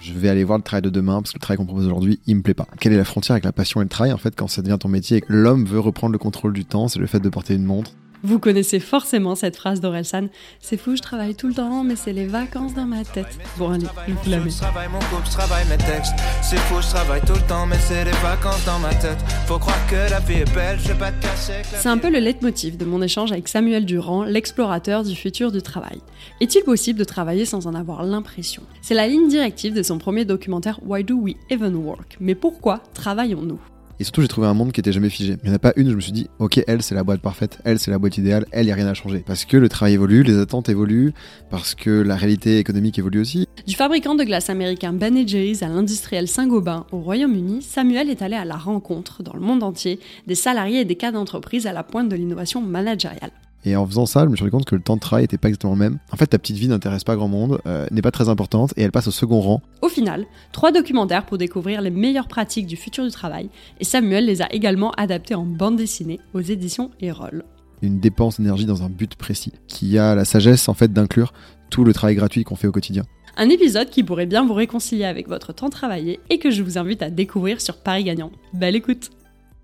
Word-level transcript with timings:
Je 0.00 0.14
vais 0.14 0.30
aller 0.30 0.44
voir 0.44 0.58
le 0.58 0.64
travail 0.64 0.82
de 0.82 0.88
demain 0.88 1.20
parce 1.20 1.32
que 1.32 1.36
le 1.36 1.40
travail 1.40 1.58
qu'on 1.58 1.66
propose 1.66 1.86
aujourd'hui, 1.86 2.20
il 2.26 2.36
me 2.36 2.42
plaît 2.42 2.54
pas. 2.54 2.66
Quelle 2.80 2.94
est 2.94 2.96
la 2.96 3.04
frontière 3.04 3.34
avec 3.34 3.44
la 3.44 3.52
passion 3.52 3.82
et 3.82 3.84
le 3.84 3.90
travail 3.90 4.12
en 4.12 4.16
fait 4.16 4.34
quand 4.34 4.48
ça 4.48 4.62
devient 4.62 4.78
ton 4.80 4.88
métier 4.88 5.18
et 5.18 5.20
que 5.20 5.32
l'homme 5.32 5.66
veut 5.66 5.78
reprendre 5.78 6.12
le 6.12 6.18
contrôle 6.18 6.54
du 6.54 6.64
temps, 6.64 6.88
c'est 6.88 6.98
le 6.98 7.06
fait 7.06 7.20
de 7.20 7.28
porter 7.28 7.54
une 7.54 7.64
montre. 7.64 7.92
Vous 8.22 8.38
connaissez 8.38 8.80
forcément 8.80 9.34
cette 9.34 9.56
phrase 9.56 9.80
d'Orelsan 9.80 10.28
C'est 10.60 10.76
fou, 10.76 10.94
je 10.94 11.00
travaille 11.00 11.34
tout 11.34 11.48
le 11.48 11.54
temps, 11.54 11.82
mais 11.82 11.96
c'est 11.96 12.12
les 12.12 12.26
vacances 12.26 12.74
dans 12.74 12.84
ma 12.84 13.02
tête. 13.02 13.38
Bon, 13.56 13.70
allez, 13.70 13.86
vous 14.08 14.30
la 14.30 14.40
Je 14.40 14.48
travaille 14.58 14.88
mon 14.88 14.98
couple, 14.98 15.26
je 15.26 15.30
travaille 15.30 15.66
mes 15.68 15.78
textes. 15.78 16.12
C'est 16.42 16.58
fou, 16.58 16.82
je 16.82 16.88
travaille 16.88 17.22
tout 17.22 17.34
le 17.34 17.46
temps, 17.48 17.66
mais 17.66 17.78
c'est 17.78 18.04
les 18.04 18.10
vacances 18.22 18.64
dans 18.66 18.78
ma 18.78 18.94
tête. 18.94 19.18
Faut 19.46 19.58
croire 19.58 19.86
que 19.88 20.10
la 20.10 20.20
vie 20.20 20.40
est 20.40 20.54
belle, 20.54 20.78
je 20.78 20.88
vais 20.88 20.98
pas 20.98 21.12
te 21.12 21.22
cacher. 21.22 21.62
que 21.62 21.72
la 21.72 21.80
C'est 21.80 21.88
un 21.88 21.96
peu 21.96 22.10
le 22.10 22.18
leitmotiv 22.18 22.76
de 22.76 22.84
mon 22.84 23.00
échange 23.00 23.32
avec 23.32 23.48
Samuel 23.48 23.86
Durand, 23.86 24.24
l'explorateur 24.24 25.02
du 25.02 25.16
futur 25.16 25.50
du 25.50 25.62
travail. 25.62 26.00
Est-il 26.40 26.62
possible 26.62 26.98
de 26.98 27.04
travailler 27.04 27.46
sans 27.46 27.66
en 27.66 27.74
avoir 27.74 28.02
l'impression? 28.02 28.62
C'est 28.82 28.94
la 28.94 29.08
ligne 29.08 29.28
directive 29.28 29.72
de 29.72 29.82
son 29.82 29.96
premier 29.96 30.26
documentaire 30.26 30.78
Why 30.84 31.04
Do 31.04 31.16
We 31.16 31.36
Even 31.48 31.74
Work? 31.74 32.18
Mais 32.20 32.34
pourquoi 32.34 32.82
travaillons-nous? 32.92 33.60
Et 34.00 34.04
surtout, 34.04 34.22
j'ai 34.22 34.28
trouvé 34.28 34.46
un 34.46 34.54
monde 34.54 34.72
qui 34.72 34.80
était 34.80 34.92
jamais 34.92 35.10
figé. 35.10 35.36
Il 35.42 35.46
n'y 35.46 35.52
en 35.52 35.56
a 35.56 35.58
pas 35.58 35.74
une 35.76 35.90
je 35.90 35.94
me 35.94 36.00
suis 36.00 36.10
dit, 36.10 36.26
ok, 36.38 36.62
elle, 36.66 36.80
c'est 36.80 36.94
la 36.94 37.04
boîte 37.04 37.20
parfaite, 37.20 37.58
elle, 37.64 37.78
c'est 37.78 37.90
la 37.90 37.98
boîte 37.98 38.16
idéale, 38.16 38.46
elle, 38.50 38.62
il 38.62 38.66
n'y 38.66 38.72
a 38.72 38.74
rien 38.74 38.86
à 38.86 38.94
changer. 38.94 39.22
Parce 39.26 39.44
que 39.44 39.58
le 39.58 39.68
travail 39.68 39.92
évolue, 39.92 40.22
les 40.22 40.38
attentes 40.38 40.70
évoluent, 40.70 41.12
parce 41.50 41.74
que 41.74 41.90
la 41.90 42.16
réalité 42.16 42.56
économique 42.56 42.98
évolue 42.98 43.20
aussi. 43.20 43.46
Du 43.66 43.74
fabricant 43.74 44.14
de 44.14 44.24
glace 44.24 44.48
américain 44.48 44.94
Ben 44.94 45.28
Jerry's 45.28 45.62
à 45.62 45.68
l'industriel 45.68 46.28
Saint-Gobain 46.28 46.86
au 46.92 47.00
Royaume-Uni, 47.00 47.60
Samuel 47.60 48.08
est 48.08 48.22
allé 48.22 48.36
à 48.36 48.46
la 48.46 48.56
rencontre, 48.56 49.22
dans 49.22 49.34
le 49.34 49.40
monde 49.40 49.62
entier, 49.62 50.00
des 50.26 50.34
salariés 50.34 50.80
et 50.80 50.84
des 50.86 50.96
cas 50.96 51.12
d'entreprise 51.12 51.66
à 51.66 51.74
la 51.74 51.82
pointe 51.82 52.08
de 52.08 52.16
l'innovation 52.16 52.62
managériale. 52.62 53.32
Et 53.64 53.76
en 53.76 53.86
faisant 53.86 54.06
ça, 54.06 54.24
je 54.24 54.28
me 54.28 54.36
suis 54.36 54.42
rendu 54.42 54.52
compte 54.52 54.64
que 54.64 54.74
le 54.74 54.80
temps 54.80 54.96
de 54.96 55.00
travail 55.00 55.24
n'était 55.24 55.38
pas 55.38 55.48
exactement 55.48 55.74
le 55.74 55.78
même. 55.78 55.98
En 56.12 56.16
fait, 56.16 56.26
ta 56.26 56.38
petite 56.38 56.56
vie 56.56 56.68
n'intéresse 56.68 57.04
pas 57.04 57.16
grand 57.16 57.28
monde, 57.28 57.60
euh, 57.66 57.86
n'est 57.90 58.02
pas 58.02 58.10
très 58.10 58.28
importante, 58.28 58.72
et 58.76 58.82
elle 58.82 58.92
passe 58.92 59.08
au 59.08 59.10
second 59.10 59.40
rang. 59.40 59.62
Au 59.82 59.88
final, 59.88 60.26
trois 60.52 60.72
documentaires 60.72 61.26
pour 61.26 61.36
découvrir 61.36 61.82
les 61.82 61.90
meilleures 61.90 62.28
pratiques 62.28 62.66
du 62.66 62.76
futur 62.76 63.04
du 63.04 63.10
travail, 63.10 63.50
et 63.78 63.84
Samuel 63.84 64.26
les 64.26 64.40
a 64.40 64.52
également 64.52 64.92
adaptés 64.92 65.34
en 65.34 65.44
bande 65.44 65.76
dessinée 65.76 66.20
aux 66.32 66.40
éditions 66.40 66.90
Erol. 67.00 67.44
Une 67.82 68.00
dépense 68.00 68.38
d'énergie 68.38 68.66
dans 68.66 68.82
un 68.82 68.88
but 68.88 69.14
précis, 69.14 69.52
qui 69.66 69.98
a 69.98 70.14
la 70.14 70.24
sagesse 70.24 70.68
en 70.68 70.74
fait 70.74 70.92
d'inclure 70.92 71.32
tout 71.70 71.84
le 71.84 71.92
travail 71.92 72.14
gratuit 72.16 72.44
qu'on 72.44 72.56
fait 72.56 72.66
au 72.66 72.72
quotidien. 72.72 73.04
Un 73.36 73.48
épisode 73.48 73.90
qui 73.90 74.02
pourrait 74.02 74.26
bien 74.26 74.44
vous 74.44 74.54
réconcilier 74.54 75.04
avec 75.04 75.28
votre 75.28 75.52
temps 75.52 75.70
travaillé 75.70 76.18
et 76.30 76.38
que 76.38 76.50
je 76.50 76.62
vous 76.62 76.78
invite 76.78 77.02
à 77.02 77.10
découvrir 77.10 77.60
sur 77.60 77.76
Paris 77.76 78.04
Gagnant. 78.04 78.32
Belle 78.52 78.76
écoute 78.76 79.10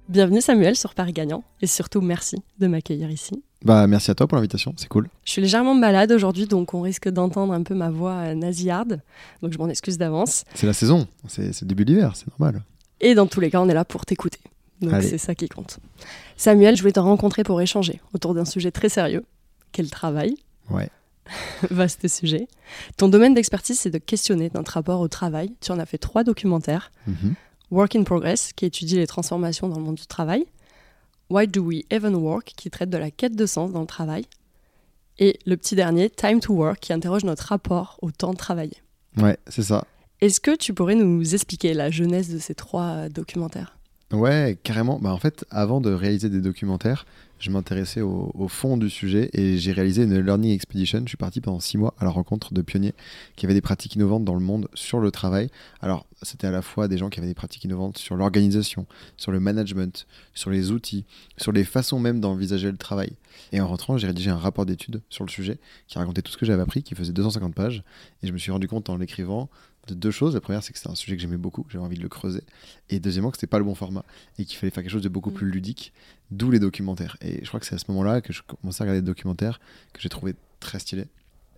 Bienvenue 0.09 0.41
Samuel 0.41 0.77
sur 0.77 0.95
Paris 0.95 1.13
Gagnant, 1.13 1.43
et 1.61 1.67
surtout 1.67 2.01
merci 2.01 2.37
de 2.61 2.69
m'accueillir 2.69 3.11
ici. 3.11 3.43
Bah, 3.65 3.87
merci 3.87 4.11
à 4.11 4.15
toi 4.15 4.27
pour 4.27 4.37
l'invitation, 4.37 4.75
c'est 4.77 4.89
cool. 4.89 5.09
Je 5.25 5.33
suis 5.33 5.43
légèrement 5.43 5.75
malade 5.75 6.13
aujourd'hui, 6.13 6.47
donc 6.47 6.75
on 6.75 6.83
risque 6.83 7.09
d'entendre 7.09 7.53
un 7.53 7.63
peu 7.63 7.75
ma 7.75 7.91
voix 7.91 8.13
euh, 8.13 8.35
nasillarde, 8.35 9.01
donc 9.43 9.53
je 9.53 9.59
m'en 9.59 9.69
excuse 9.69 9.99
d'avance. 9.99 10.45
C'est 10.55 10.67
la 10.67 10.73
saison, 10.73 11.09
c'est 11.27 11.61
le 11.63 11.67
début 11.67 11.85
de 11.85 11.93
l'hiver, 11.93 12.13
c'est 12.15 12.29
normal. 12.29 12.63
Et 13.01 13.15
dans 13.15 13.27
tous 13.27 13.41
les 13.41 13.51
cas, 13.51 13.61
on 13.61 13.69
est 13.69 13.75
là 13.75 13.85
pour 13.85 14.07
t'écouter. 14.07 14.41
Donc 14.81 14.93
c'est 15.03 15.19
ça 15.19 15.35
qui 15.35 15.49
compte. 15.49 15.79
Samuel, 16.37 16.77
je 16.77 16.83
voulais 16.83 16.93
te 16.93 17.01
rencontrer 17.01 17.45
pour 17.45 17.61
échanger 17.61 18.01
autour 18.13 18.35
d'un 18.35 18.45
sujet 18.45 18.71
très 18.71 18.91
sérieux, 18.91 19.25
qu'est 19.73 19.83
le 19.83 19.89
travail. 19.89 20.37
Ouais. 20.71 20.91
Vaste 21.71 22.07
sujet. 22.09 22.49
Ton 22.97 23.09
domaine 23.09 23.35
d'expertise, 23.35 23.79
c'est 23.79 23.91
de 23.91 23.99
questionner 23.99 24.51
notre 24.55 24.73
rapport 24.73 25.01
au 25.01 25.09
travail. 25.09 25.53
Tu 25.61 25.73
en 25.73 25.79
as 25.79 25.87
fait 25.87 25.99
trois 25.99 26.25
documentaires. 26.25 26.93
Mhm. 27.07 27.35
Work 27.71 27.97
in 27.97 28.05
Progress, 28.05 28.53
qui 28.55 28.65
étudie 28.65 28.97
les 28.97 29.07
transformations 29.07 29.69
dans 29.69 29.77
le 29.77 29.83
monde 29.83 29.97
du 29.97 30.07
travail. 30.07 30.47
Why 31.31 31.47
Do 31.49 31.63
We 31.63 31.83
Even 31.91 32.15
Work, 32.15 32.53
qui 32.57 32.71
traite 32.71 32.91
de 32.91 32.99
la 32.99 33.11
quête 33.11 33.37
de 33.37 33.47
sens 33.47 33.73
dans 33.73 33.81
le 33.81 33.87
travail. 33.87 34.27
Et 35.19 35.39
le 35.47 35.57
petit 35.57 35.75
dernier, 35.75 36.11
Time 36.11 36.41
to 36.41 36.53
Work, 36.55 36.81
qui 36.81 36.93
interroge 36.93 37.25
notre 37.25 37.45
rapport 37.45 37.99
au 38.03 38.11
temps 38.11 38.33
de 38.33 38.37
travailler. 38.37 38.77
Ouais, 39.17 39.39
c'est 39.49 39.63
ça. 39.63 39.85
Est-ce 40.21 40.41
que 40.41 40.55
tu 40.57 40.75
pourrais 40.75 40.95
nous 40.95 41.35
expliquer 41.35 41.75
la 41.75 41.91
genèse 41.91 42.33
de 42.33 42.39
ces 42.39 42.55
trois 42.55 43.09
documentaires? 43.09 43.77
Ouais, 44.13 44.59
carrément. 44.63 44.99
Bah, 44.99 45.13
en 45.13 45.19
fait, 45.19 45.45
avant 45.51 45.81
de 45.81 45.93
réaliser 45.93 46.29
des 46.29 46.41
documentaires, 46.41 47.07
je 47.39 47.51
m'intéressais 47.51 48.01
au, 48.01 48.49
fond 48.49 48.77
du 48.77 48.89
sujet 48.89 49.29
et 49.33 49.59
j'ai 49.59 49.73
réalisé 49.73 50.05
une 50.05 50.19
learning 50.19 50.53
expedition. 50.53 51.01
Je 51.05 51.09
suis 51.09 51.17
parti 51.17 51.41
pendant 51.41 51.61
six 51.61 51.77
mois 51.77 51.95
à 51.99 52.05
la 52.05 52.11
rencontre 52.11 52.55
de 52.55 52.63
pionniers 52.63 52.95
qui 53.35 53.45
avaient 53.45 53.55
des 53.55 53.61
pratiques 53.61 53.95
innovantes 53.95 54.25
dans 54.25 54.35
le 54.35 54.41
monde 54.41 54.69
sur 54.75 55.01
le 55.01 55.11
travail. 55.11 55.51
Alors, 55.81 56.07
c'était 56.23 56.47
à 56.47 56.51
la 56.51 56.63
fois 56.63 56.89
des 56.89 56.97
gens 56.97 57.11
qui 57.11 57.19
avaient 57.19 57.29
des 57.29 57.35
pratiques 57.35 57.65
innovantes 57.65 57.99
sur 57.99 58.17
l'organisation, 58.17 58.87
sur 59.17 59.33
le 59.33 59.41
management, 59.41 60.07
sur 60.35 60.51
les 60.51 60.71
outils, 60.71 61.05
sur 61.37 61.53
les 61.53 61.65
façons 61.65 61.99
même 61.99 62.21
d'envisager 62.21 62.71
le 62.71 62.79
travail. 62.79 63.13
Et 63.53 63.61
en 63.61 63.69
rentrant, 63.69 63.99
j'ai 63.99 64.07
rédigé 64.07 64.31
un 64.31 64.37
rapport 64.37 64.65
d'études 64.65 65.03
sur 65.11 65.25
le 65.25 65.31
sujet 65.31 65.59
qui 65.89 65.99
racontait 65.99 66.23
tout 66.23 66.33
ce 66.33 66.39
que 66.39 66.47
j'avais 66.47 66.63
appris, 66.63 66.83
qui 66.83 66.95
faisait 66.95 67.13
250 67.13 67.55
pages. 67.55 67.83
Et 68.23 68.27
je 68.27 68.33
me 68.33 68.39
suis 68.39 68.51
rendu 68.51 68.69
compte 68.69 68.89
en 68.89 68.97
l'écrivant 68.97 69.51
de 69.87 69.95
deux 69.95 70.11
choses. 70.11 70.35
La 70.35 70.41
première, 70.41 70.63
c'est 70.63 70.73
que 70.73 70.79
c'était 70.79 70.91
un 70.91 70.95
sujet 70.95 71.17
que 71.17 71.23
j'aimais 71.23 71.37
beaucoup, 71.37 71.65
j'avais 71.69 71.85
envie 71.85 71.97
de 71.97 72.03
le 72.03 72.09
creuser. 72.09 72.43
Et 72.91 73.01
deuxièmement, 73.01 73.31
que 73.31 73.37
c'était 73.37 73.47
pas 73.47 73.59
le 73.59 73.65
bon 73.65 73.75
format 73.75 74.05
et 74.39 74.45
qu'il 74.45 74.57
fallait 74.59 74.71
faire 74.71 74.83
quelque 74.83 74.93
chose 74.93 75.03
de 75.03 75.09
beaucoup 75.09 75.31
Mm. 75.31 75.35
plus 75.35 75.51
ludique, 75.51 75.93
d'où 76.31 76.51
les 76.51 76.59
documentaires. 76.59 77.17
Et 77.21 77.41
je 77.43 77.49
crois 77.49 77.61
que 77.61 77.67
c'est 77.67 77.75
à 77.75 77.79
ce 77.79 77.85
moment-là 77.89 78.21
que 78.21 78.33
je 78.33 78.43
commençais 78.43 78.83
à 78.83 78.85
regarder 78.85 79.01
des 79.01 79.07
documentaires 79.07 79.61
que 79.93 80.01
j'ai 80.01 80.09
trouvé 80.09 80.35
très 80.61 80.79
stylés. 80.79 81.07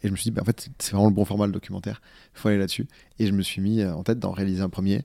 Et 0.03 0.09
je 0.09 0.13
me 0.13 0.17
suis 0.17 0.25
dit, 0.25 0.31
bah, 0.31 0.43
en 0.43 0.45
fait, 0.45 0.69
c'est 0.79 0.93
vraiment 0.93 1.09
le 1.09 1.15
bon 1.15 1.25
format, 1.25 1.47
le 1.47 1.53
documentaire. 1.53 2.01
Il 2.35 2.41
faut 2.41 2.49
aller 2.49 2.59
là-dessus. 2.59 2.87
Et 3.19 3.27
je 3.27 3.33
me 3.33 3.43
suis 3.43 3.61
mis 3.61 3.81
euh, 3.81 3.95
en 3.95 4.05
tête 4.05 4.19
d'en 4.21 4.31
réaliser 4.31 4.63
un 4.63 4.69
premier. 4.69 5.05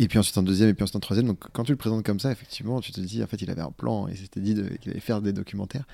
Et 0.00 0.08
puis 0.08 0.18
ensuite 0.18 0.36
un 0.36 0.42
deuxième, 0.42 0.68
et 0.68 0.74
puis 0.74 0.82
ensuite 0.82 0.96
un 0.96 1.00
troisième. 1.00 1.28
Donc 1.28 1.38
quand 1.52 1.62
tu 1.62 1.70
le 1.70 1.76
présentes 1.76 2.04
comme 2.04 2.18
ça, 2.18 2.32
effectivement, 2.32 2.80
tu 2.80 2.90
te 2.90 3.00
dis, 3.00 3.22
en 3.22 3.26
fait, 3.28 3.40
il 3.40 3.50
avait 3.50 3.62
un 3.62 3.70
plan 3.70 4.08
et 4.08 4.16
s'était 4.16 4.40
dit 4.40 4.54
qu'il 4.80 4.90
allait 4.90 5.00
faire 5.00 5.22
des 5.22 5.32
documentaires. 5.32 5.84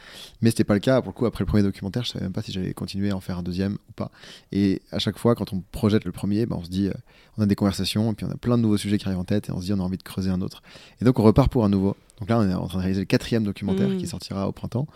Mais 0.40 0.50
c'était 0.50 0.64
pas 0.64 0.74
le 0.74 0.80
cas. 0.80 1.02
Pour 1.02 1.12
le 1.12 1.14
coup, 1.14 1.26
après 1.26 1.42
le 1.42 1.46
premier 1.46 1.62
documentaire, 1.62 2.04
je 2.04 2.10
savais 2.10 2.24
même 2.24 2.32
pas 2.32 2.40
si 2.40 2.50
j'allais 2.50 2.72
continuer 2.72 3.10
à 3.10 3.16
en 3.16 3.20
faire 3.20 3.38
un 3.38 3.42
deuxième 3.42 3.74
ou 3.74 3.92
pas. 3.92 4.10
Et 4.52 4.80
à 4.90 4.98
chaque 4.98 5.18
fois, 5.18 5.34
quand 5.34 5.52
on 5.52 5.62
projette 5.72 6.04
le 6.06 6.12
premier, 6.12 6.46
bah, 6.46 6.56
on 6.58 6.64
se 6.64 6.70
dit, 6.70 6.88
euh, 6.88 6.92
on 7.36 7.42
a 7.42 7.46
des 7.46 7.56
conversations, 7.56 8.10
et 8.12 8.14
puis 8.14 8.24
on 8.24 8.30
a 8.30 8.36
plein 8.36 8.56
de 8.56 8.62
nouveaux 8.62 8.78
sujets 8.78 8.96
qui 8.96 9.06
arrivent 9.06 9.18
en 9.18 9.24
tête, 9.24 9.50
et 9.50 9.52
on 9.52 9.60
se 9.60 9.66
dit, 9.66 9.72
on 9.74 9.80
a 9.80 9.82
envie 9.82 9.98
de 9.98 10.02
creuser 10.02 10.30
un 10.30 10.40
autre. 10.40 10.62
Et 11.02 11.04
donc 11.04 11.18
on 11.18 11.22
repart 11.22 11.52
pour 11.52 11.64
un 11.66 11.68
nouveau. 11.68 11.94
Donc 12.20 12.30
là, 12.30 12.38
on 12.38 12.48
est 12.48 12.54
en 12.54 12.66
train 12.68 12.78
de 12.78 12.82
réaliser 12.82 13.02
le 13.02 13.06
quatrième 13.06 13.44
documentaire 13.44 13.96
qui 13.98 14.06
sortira 14.06 14.48
au 14.48 14.52
printemps. 14.52 14.86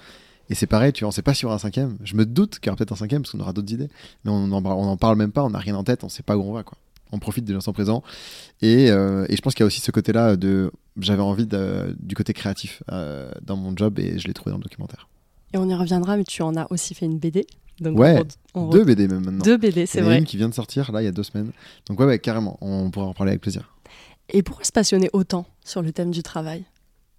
Et 0.51 0.55
c'est 0.55 0.67
pareil, 0.67 0.93
tu 0.93 1.05
vois, 1.05 1.09
on 1.09 1.11
sait 1.11 1.23
pas 1.23 1.33
si 1.33 1.43
y 1.43 1.47
aura 1.47 1.55
un 1.55 1.59
cinquième. 1.59 1.97
Je 2.05 2.17
me 2.17 2.27
doute 2.27 2.59
qu'il 2.59 2.67
y 2.67 2.71
aura 2.71 2.77
peut-être 2.77 2.93
un 2.93 2.97
cinquième 2.97 3.23
parce 3.23 3.33
qu'on 3.33 3.41
aura 3.41 3.55
d'autres 3.55 3.73
idées. 3.73 3.89
Mais 4.25 4.31
on 4.31 4.53
en, 4.53 4.65
on 4.65 4.89
en 4.89 4.97
parle 4.97 5.17
même 5.17 5.33
pas, 5.33 5.43
on 5.43 5.51
n'a 5.51 5.59
rien 5.59 5.75
en 5.75 5.85
tête, 5.85 6.05
on 6.05 6.11
sait 6.11 6.23
pas 6.23 6.37
où 6.37 6.43
on 6.43 6.53
va, 6.53 6.63
quoi. 6.63 6.77
On 7.13 7.19
profite 7.19 7.45
de 7.45 7.53
l'instant 7.55 7.73
présent. 7.73 8.03
Et, 8.63 8.91
euh, 8.91 9.27
et 9.29 9.37
je 9.37 9.43
pense 9.43 9.55
qu'il 9.55 9.63
y 9.63 9.65
a 9.65 9.67
aussi 9.67 9.81
ce 9.81 9.91
côté-là 9.91 10.37
de. 10.37 10.71
J'avais 11.01 11.23
envie 11.23 11.47
de- 11.47 11.95
du 12.01 12.15
côté 12.15 12.33
créatif 12.33 12.83
euh, 12.91 13.31
dans 13.43 13.57
mon 13.57 13.77
job 13.77 13.99
et 13.99 14.19
je 14.19 14.27
l'ai 14.27 14.35
trouvé 14.35 14.51
dans 14.53 14.59
le 14.59 14.63
documentaire. 14.65 15.09
Et 15.53 15.59
on 15.59 15.69
y 15.69 15.75
reviendra, 15.75 16.17
mais 16.17 16.25
tu 16.25 16.43
en 16.43 16.57
as 16.57 16.67
aussi 16.71 16.95
fait 16.95 17.07
une 17.07 17.19
BD. 17.19 17.47
Donc 17.81 17.99
Ouais, 17.99 18.23
on 18.55 18.67
on 18.67 18.69
Deux 18.71 18.85
BD 18.85 19.09
même 19.09 19.25
maintenant. 19.25 19.45
Deux 19.45 19.57
BD, 19.57 19.87
c'est 19.87 20.01
vrai. 20.01 20.19
une 20.19 20.25
qui 20.25 20.37
vient 20.37 20.49
de 20.49 20.55
sortir 20.55 20.93
là 20.93 21.03
il 21.03 21.05
y 21.05 21.09
a 21.09 21.13
deux 21.13 21.23
semaines. 21.25 21.51
Donc 21.89 21.99
ouais, 22.01 22.07
ouais, 22.07 22.19
carrément, 22.21 22.57
on 22.61 22.91
pourra 22.91 23.07
en 23.07 23.15
parler 23.15 23.31
avec 23.31 23.43
plaisir. 23.43 23.75
Et 24.29 24.43
pourquoi 24.43 24.65
se 24.65 24.73
passionner 24.73 25.11
autant 25.13 25.47
sur 25.65 25.83
le 25.83 25.93
thème 25.93 26.11
du 26.13 26.23
travail? 26.23 26.65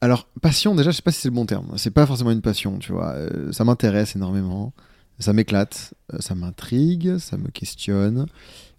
Alors, 0.01 0.28
passion, 0.41 0.75
déjà, 0.75 0.91
je 0.91 0.95
sais 0.97 1.01
pas 1.01 1.12
si 1.12 1.22
c'est 1.22 1.29
le 1.29 1.34
bon 1.35 1.45
terme. 1.45 1.74
C'est 1.78 1.91
pas 1.91 2.06
forcément 2.06 2.31
une 2.31 2.41
passion, 2.41 2.79
tu 2.79 2.91
vois. 2.91 3.12
Euh, 3.13 3.51
ça 3.51 3.63
m'intéresse 3.63 4.16
énormément. 4.16 4.74
Ça 5.19 5.31
m'éclate. 5.34 5.94
ça 6.19 6.35
m'intrigue. 6.35 7.18
Ça 7.18 7.38
me 7.38 7.47
questionne. 7.50 8.25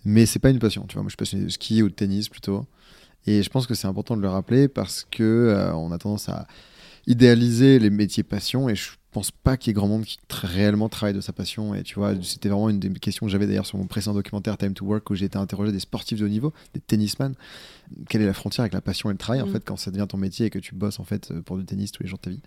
Mais 0.06 0.24
c'est 0.24 0.38
pas 0.38 0.50
une 0.50 0.58
passion, 0.58 0.84
tu 0.88 0.94
vois. 0.94 1.02
Moi, 1.02 1.08
je 1.08 1.12
suis 1.12 1.16
passionné 1.16 1.44
de 1.44 1.50
ski 1.50 1.82
ou 1.82 1.88
de 1.88 1.94
tennis 1.94 2.28
plutôt. 2.28 2.64
Et 3.26 3.42
je 3.42 3.50
pense 3.50 3.66
que 3.66 3.74
c'est 3.74 3.88
important 3.88 4.16
de 4.16 4.22
le 4.22 4.28
rappeler 4.28 4.68
parce 4.68 5.06
que 5.10 5.22
euh, 5.22 5.74
on 5.74 5.90
a 5.92 5.98
tendance 5.98 6.28
à 6.28 6.46
idéaliser 7.08 7.78
les 7.78 7.90
métiers 7.90 8.22
passion 8.22 8.68
et 8.68 8.74
je 8.74 8.90
pense 9.12 9.30
pas 9.30 9.56
qu'il 9.56 9.68
y 9.68 9.72
ait 9.72 9.74
grand 9.74 9.86
monde 9.88 10.04
qui 10.04 10.18
tra- 10.28 10.46
réellement 10.46 10.88
travaille 10.88 11.14
de 11.14 11.20
sa 11.20 11.32
passion 11.32 11.74
et 11.74 11.82
tu 11.84 11.94
vois 11.94 12.14
c'était 12.22 12.48
vraiment 12.48 12.68
une 12.68 12.80
des 12.80 12.90
questions 12.94 13.26
que 13.26 13.32
j'avais 13.32 13.46
d'ailleurs 13.46 13.64
sur 13.66 13.78
mon 13.78 13.86
précédent 13.86 14.12
documentaire 14.14 14.58
Time 14.58 14.74
to 14.74 14.84
Work 14.84 15.08
où 15.10 15.14
j'ai 15.14 15.26
été 15.26 15.38
interrogé 15.38 15.70
des 15.72 15.78
sportifs 15.80 16.18
de 16.18 16.24
haut 16.24 16.28
niveau 16.28 16.52
des 16.74 16.80
tennisman 16.80 17.34
quelle 18.08 18.22
est 18.22 18.26
la 18.26 18.34
frontière 18.34 18.62
avec 18.64 18.74
la 18.74 18.80
passion 18.80 19.08
et 19.08 19.12
le 19.12 19.18
travail 19.18 19.40
en 19.40 19.46
Mm. 19.46 19.52
fait 19.52 19.64
quand 19.64 19.76
ça 19.76 19.90
devient 19.92 20.06
ton 20.08 20.18
métier 20.18 20.46
et 20.46 20.50
que 20.50 20.58
tu 20.58 20.74
bosses 20.74 20.98
en 21.00 21.04
fait 21.04 21.30
euh, 21.30 21.40
pour 21.42 21.56
du 21.58 21.64
tennis 21.64 21.92
tous 21.92 22.02
les 22.02 22.08
jours 22.08 22.18
de 22.18 22.24
ta 22.24 22.30
vie? 22.30 22.40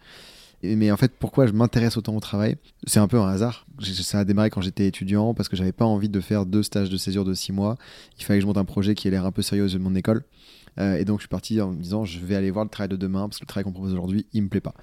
Mais 0.64 0.92
en 0.92 0.98
fait 0.98 1.14
pourquoi 1.18 1.48
je 1.48 1.54
m'intéresse 1.54 1.98
autant 1.98 2.16
au 2.16 2.20
travail 2.20 2.58
c'est 2.86 3.00
un 3.00 3.08
peu 3.08 3.20
un 3.20 3.28
hasard 3.28 3.66
ça 3.82 4.20
a 4.20 4.26
démarré 4.26 4.50
quand 4.50 4.62
j'étais 4.62 4.88
étudiant 4.88 5.34
parce 5.34 5.50
que 5.50 5.56
j'avais 5.56 5.72
pas 5.72 5.86
envie 5.86 6.10
de 6.10 6.20
faire 6.20 6.46
deux 6.46 6.64
stages 6.64 6.90
de 6.90 6.98
césure 6.98 7.26
de 7.26 7.34
six 7.34 7.52
mois 7.52 7.78
il 8.18 8.26
fallait 8.26 8.40
que 8.40 8.44
je 8.44 8.48
monte 8.48 8.58
un 8.58 8.66
projet 8.66 8.96
qui 8.96 9.08
ait 9.08 9.12
l'air 9.12 9.26
un 9.26 9.32
peu 9.32 9.42
sérieux 9.42 9.68
de 9.68 9.78
mon 9.78 9.96
école 9.96 10.24
euh, 10.80 10.98
et 10.98 11.06
donc 11.06 11.20
je 11.20 11.24
suis 11.24 11.30
parti 11.30 11.60
en 11.62 11.72
me 11.72 11.82
disant 11.82 12.06
je 12.06 12.20
vais 12.20 12.36
aller 12.36 12.52
voir 12.52 12.66
le 12.66 12.70
travail 12.70 12.90
de 12.90 12.98
demain 12.98 13.28
parce 13.28 13.40
que 13.40 13.44
le 13.44 13.48
travail 13.48 13.64
qu'on 13.64 13.72
propose 13.72 13.94
aujourd'hui 13.94 14.26
il 14.34 14.44
me 14.44 14.50
plaît 14.50 14.62
pas. 14.62 14.74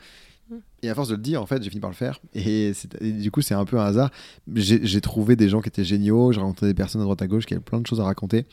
Mm. 0.51 0.55
Et 0.83 0.91
à 0.91 0.95
force 0.95 1.09
de 1.09 1.15
le 1.15 1.23
dire, 1.23 1.43
en 1.43 1.47
fait, 1.47 1.63
j'ai 1.63 1.71
fini 1.71 1.81
par 1.81 1.91
le 1.91 1.97
faire. 1.97 2.21
Et, 2.35 2.73
du 3.01 3.31
coup, 3.31 3.43
c'est 3.43 3.55
un 3.55 3.65
peu 3.65 3.79
un 3.79 3.85
hasard. 3.85 4.11
J'ai 4.55 4.85
j'ai 4.85 5.01
trouvé 5.01 5.37
des 5.37 5.49
gens 5.49 5.61
qui 5.61 5.69
étaient 5.69 5.85
géniaux. 5.85 6.33
J'ai 6.33 6.41
rencontré 6.41 6.67
des 6.67 6.75
personnes 6.75 7.01
à 7.01 7.05
droite 7.05 7.23
à 7.23 7.27
gauche 7.27 7.47
qui 7.47 7.55
avaient 7.55 7.63
plein 7.63 7.81
de 7.81 7.87
choses 7.87 8.01
à 8.01 8.05
raconter. 8.05 8.47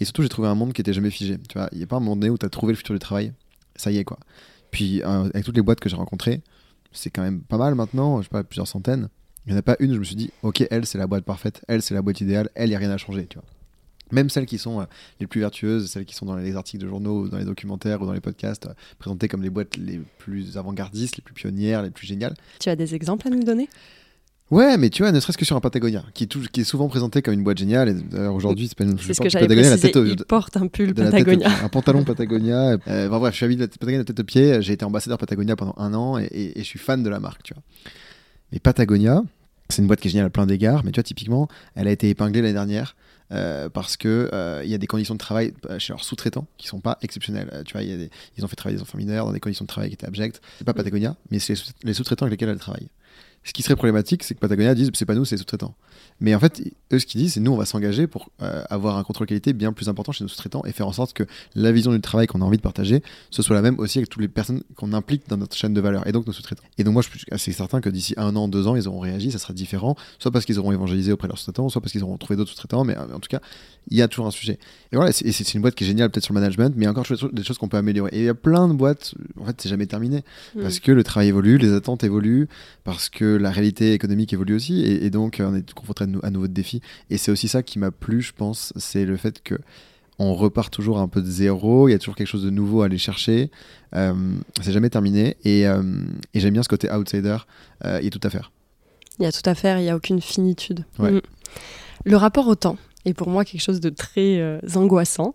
Et 0.00 0.04
surtout, 0.04 0.22
j'ai 0.22 0.28
trouvé 0.28 0.48
un 0.48 0.54
monde 0.54 0.72
qui 0.72 0.80
était 0.80 0.92
jamais 0.92 1.10
figé. 1.10 1.38
Tu 1.48 1.58
vois, 1.58 1.68
il 1.72 1.78
n'y 1.78 1.84
a 1.84 1.86
pas 1.86 1.96
un 1.96 2.00
moment 2.00 2.16
donné 2.16 2.30
où 2.30 2.38
tu 2.38 2.46
as 2.46 2.50
trouvé 2.50 2.72
le 2.72 2.76
futur 2.76 2.94
du 2.94 2.98
travail. 2.98 3.32
Ça 3.76 3.90
y 3.90 3.98
est, 3.98 4.04
quoi. 4.04 4.18
Puis, 4.70 5.02
euh, 5.02 5.28
avec 5.32 5.44
toutes 5.44 5.56
les 5.56 5.62
boîtes 5.62 5.80
que 5.80 5.88
j'ai 5.88 5.96
rencontrées, 5.96 6.42
c'est 6.96 7.10
quand 7.10 7.22
même 7.22 7.40
pas 7.42 7.58
mal 7.58 7.74
maintenant. 7.74 8.18
Je 8.18 8.24
sais 8.24 8.30
pas, 8.30 8.44
plusieurs 8.44 8.68
centaines. 8.68 9.08
Il 9.46 9.52
n'y 9.52 9.56
en 9.56 9.58
a 9.58 9.62
pas 9.62 9.76
une 9.78 9.94
je 9.94 9.98
me 9.98 10.04
suis 10.04 10.16
dit, 10.16 10.30
ok, 10.42 10.64
elle, 10.70 10.86
c'est 10.86 10.98
la 10.98 11.06
boîte 11.06 11.24
parfaite. 11.24 11.62
Elle, 11.68 11.82
c'est 11.82 11.94
la 11.94 12.02
boîte 12.02 12.20
idéale. 12.20 12.50
Elle, 12.54 12.66
il 12.66 12.70
n'y 12.70 12.76
a 12.76 12.78
rien 12.78 12.90
à 12.90 12.96
changer, 12.96 13.26
tu 13.26 13.38
vois. 13.38 13.46
Même 14.12 14.30
celles 14.30 14.46
qui 14.46 14.58
sont 14.58 14.80
euh, 14.80 14.84
les 15.18 15.26
plus 15.26 15.40
vertueuses, 15.40 15.90
celles 15.90 16.04
qui 16.04 16.14
sont 16.14 16.26
dans 16.26 16.36
les 16.36 16.54
articles 16.54 16.82
de 16.82 16.88
journaux, 16.88 17.22
ou 17.22 17.28
dans 17.28 17.38
les 17.38 17.44
documentaires 17.44 18.02
ou 18.02 18.06
dans 18.06 18.12
les 18.12 18.20
podcasts, 18.20 18.66
euh, 18.66 18.74
présentées 18.98 19.28
comme 19.28 19.42
les 19.42 19.50
boîtes 19.50 19.76
les 19.76 20.00
plus 20.18 20.56
avant-gardistes, 20.56 21.16
les 21.16 21.22
plus 21.22 21.34
pionnières, 21.34 21.82
les 21.82 21.90
plus 21.90 22.06
géniales. 22.06 22.34
Tu 22.60 22.68
as 22.68 22.76
des 22.76 22.94
exemples 22.94 23.26
à 23.26 23.30
nous 23.30 23.42
donner? 23.42 23.68
Ouais, 24.50 24.76
mais 24.76 24.90
tu 24.90 25.02
vois, 25.02 25.10
ne 25.10 25.18
serait-ce 25.18 25.36
que 25.38 25.44
sur 25.44 25.56
un 25.56 25.60
Patagonia, 25.60 26.04
qui 26.14 26.24
est, 26.24 26.26
tout- 26.28 26.46
qui 26.52 26.60
est 26.60 26.64
souvent 26.64 26.86
présenté 26.88 27.20
comme 27.20 27.34
une 27.34 27.42
boîte 27.42 27.58
géniale. 27.58 27.88
Et 27.88 27.94
d'ailleurs, 27.94 28.32
aujourd'hui, 28.34 28.68
c'est 28.68 28.78
pas 28.78 28.84
une. 28.84 28.96
je 28.96 29.04
C'est 29.08 29.14
ce 29.14 29.20
que 29.20 29.28
j'avais 29.28 29.46
Patagonia, 29.46 29.70
la 29.70 29.76
précisé. 29.76 29.92
tête 29.92 29.96
au- 30.02 30.06
Il 30.06 30.24
porte 30.24 30.56
un 30.56 30.68
pull 30.68 30.88
la 30.88 30.94
tête 30.94 31.10
Patagonia. 31.10 31.48
un 31.64 31.68
pantalon 31.68 32.04
Patagonia. 32.04 32.70
Euh, 32.86 33.08
enfin, 33.08 33.18
bref, 33.18 33.32
je 33.32 33.36
suis 33.38 33.44
habillé 33.44 33.56
de 33.58 33.62
la 33.64 33.68
Patagonia 33.68 33.98
de 33.98 34.02
la 34.02 34.04
tête 34.06 34.20
aux 34.20 34.24
pieds. 34.24 34.62
J'ai 34.62 34.74
été 34.74 34.84
ambassadeur 34.84 35.18
Patagonia 35.18 35.56
pendant 35.56 35.74
un 35.78 35.92
an 35.94 36.16
et, 36.18 36.24
et- 36.26 36.58
et 36.60 36.62
je 36.62 36.66
suis 36.68 36.78
fan 36.78 37.02
de 37.02 37.08
la 37.10 37.18
marque, 37.18 37.42
tu 37.42 37.54
vois. 37.54 37.62
Mais 38.52 38.60
Patagonia, 38.60 39.22
c'est 39.68 39.82
une 39.82 39.88
boîte 39.88 39.98
qui 40.00 40.06
est 40.06 40.10
géniale 40.12 40.28
à 40.28 40.30
plein 40.30 40.46
d'égards, 40.46 40.84
mais 40.84 40.92
tu 40.92 40.98
vois, 40.98 41.02
typiquement, 41.04 41.48
elle 41.74 41.88
a 41.88 41.90
été 41.90 42.08
épinglée 42.08 42.40
l'année 42.40 42.54
dernière. 42.54 42.94
euh, 43.32 43.68
parce 43.68 43.96
que 43.96 44.30
euh, 44.32 44.62
il 44.64 44.70
y 44.70 44.74
a 44.74 44.78
des 44.78 44.86
conditions 44.86 45.14
de 45.14 45.18
travail 45.18 45.52
chez 45.78 45.92
leurs 45.92 46.04
sous-traitants 46.04 46.46
qui 46.58 46.68
sont 46.68 46.78
pas 46.78 46.96
exceptionnelles. 47.02 47.50
Euh, 47.52 47.64
tu 47.64 47.72
vois, 47.72 47.82
il 47.82 47.90
y 47.90 47.92
a 47.92 47.96
des- 47.96 48.10
ils 48.38 48.44
ont 48.44 48.46
fait 48.46 48.54
travailler 48.54 48.76
des 48.76 48.82
enfants 48.82 48.98
mineurs 48.98 49.26
dans 49.26 49.32
des 49.32 49.40
conditions 49.40 49.64
de 49.64 49.68
travail 49.68 49.88
qui 49.90 49.94
étaient 49.94 50.06
abjectes. 50.06 50.40
C'est 50.58 50.64
pas 50.64 50.74
Patagonia, 50.74 51.16
mais 51.32 51.40
c'est 51.40 51.54
les 51.82 51.92
sous-traitants 51.92 52.26
avec 52.26 52.38
lesquels 52.38 52.50
elle 52.54 52.60
travaille. 52.60 52.86
Ce 53.46 53.52
qui 53.52 53.62
serait 53.62 53.76
problématique, 53.76 54.24
c'est 54.24 54.34
que 54.34 54.40
Patagonia 54.40 54.74
dise 54.74 54.90
c'est 54.92 55.06
pas 55.06 55.14
nous, 55.14 55.24
c'est 55.24 55.36
sous-traitants. 55.36 55.76
Mais 56.20 56.34
en 56.34 56.40
fait, 56.40 56.62
eux, 56.92 56.98
ce 56.98 57.04
qu'ils 57.04 57.20
disent, 57.20 57.34
c'est 57.34 57.40
nous, 57.40 57.52
on 57.52 57.56
va 57.58 57.66
s'engager 57.66 58.06
pour 58.06 58.30
euh, 58.42 58.62
avoir 58.70 58.96
un 58.96 59.02
contrôle 59.02 59.26
qualité 59.26 59.52
bien 59.52 59.72
plus 59.74 59.88
important 59.90 60.12
chez 60.12 60.24
nos 60.24 60.28
sous-traitants 60.28 60.62
et 60.64 60.72
faire 60.72 60.86
en 60.88 60.92
sorte 60.92 61.12
que 61.12 61.24
la 61.54 61.72
vision 61.72 61.92
du 61.92 62.00
travail 62.00 62.26
qu'on 62.26 62.40
a 62.40 62.44
envie 62.44 62.56
de 62.56 62.62
partager, 62.62 63.02
ce 63.30 63.42
soit 63.42 63.54
la 63.54 63.60
même 63.60 63.78
aussi 63.78 63.98
avec 63.98 64.08
toutes 64.08 64.22
les 64.22 64.28
personnes 64.28 64.62
qu'on 64.76 64.92
implique 64.94 65.28
dans 65.28 65.36
notre 65.36 65.54
chaîne 65.56 65.74
de 65.74 65.80
valeur 65.80 66.06
et 66.06 66.12
donc 66.12 66.26
nos 66.26 66.32
sous-traitants. 66.32 66.62
Et 66.78 66.84
donc, 66.84 66.94
moi, 66.94 67.02
je 67.02 67.08
suis 67.18 67.26
assez 67.30 67.52
certain 67.52 67.80
que 67.82 67.90
d'ici 67.90 68.14
un 68.16 68.34
an, 68.36 68.48
deux 68.48 68.66
ans, 68.66 68.76
ils 68.76 68.88
auront 68.88 69.00
réagi, 69.00 69.30
ça 69.30 69.38
sera 69.38 69.52
différent, 69.52 69.94
soit 70.18 70.30
parce 70.30 70.46
qu'ils 70.46 70.58
auront 70.58 70.72
évangélisé 70.72 71.12
auprès 71.12 71.28
de 71.28 71.32
leurs 71.32 71.38
sous-traitants, 71.38 71.68
soit 71.68 71.82
parce 71.82 71.92
qu'ils 71.92 72.02
auront 72.02 72.16
trouvé 72.16 72.36
d'autres 72.36 72.50
sous-traitants, 72.50 72.84
mais 72.84 72.96
euh, 72.96 73.14
en 73.14 73.20
tout 73.20 73.28
cas, 73.28 73.40
il 73.88 73.96
y 73.98 74.02
a 74.02 74.08
toujours 74.08 74.26
un 74.26 74.30
sujet. 74.30 74.58
Et 74.92 74.96
voilà, 74.96 75.12
c'est 75.12 75.26
et 75.26 75.32
c'est 75.32 75.52
une 75.54 75.60
boîte 75.60 75.74
qui 75.74 75.84
est 75.84 75.86
géniale 75.86 76.10
peut-être 76.10 76.24
sur 76.24 76.32
le 76.34 76.40
management, 76.40 76.72
mais 76.76 76.88
encore 76.88 77.02
des 77.04 77.08
choses- 77.16 77.30
des 77.32 77.44
choses 77.44 77.58
qu'on 77.58 77.68
peut 77.68 77.76
améliorer. 77.76 78.10
Et 78.14 78.18
il 78.20 78.24
y 78.24 78.28
a 78.28 78.34
plein 78.34 78.68
de 78.68 78.72
boîtes, 78.72 79.14
en 79.38 79.44
fait, 79.44 79.60
c'est 79.60 79.68
jamais 79.68 79.86
terminé 79.86 80.24
Mm. 80.54 80.62
parce 80.62 80.80
que 80.80 80.92
le 80.92 81.04
travail 81.04 81.28
évolue, 81.28 81.58
les 81.58 81.72
attentes 81.74 82.04
évoluent, 82.04 82.48
parce 82.84 83.10
que 83.10 83.24
la 83.24 83.50
réalité 83.50 83.92
économique 83.92 84.32
évolue 84.32 84.54
aussi, 84.54 84.80
et, 84.80 85.04
et 85.04 85.10
donc 85.10 85.40
euh, 85.40 85.48
on 85.50 85.54
est 85.54 85.74
confronté 85.74 86.05
à, 86.06 86.08
nou- 86.08 86.20
à 86.22 86.30
nouveau 86.30 86.48
de 86.48 86.52
défis. 86.52 86.80
Et 87.10 87.18
c'est 87.18 87.30
aussi 87.30 87.48
ça 87.48 87.62
qui 87.62 87.78
m'a 87.78 87.90
plu, 87.90 88.22
je 88.22 88.32
pense, 88.32 88.72
c'est 88.76 89.04
le 89.04 89.16
fait 89.16 89.42
que 89.42 89.56
on 90.18 90.34
repart 90.34 90.72
toujours 90.72 90.98
un 90.98 91.08
peu 91.08 91.20
de 91.20 91.28
zéro, 91.28 91.88
il 91.88 91.92
y 91.92 91.94
a 91.94 91.98
toujours 91.98 92.16
quelque 92.16 92.26
chose 92.28 92.42
de 92.42 92.48
nouveau 92.48 92.80
à 92.80 92.86
aller 92.86 92.96
chercher, 92.96 93.50
euh, 93.94 94.14
c'est 94.62 94.72
jamais 94.72 94.88
terminé, 94.88 95.36
et, 95.44 95.68
euh, 95.68 95.82
et 96.32 96.40
j'aime 96.40 96.54
bien 96.54 96.62
ce 96.62 96.70
côté 96.70 96.90
outsider, 96.90 97.36
euh, 97.84 97.98
il 98.00 98.04
y 98.04 98.08
a 98.08 98.10
tout 98.10 98.20
à 98.22 98.30
faire. 98.30 98.50
Il 99.18 99.24
y 99.24 99.26
a 99.26 99.32
tout 99.32 99.42
à 99.44 99.54
faire, 99.54 99.78
il 99.78 99.82
n'y 99.82 99.90
a 99.90 99.96
aucune 99.96 100.22
finitude. 100.22 100.86
Ouais. 100.98 101.12
Mm. 101.12 101.20
Le 102.06 102.16
rapport 102.16 102.48
au 102.48 102.54
temps 102.54 102.78
est 103.04 103.12
pour 103.12 103.28
moi 103.28 103.44
quelque 103.44 103.60
chose 103.60 103.80
de 103.80 103.90
très 103.90 104.38
euh, 104.40 104.58
angoissant. 104.74 105.34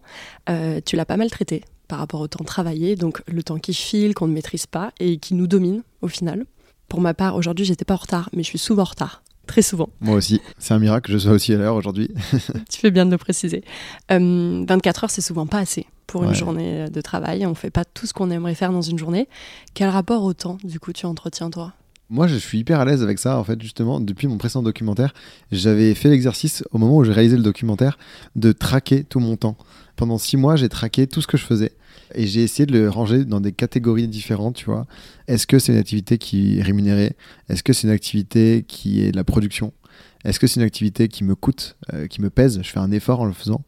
Tu 0.85 0.95
l'as 0.95 1.05
pas 1.05 1.17
mal 1.17 1.29
traité 1.29 1.63
par 1.87 1.99
rapport 1.99 2.21
au 2.21 2.27
temps 2.27 2.43
travaillé, 2.43 2.95
donc 2.95 3.21
le 3.27 3.43
temps 3.43 3.59
qui 3.59 3.73
file, 3.73 4.13
qu'on 4.15 4.27
ne 4.27 4.33
maîtrise 4.33 4.65
pas 4.65 4.93
et 4.99 5.17
qui 5.17 5.35
nous 5.35 5.47
domine 5.47 5.83
au 6.01 6.07
final. 6.07 6.45
Pour 6.87 7.01
ma 7.01 7.13
part, 7.13 7.35
aujourd'hui, 7.35 7.65
j'étais 7.65 7.85
pas 7.85 7.93
en 7.93 7.97
retard, 7.97 8.29
mais 8.33 8.43
je 8.43 8.47
suis 8.47 8.57
souvent 8.57 8.83
en 8.83 8.85
retard. 8.85 9.23
Très 9.51 9.61
souvent. 9.61 9.89
Moi 9.99 10.15
aussi, 10.15 10.39
c'est 10.59 10.73
un 10.73 10.79
miracle 10.79 11.07
que 11.07 11.13
je 11.13 11.17
sois 11.17 11.33
aussi 11.33 11.53
à 11.53 11.57
l'heure 11.57 11.75
aujourd'hui. 11.75 12.09
tu 12.69 12.79
fais 12.79 12.89
bien 12.89 13.05
de 13.05 13.11
le 13.11 13.17
préciser. 13.17 13.65
Euh, 14.09 14.63
24 14.65 15.03
heures, 15.03 15.09
c'est 15.09 15.19
souvent 15.19 15.45
pas 15.45 15.57
assez 15.57 15.87
pour 16.07 16.23
une 16.23 16.33
journée 16.33 16.89
de 16.89 17.01
travail. 17.01 17.45
On 17.45 17.53
fait 17.53 17.69
pas 17.69 17.83
tout 17.83 18.05
ce 18.05 18.13
qu'on 18.13 18.31
aimerait 18.31 18.55
faire 18.55 18.71
dans 18.71 18.81
une 18.81 18.97
journée. 18.97 19.27
Quel 19.73 19.89
rapport 19.89 20.23
au 20.23 20.33
temps, 20.33 20.57
du 20.63 20.79
coup, 20.79 20.93
tu 20.93 21.05
entretiens, 21.05 21.49
toi? 21.49 21.73
Moi, 22.09 22.27
je 22.27 22.35
suis 22.35 22.59
hyper 22.59 22.79
à 22.79 22.85
l'aise 22.85 23.03
avec 23.03 23.19
ça, 23.19 23.37
en 23.37 23.43
fait, 23.43 23.61
justement. 23.61 23.99
Depuis 23.99 24.27
mon 24.27 24.37
précédent 24.37 24.63
documentaire, 24.63 25.13
j'avais 25.51 25.93
fait 25.95 26.09
l'exercice, 26.09 26.63
au 26.71 26.77
moment 26.77 26.95
où 26.95 27.03
j'ai 27.03 27.11
réalisé 27.11 27.35
le 27.35 27.43
documentaire, 27.43 27.97
de 28.37 28.53
traquer 28.53 29.03
tout 29.03 29.19
mon 29.19 29.35
temps. 29.35 29.57
Pendant 30.01 30.17
six 30.17 30.35
mois, 30.35 30.55
j'ai 30.55 30.67
traqué 30.67 31.05
tout 31.05 31.21
ce 31.21 31.27
que 31.27 31.37
je 31.37 31.45
faisais. 31.45 31.73
Et 32.15 32.25
j'ai 32.25 32.41
essayé 32.41 32.65
de 32.65 32.71
le 32.71 32.89
ranger 32.89 33.23
dans 33.23 33.39
des 33.39 33.51
catégories 33.51 34.07
différentes, 34.07 34.55
tu 34.55 34.65
vois. 34.65 34.87
Est-ce 35.27 35.45
que 35.45 35.59
c'est 35.59 35.73
une 35.73 35.77
activité 35.77 36.17
qui 36.17 36.57
est 36.57 36.63
rémunérée? 36.63 37.15
Est-ce 37.49 37.61
que 37.61 37.71
c'est 37.71 37.85
une 37.85 37.93
activité 37.93 38.65
qui 38.67 39.03
est 39.03 39.11
de 39.11 39.15
la 39.15 39.23
production? 39.23 39.73
Est-ce 40.25 40.39
que 40.39 40.47
c'est 40.47 40.59
une 40.59 40.65
activité 40.65 41.07
qui 41.07 41.23
me 41.23 41.35
coûte, 41.35 41.77
euh, 41.93 42.07
qui 42.07 42.19
me 42.19 42.31
pèse? 42.31 42.63
Je 42.63 42.67
fais 42.67 42.79
un 42.79 42.89
effort 42.89 43.19
en 43.19 43.25
le 43.25 43.33
faisant 43.33 43.61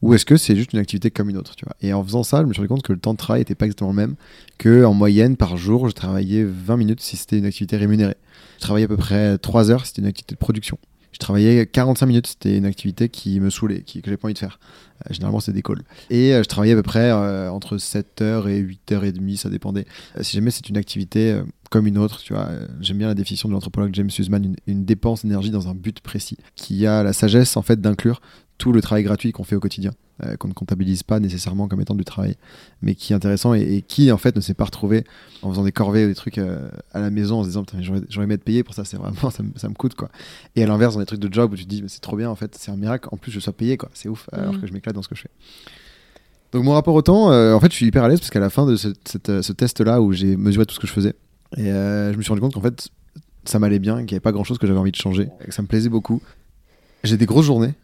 ou 0.00 0.14
est-ce 0.14 0.24
que 0.24 0.36
c'est 0.36 0.54
juste 0.54 0.74
une 0.74 0.78
activité 0.78 1.10
comme 1.10 1.28
une 1.30 1.38
autre 1.38 1.56
tu 1.56 1.64
vois 1.64 1.74
Et 1.80 1.92
en 1.92 2.04
faisant 2.04 2.22
ça, 2.22 2.42
je 2.42 2.46
me 2.46 2.52
suis 2.52 2.60
rendu 2.60 2.68
compte 2.68 2.82
que 2.82 2.92
le 2.92 3.00
temps 3.00 3.14
de 3.14 3.18
travail 3.18 3.40
n'était 3.40 3.56
pas 3.56 3.64
exactement 3.64 3.90
le 3.90 3.96
même, 3.96 4.14
que 4.58 4.84
en 4.84 4.94
moyenne 4.94 5.36
par 5.36 5.56
jour, 5.56 5.88
je 5.88 5.94
travaillais 5.94 6.44
20 6.44 6.76
minutes 6.76 7.00
si 7.00 7.16
c'était 7.16 7.38
une 7.38 7.46
activité 7.46 7.76
rémunérée. 7.78 8.16
Je 8.58 8.60
travaillais 8.60 8.84
à 8.84 8.88
peu 8.88 8.96
près 8.96 9.38
3 9.38 9.72
heures 9.72 9.86
si 9.86 9.88
c'était 9.88 10.02
une 10.02 10.08
activité 10.08 10.34
de 10.36 10.38
production. 10.38 10.78
Je 11.14 11.18
travaillais 11.20 11.64
45 11.64 12.06
minutes, 12.06 12.26
c'était 12.26 12.58
une 12.58 12.66
activité 12.66 13.08
qui 13.08 13.38
me 13.38 13.48
saoulait, 13.48 13.82
qui, 13.82 14.02
que 14.02 14.10
j'ai 14.10 14.16
pas 14.16 14.26
envie 14.26 14.34
de 14.34 14.38
faire. 14.38 14.58
Euh, 15.06 15.14
généralement, 15.14 15.38
c'était 15.38 15.52
des 15.52 15.62
calls. 15.62 15.82
Et 16.10 16.34
euh, 16.34 16.42
je 16.42 16.48
travaillais 16.48 16.72
à 16.72 16.76
peu 16.76 16.82
près 16.82 17.12
euh, 17.12 17.48
entre 17.50 17.76
7h 17.76 18.48
et 18.48 18.60
8h30, 18.60 19.36
ça 19.36 19.48
dépendait. 19.48 19.86
Si 20.22 20.34
jamais 20.34 20.50
c'est 20.50 20.68
une 20.68 20.76
activité 20.76 21.40
comme 21.70 21.86
une 21.86 21.98
autre, 21.98 22.20
tu 22.20 22.32
vois, 22.32 22.48
j'aime 22.80 22.98
bien 22.98 23.06
la 23.06 23.14
définition 23.14 23.48
de 23.48 23.54
l'anthropologue 23.54 23.90
James 23.94 24.10
Huseman, 24.18 24.44
une, 24.44 24.56
une 24.66 24.84
dépense 24.84 25.22
d'énergie 25.24 25.50
dans 25.50 25.68
un 25.68 25.74
but 25.74 26.00
précis, 26.00 26.36
qui 26.56 26.84
a 26.84 27.04
la 27.04 27.12
sagesse 27.12 27.56
en 27.56 27.62
fait 27.62 27.80
d'inclure 27.80 28.20
tout 28.58 28.72
le 28.72 28.80
travail 28.80 29.02
gratuit 29.02 29.32
qu'on 29.32 29.42
fait 29.44 29.56
au 29.56 29.60
quotidien, 29.60 29.90
euh, 30.24 30.36
qu'on 30.36 30.46
ne 30.48 30.52
comptabilise 30.52 31.02
pas 31.02 31.18
nécessairement 31.18 31.66
comme 31.66 31.80
étant 31.80 31.94
du 31.96 32.04
travail, 32.04 32.36
mais 32.82 32.94
qui 32.94 33.12
est 33.12 33.16
intéressant 33.16 33.52
et, 33.54 33.60
et 33.62 33.82
qui 33.82 34.12
en 34.12 34.16
fait 34.16 34.36
ne 34.36 34.40
s'est 34.40 34.54
pas 34.54 34.64
retrouvé 34.64 35.04
en 35.42 35.50
faisant 35.50 35.64
des 35.64 35.72
corvées 35.72 36.04
ou 36.04 36.08
des 36.08 36.14
trucs 36.14 36.38
euh, 36.38 36.68
à 36.92 37.00
la 37.00 37.10
maison 37.10 37.40
en 37.40 37.42
se 37.42 37.48
disant 37.48 37.64
j'aurais 37.80 38.00
j'aurais 38.08 38.24
aimé 38.24 38.34
être 38.34 38.44
payé 38.44 38.62
pour 38.62 38.74
ça, 38.74 38.84
c'est 38.84 38.96
vraiment 38.96 39.30
ça 39.30 39.42
me, 39.42 39.50
ça 39.56 39.68
me 39.68 39.74
coûte 39.74 39.94
quoi. 39.94 40.08
Et 40.54 40.62
à 40.62 40.66
l'inverse 40.68 40.94
dans 40.94 41.00
des 41.00 41.06
trucs 41.06 41.18
de 41.20 41.32
job 41.32 41.52
où 41.52 41.56
tu 41.56 41.64
te 41.64 41.68
dis 41.68 41.82
mais 41.82 41.88
c'est 41.88 42.00
trop 42.00 42.16
bien 42.16 42.30
en 42.30 42.36
fait, 42.36 42.54
c'est 42.56 42.70
un 42.70 42.76
miracle, 42.76 43.08
en 43.10 43.16
plus 43.16 43.32
je 43.32 43.40
sois 43.40 43.52
payé 43.52 43.76
quoi, 43.76 43.90
c'est 43.92 44.08
ouf, 44.08 44.28
alors 44.32 44.52
Mhm. 44.54 44.60
que 44.60 44.66
je 44.68 44.72
m'éclate 44.72 44.94
dans 44.94 45.02
ce 45.02 45.08
que 45.08 45.16
je 45.16 45.22
fais. 45.22 45.30
Donc 46.52 46.62
mon 46.62 46.72
rapport 46.72 46.94
au 46.94 47.02
temps, 47.02 47.32
euh, 47.32 47.52
en 47.54 47.58
fait 47.58 47.70
je 47.72 47.76
suis 47.76 47.86
hyper 47.86 48.04
à 48.04 48.08
l'aise 48.08 48.20
parce 48.20 48.30
qu'à 48.30 48.38
la 48.40 48.50
fin 48.50 48.66
de 48.66 48.76
ce, 48.76 48.88
cette, 49.04 49.42
ce 49.42 49.52
test 49.52 49.80
là 49.80 50.00
où 50.00 50.12
j'ai 50.12 50.36
mesuré 50.36 50.64
tout 50.66 50.74
ce 50.74 50.80
que 50.80 50.86
je 50.86 50.92
faisais, 50.92 51.14
et 51.56 51.64
je 51.64 52.16
me 52.16 52.22
suis 52.22 52.28
rendu 52.30 52.40
compte 52.40 52.54
qu'en 52.54 52.60
fait 52.60 52.88
ça 53.44 53.58
m'allait 53.58 53.80
bien, 53.80 53.96
qu'il 53.98 54.06
n'y 54.06 54.12
avait 54.14 54.20
pas 54.20 54.32
grand 54.32 54.44
chose 54.44 54.58
que 54.58 54.66
j'avais 54.68 54.78
envie 54.78 54.92
de 54.92 54.96
changer, 54.96 55.28
que 55.44 55.52
ça 55.52 55.60
me 55.62 55.66
plaisait 55.66 55.88
beaucoup. 55.90 56.22
J'ai 57.02 57.16
des 57.18 57.26
grosses 57.26 57.44
journées, 57.44 57.74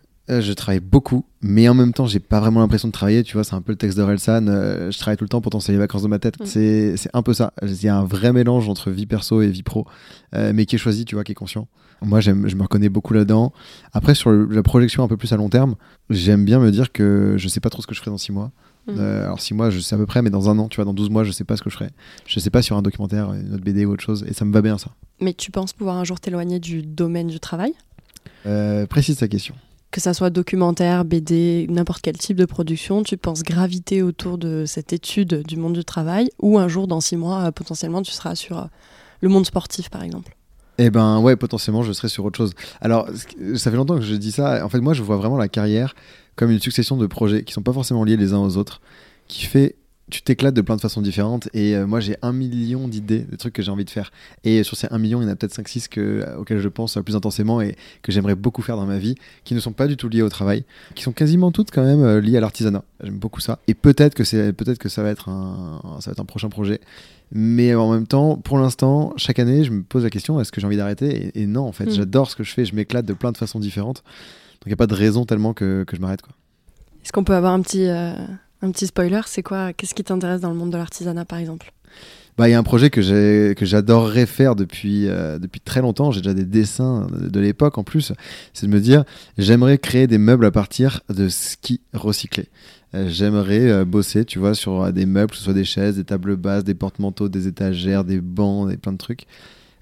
je 0.40 0.52
travaille 0.52 0.80
beaucoup, 0.80 1.24
mais 1.42 1.68
en 1.68 1.74
même 1.74 1.92
temps, 1.92 2.06
j'ai 2.06 2.20
pas 2.20 2.38
vraiment 2.38 2.60
l'impression 2.60 2.86
de 2.86 2.92
travailler. 2.92 3.24
Tu 3.24 3.32
vois, 3.34 3.42
c'est 3.42 3.54
un 3.54 3.62
peu 3.62 3.72
le 3.72 3.78
texte 3.78 3.98
d'Orelsan. 3.98 4.46
euh, 4.48 4.90
je 4.92 4.98
travaille 4.98 5.16
tout 5.16 5.24
le 5.24 5.28
temps, 5.28 5.40
pourtant 5.40 5.58
c'est 5.58 5.72
les 5.72 5.78
vacances 5.78 6.02
de 6.02 6.08
ma 6.08 6.18
tête. 6.20 6.38
Mm. 6.40 6.44
C'est 6.46 7.10
un 7.12 7.22
peu 7.22 7.34
ça. 7.34 7.52
Il 7.62 7.82
y 7.82 7.88
a 7.88 7.96
un 7.96 8.04
vrai 8.04 8.32
mélange 8.32 8.68
entre 8.68 8.90
vie 8.90 9.06
perso 9.06 9.42
et 9.42 9.48
vie 9.48 9.62
pro, 9.64 9.86
euh, 10.34 10.52
mais 10.54 10.66
qui 10.66 10.76
est 10.76 10.78
choisi, 10.78 11.04
tu 11.04 11.16
vois, 11.16 11.24
qui 11.24 11.32
est 11.32 11.34
conscient. 11.34 11.66
Moi, 12.02 12.20
je 12.20 12.30
me 12.30 12.62
reconnais 12.62 12.88
beaucoup 12.88 13.12
là-dedans. 13.12 13.52
Après, 13.92 14.14
sur 14.14 14.30
le- 14.30 14.46
la 14.46 14.62
projection 14.62 15.02
un 15.02 15.08
peu 15.08 15.16
plus 15.18 15.32
à 15.32 15.36
long 15.36 15.48
terme, 15.50 15.74
j'aime 16.08 16.44
bien 16.44 16.58
me 16.60 16.70
dire 16.70 16.92
que 16.92 17.34
je 17.36 17.48
sais 17.48 17.60
pas 17.60 17.68
trop 17.68 17.82
ce 17.82 17.86
que 17.86 17.94
je 17.94 18.00
ferai 18.00 18.10
dans 18.10 18.16
six 18.18 18.32
mois. 18.32 18.52
Mhm. 18.88 18.96
Euh, 18.98 19.24
alors 19.24 19.40
six 19.40 19.52
mois, 19.52 19.68
je 19.68 19.78
sais 19.80 19.94
à 19.94 19.98
peu 19.98 20.06
près, 20.06 20.22
mais 20.22 20.30
dans 20.30 20.48
un 20.48 20.58
an, 20.58 20.68
tu 20.68 20.76
vois, 20.76 20.86
dans 20.86 20.94
12 20.94 21.10
mois, 21.10 21.24
je 21.24 21.32
sais 21.32 21.44
pas 21.44 21.56
ce 21.58 21.62
que 21.62 21.68
je 21.68 21.74
ferai. 21.74 21.90
Je 22.26 22.40
sais 22.40 22.48
pas 22.48 22.62
sur 22.62 22.76
un 22.78 22.82
documentaire, 22.82 23.34
une 23.34 23.52
autre 23.52 23.62
BD 23.62 23.84
ou 23.84 23.92
autre 23.92 24.02
chose, 24.02 24.24
et 24.26 24.32
ça 24.32 24.46
me 24.46 24.52
va 24.52 24.62
bien 24.62 24.78
ça. 24.78 24.92
Mais 25.20 25.34
tu 25.34 25.50
penses 25.50 25.74
pouvoir 25.74 25.96
un 25.96 26.04
jour 26.04 26.18
t'éloigner 26.20 26.58
du 26.60 26.80
domaine 26.82 27.26
du 27.26 27.38
travail? 27.40 27.74
Euh, 28.46 28.86
précise 28.86 29.18
ta 29.18 29.28
question. 29.28 29.54
Que 29.90 30.00
ça 30.00 30.14
soit 30.14 30.30
documentaire, 30.30 31.04
BD, 31.04 31.66
n'importe 31.68 32.02
quel 32.02 32.16
type 32.16 32.36
de 32.36 32.44
production, 32.44 33.02
tu 33.02 33.16
penses 33.16 33.42
graviter 33.42 34.02
autour 34.02 34.38
de 34.38 34.64
cette 34.64 34.92
étude 34.92 35.44
du 35.44 35.56
monde 35.56 35.72
du 35.72 35.84
travail 35.84 36.30
ou 36.40 36.58
un 36.58 36.68
jour, 36.68 36.86
dans 36.86 37.00
six 37.00 37.16
mois, 37.16 37.46
euh, 37.46 37.50
potentiellement, 37.50 38.00
tu 38.02 38.12
seras 38.12 38.36
sur 38.36 38.58
euh, 38.58 38.64
le 39.20 39.28
monde 39.28 39.46
sportif, 39.46 39.90
par 39.90 40.04
exemple? 40.04 40.36
Eh 40.78 40.90
ben 40.90 41.18
ouais, 41.20 41.36
potentiellement, 41.36 41.82
je 41.82 41.92
serais 41.92 42.08
sur 42.08 42.24
autre 42.24 42.38
chose. 42.38 42.54
Alors, 42.80 43.08
ça 43.56 43.70
fait 43.70 43.76
longtemps 43.76 43.96
que 43.96 44.04
je 44.04 44.14
dis 44.14 44.32
ça. 44.32 44.64
En 44.64 44.68
fait, 44.68 44.80
moi, 44.80 44.94
je 44.94 45.02
vois 45.02 45.16
vraiment 45.16 45.36
la 45.36 45.48
carrière 45.48 45.94
comme 46.36 46.50
une 46.50 46.60
succession 46.60 46.96
de 46.96 47.06
projets 47.06 47.42
qui 47.42 47.52
sont 47.52 47.62
pas 47.62 47.72
forcément 47.72 48.04
liés 48.04 48.16
les 48.16 48.32
uns 48.32 48.38
aux 48.38 48.56
autres, 48.56 48.80
qui 49.28 49.44
fait 49.44 49.76
tu 50.10 50.22
t'éclates 50.22 50.54
de 50.54 50.60
plein 50.60 50.76
de 50.76 50.80
façons 50.80 51.02
différentes. 51.02 51.48
Et 51.54 51.76
euh, 51.76 51.86
moi, 51.86 52.00
j'ai 52.00 52.16
un 52.22 52.32
million 52.32 52.88
d'idées, 52.88 53.20
de 53.20 53.36
trucs 53.36 53.52
que 53.52 53.62
j'ai 53.62 53.70
envie 53.70 53.84
de 53.84 53.90
faire. 53.90 54.10
Et 54.44 54.62
sur 54.64 54.76
ces 54.76 54.88
un 54.90 54.98
million, 54.98 55.20
il 55.20 55.24
y 55.24 55.28
en 55.28 55.30
a 55.30 55.36
peut-être 55.36 55.54
5-6 55.54 55.88
que, 55.88 56.26
auxquels 56.38 56.58
je 56.58 56.68
pense 56.68 56.98
plus 57.04 57.14
intensément 57.14 57.60
et 57.60 57.76
que 58.02 58.10
j'aimerais 58.10 58.34
beaucoup 58.34 58.62
faire 58.62 58.76
dans 58.76 58.86
ma 58.86 58.98
vie, 58.98 59.14
qui 59.44 59.54
ne 59.54 59.60
sont 59.60 59.72
pas 59.72 59.86
du 59.86 59.96
tout 59.96 60.08
liés 60.08 60.22
au 60.22 60.28
travail, 60.28 60.64
qui 60.94 61.02
sont 61.02 61.12
quasiment 61.12 61.52
toutes 61.52 61.70
quand 61.70 61.84
même 61.84 62.02
euh, 62.02 62.20
liées 62.20 62.36
à 62.36 62.40
l'artisanat. 62.40 62.82
J'aime 63.02 63.18
beaucoup 63.18 63.40
ça. 63.40 63.58
Et 63.68 63.74
peut-être 63.74 64.14
que, 64.14 64.24
c'est, 64.24 64.52
peut-être 64.52 64.78
que 64.78 64.88
ça, 64.88 65.02
va 65.02 65.10
être 65.10 65.28
un, 65.28 65.80
ça 66.00 66.10
va 66.10 66.12
être 66.12 66.20
un 66.20 66.24
prochain 66.24 66.48
projet. 66.48 66.80
Mais 67.32 67.76
en 67.76 67.92
même 67.92 68.08
temps, 68.08 68.36
pour 68.36 68.58
l'instant, 68.58 69.12
chaque 69.16 69.38
année, 69.38 69.62
je 69.62 69.70
me 69.70 69.82
pose 69.82 70.02
la 70.02 70.10
question 70.10 70.40
est-ce 70.40 70.50
que 70.50 70.60
j'ai 70.60 70.66
envie 70.66 70.76
d'arrêter? 70.76 71.30
Et, 71.34 71.42
et 71.42 71.46
non, 71.46 71.62
en 71.62 71.72
fait, 71.72 71.90
Mm. 71.90 71.94
j'adore 71.94 72.30
ce 72.30 72.36
que 72.36 72.44
je 72.44 72.52
fais, 72.52 72.64
je 72.64 72.74
m'éclate 72.74 73.06
de 73.06 73.12
plein 73.12 73.32
de 73.32 73.36
façons 73.36 73.60
différentes. 73.60 73.98
Donc 73.98 74.66
il 74.66 74.68
n'y 74.68 74.74
a 74.74 74.76
pas 74.76 74.86
de 74.86 74.94
raison 74.94 75.24
tellement 75.24 75.54
que, 75.54 75.84
que 75.84 75.96
je 75.96 76.00
m'arrête. 76.00 76.22
Quoi. 76.22 76.34
Est-ce 77.04 77.12
qu'on 77.12 77.24
peut 77.24 77.34
avoir 77.34 77.52
un 77.52 77.62
petit, 77.62 77.86
euh, 77.86 78.12
un 78.62 78.70
petit 78.70 78.86
spoiler 78.86 79.20
C'est 79.26 79.42
quoi 79.42 79.72
Qu'est-ce 79.72 79.94
qui 79.94 80.04
t'intéresse 80.04 80.40
dans 80.40 80.50
le 80.50 80.56
monde 80.56 80.70
de 80.70 80.76
l'artisanat, 80.76 81.24
par 81.24 81.38
exemple? 81.38 81.72
Bah, 82.38 82.48
il 82.48 82.52
y 82.52 82.54
a 82.54 82.58
un 82.58 82.62
projet 82.62 82.88
que, 82.88 83.02
j'ai, 83.02 83.54
que 83.56 83.66
j'adorerais 83.66 84.24
faire 84.24 84.54
depuis, 84.54 85.08
euh, 85.08 85.38
depuis 85.38 85.60
très 85.60 85.80
longtemps. 85.80 86.10
J'ai 86.10 86.20
déjà 86.20 86.32
des 86.32 86.44
dessins 86.44 87.06
de, 87.12 87.40
l'époque 87.40 87.76
en 87.76 87.84
plus. 87.84 88.12
C'est 88.54 88.66
de 88.66 88.72
me 88.72 88.80
dire 88.80 89.04
j'aimerais 89.36 89.78
créer 89.78 90.06
des 90.06 90.18
meubles 90.18 90.46
à 90.46 90.50
partir 90.50 91.00
de 91.10 91.28
ski 91.28 91.80
recyclés. 91.92 92.48
Euh, 92.94 93.08
J'aimerais 93.08 93.70
euh, 93.70 93.84
bosser, 93.84 94.24
tu 94.24 94.38
vois, 94.38 94.54
sur 94.54 94.82
euh, 94.82 94.92
des 94.92 95.06
meubles, 95.06 95.30
que 95.30 95.36
ce 95.36 95.44
soit 95.44 95.54
des 95.54 95.64
chaises, 95.64 95.96
des 95.96 96.04
tables 96.04 96.36
basses, 96.36 96.64
des 96.64 96.74
porte-manteaux, 96.74 97.28
des 97.28 97.46
étagères, 97.46 98.04
des 98.04 98.20
bancs, 98.20 98.68
des 98.68 98.76
plein 98.76 98.92
de 98.92 98.98
trucs. 98.98 99.26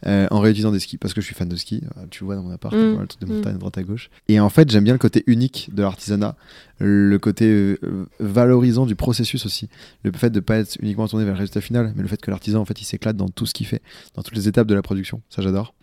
Euh, 0.07 0.27
en 0.31 0.41
réutilisant 0.41 0.71
des 0.73 0.79
skis 0.81 0.97
parce 0.99 1.13
que 1.15 1.21
je 1.21 1.27
suis 1.27 1.35
fan 1.35 1.49
de 1.49 1.57
ski 1.57 1.83
euh, 1.97 2.03
tu 2.11 2.25
vois 2.25 2.37
dans 2.37 2.43
mon 2.43 2.51
appart 2.51 2.75
Mm. 2.75 2.79
voilà, 2.79 3.01
le 3.03 3.07
truc 3.09 3.21
de 3.21 3.27
Mm. 3.27 3.35
montagne 3.37 3.55
à 3.55 3.59
droite 3.59 3.79
à 3.79 3.83
gauche 3.83 4.11
et 4.29 4.39
en 4.41 4.49
fait 4.49 4.71
j'aime 4.71 4.85
bien 4.85 4.93
le 4.93 4.99
côté 4.99 5.25
unique 5.27 5.71
de 5.73 5.83
l'artisanat 5.83 6.37
le 6.79 7.19
côté 7.19 7.47
euh, 7.47 8.07
valorisant 8.21 8.87
du 8.87 8.95
processus 8.95 9.45
aussi 9.47 9.69
le 10.05 10.13
fait 10.13 10.31
de 10.31 10.41
pas 10.41 10.59
être 10.59 10.77
uniquement 10.81 11.09
tourné 11.09 11.25
vers 11.25 11.35
le 11.35 11.41
résultat 11.41 11.61
final 11.61 11.93
mais 11.97 12.03
le 12.03 12.09
fait 12.09 12.21
que 12.21 12.31
l'artisan 12.31 12.61
en 12.61 12.65
fait 12.65 12.81
il 12.81 12.85
s'éclate 12.85 13.17
dans 13.17 13.29
tout 13.29 13.47
ce 13.47 13.55
qu'il 13.55 13.67
fait 13.67 13.83
dans 14.15 14.23
toutes 14.23 14.37
les 14.37 14.47
étapes 14.49 14.67
de 14.69 14.75
la 14.75 14.83
production 14.83 15.21
ça 15.31 15.43
j'adore 15.43 15.75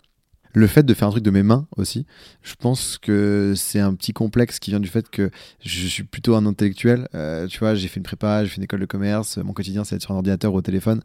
Le 0.56 0.68
fait 0.68 0.84
de 0.84 0.94
faire 0.94 1.10
un 1.10 1.12
truc 1.12 1.24
de 1.24 1.32
mes 1.32 1.44
mains 1.44 1.68
aussi, 1.76 2.06
je 2.42 2.56
pense 2.56 2.98
que 2.98 3.54
c'est 3.58 3.82
un 3.82 3.94
petit 3.94 4.14
complexe 4.14 4.58
qui 4.58 4.72
vient 4.72 4.80
du 4.80 4.88
fait 4.88 5.10
que 5.10 5.30
je 5.62 5.88
suis 5.88 6.04
plutôt 6.04 6.34
un 6.34 6.46
intellectuel. 6.46 7.10
Euh, 7.14 7.46
tu 7.48 7.60
vois, 7.60 7.76
j'ai 7.76 7.90
fait 7.90 7.98
une 7.98 8.06
prépa, 8.06 8.46
j'ai 8.46 8.52
fait 8.52 8.58
une 8.58 8.64
école 8.64 8.80
de 8.80 8.86
commerce, 8.86 9.38
mon 9.38 9.52
quotidien 9.52 9.84
c'est 9.84 9.98
être 9.98 10.02
sur 10.02 10.12
un 10.12 10.16
ordinateur 10.16 10.54
ou 10.54 10.58
au 10.58 10.62
téléphone, 10.62 11.02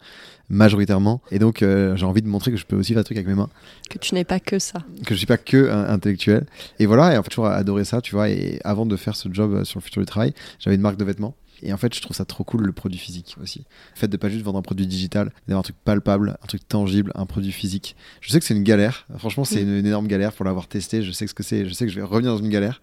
majoritairement. 0.50 1.20
Et 1.32 1.40
donc 1.40 1.62
euh, 1.62 1.96
j'ai 1.96 2.06
envie 2.06 2.22
de 2.22 2.28
montrer 2.28 2.52
que 2.52 2.56
je 2.56 2.64
peux 2.64 2.76
aussi 2.76 2.92
faire 2.92 3.02
des 3.02 3.06
trucs 3.06 3.18
avec 3.18 3.26
mes 3.26 3.34
mains. 3.34 3.50
Que 3.90 3.98
tu 3.98 4.14
n'es 4.14 4.22
pas 4.22 4.38
que 4.38 4.60
ça. 4.60 4.84
Que 5.04 5.14
je 5.14 5.18
suis 5.18 5.26
pas 5.26 5.36
que 5.36 5.68
un 5.68 5.94
intellectuel. 5.94 6.46
Et 6.78 6.86
voilà, 6.86 7.12
et 7.12 7.18
en 7.18 7.24
fait, 7.24 7.30
toujours 7.30 7.46
adoré 7.46 7.84
ça, 7.84 8.00
tu 8.00 8.14
vois. 8.14 8.30
Et 8.30 8.60
avant 8.62 8.86
de 8.86 8.94
faire 8.94 9.16
ce 9.16 9.28
job 9.32 9.64
sur 9.64 9.80
le 9.80 9.82
futur 9.82 10.00
du 10.00 10.06
travail, 10.06 10.32
j'avais 10.60 10.76
une 10.76 10.82
marque 10.82 10.96
de 10.96 11.04
vêtements. 11.04 11.34
Et 11.62 11.72
en 11.72 11.76
fait, 11.76 11.94
je 11.94 12.00
trouve 12.00 12.16
ça 12.16 12.24
trop 12.24 12.44
cool 12.44 12.62
le 12.62 12.72
produit 12.72 12.98
physique 12.98 13.36
aussi. 13.42 13.64
Le 13.94 13.98
fait 14.00 14.08
de 14.08 14.16
pas 14.16 14.28
juste 14.28 14.44
vendre 14.44 14.58
un 14.58 14.62
produit 14.62 14.86
digital, 14.86 15.32
d'avoir 15.46 15.60
un 15.60 15.62
truc 15.62 15.76
palpable, 15.84 16.36
un 16.42 16.46
truc 16.46 16.66
tangible, 16.66 17.12
un 17.14 17.26
produit 17.26 17.52
physique. 17.52 17.96
Je 18.20 18.30
sais 18.30 18.38
que 18.38 18.44
c'est 18.44 18.54
une 18.54 18.62
galère. 18.62 19.06
Franchement, 19.18 19.44
c'est 19.44 19.62
une, 19.62 19.86
énorme 19.86 20.06
galère 20.06 20.32
pour 20.32 20.44
l'avoir 20.44 20.68
testé. 20.68 21.02
Je 21.02 21.12
sais 21.12 21.26
ce 21.26 21.34
que 21.34 21.42
c'est. 21.42 21.66
Je 21.66 21.72
sais 21.72 21.86
que 21.86 21.92
je 21.92 21.96
vais 21.96 22.06
revenir 22.06 22.32
dans 22.32 22.42
une 22.42 22.50
galère, 22.50 22.80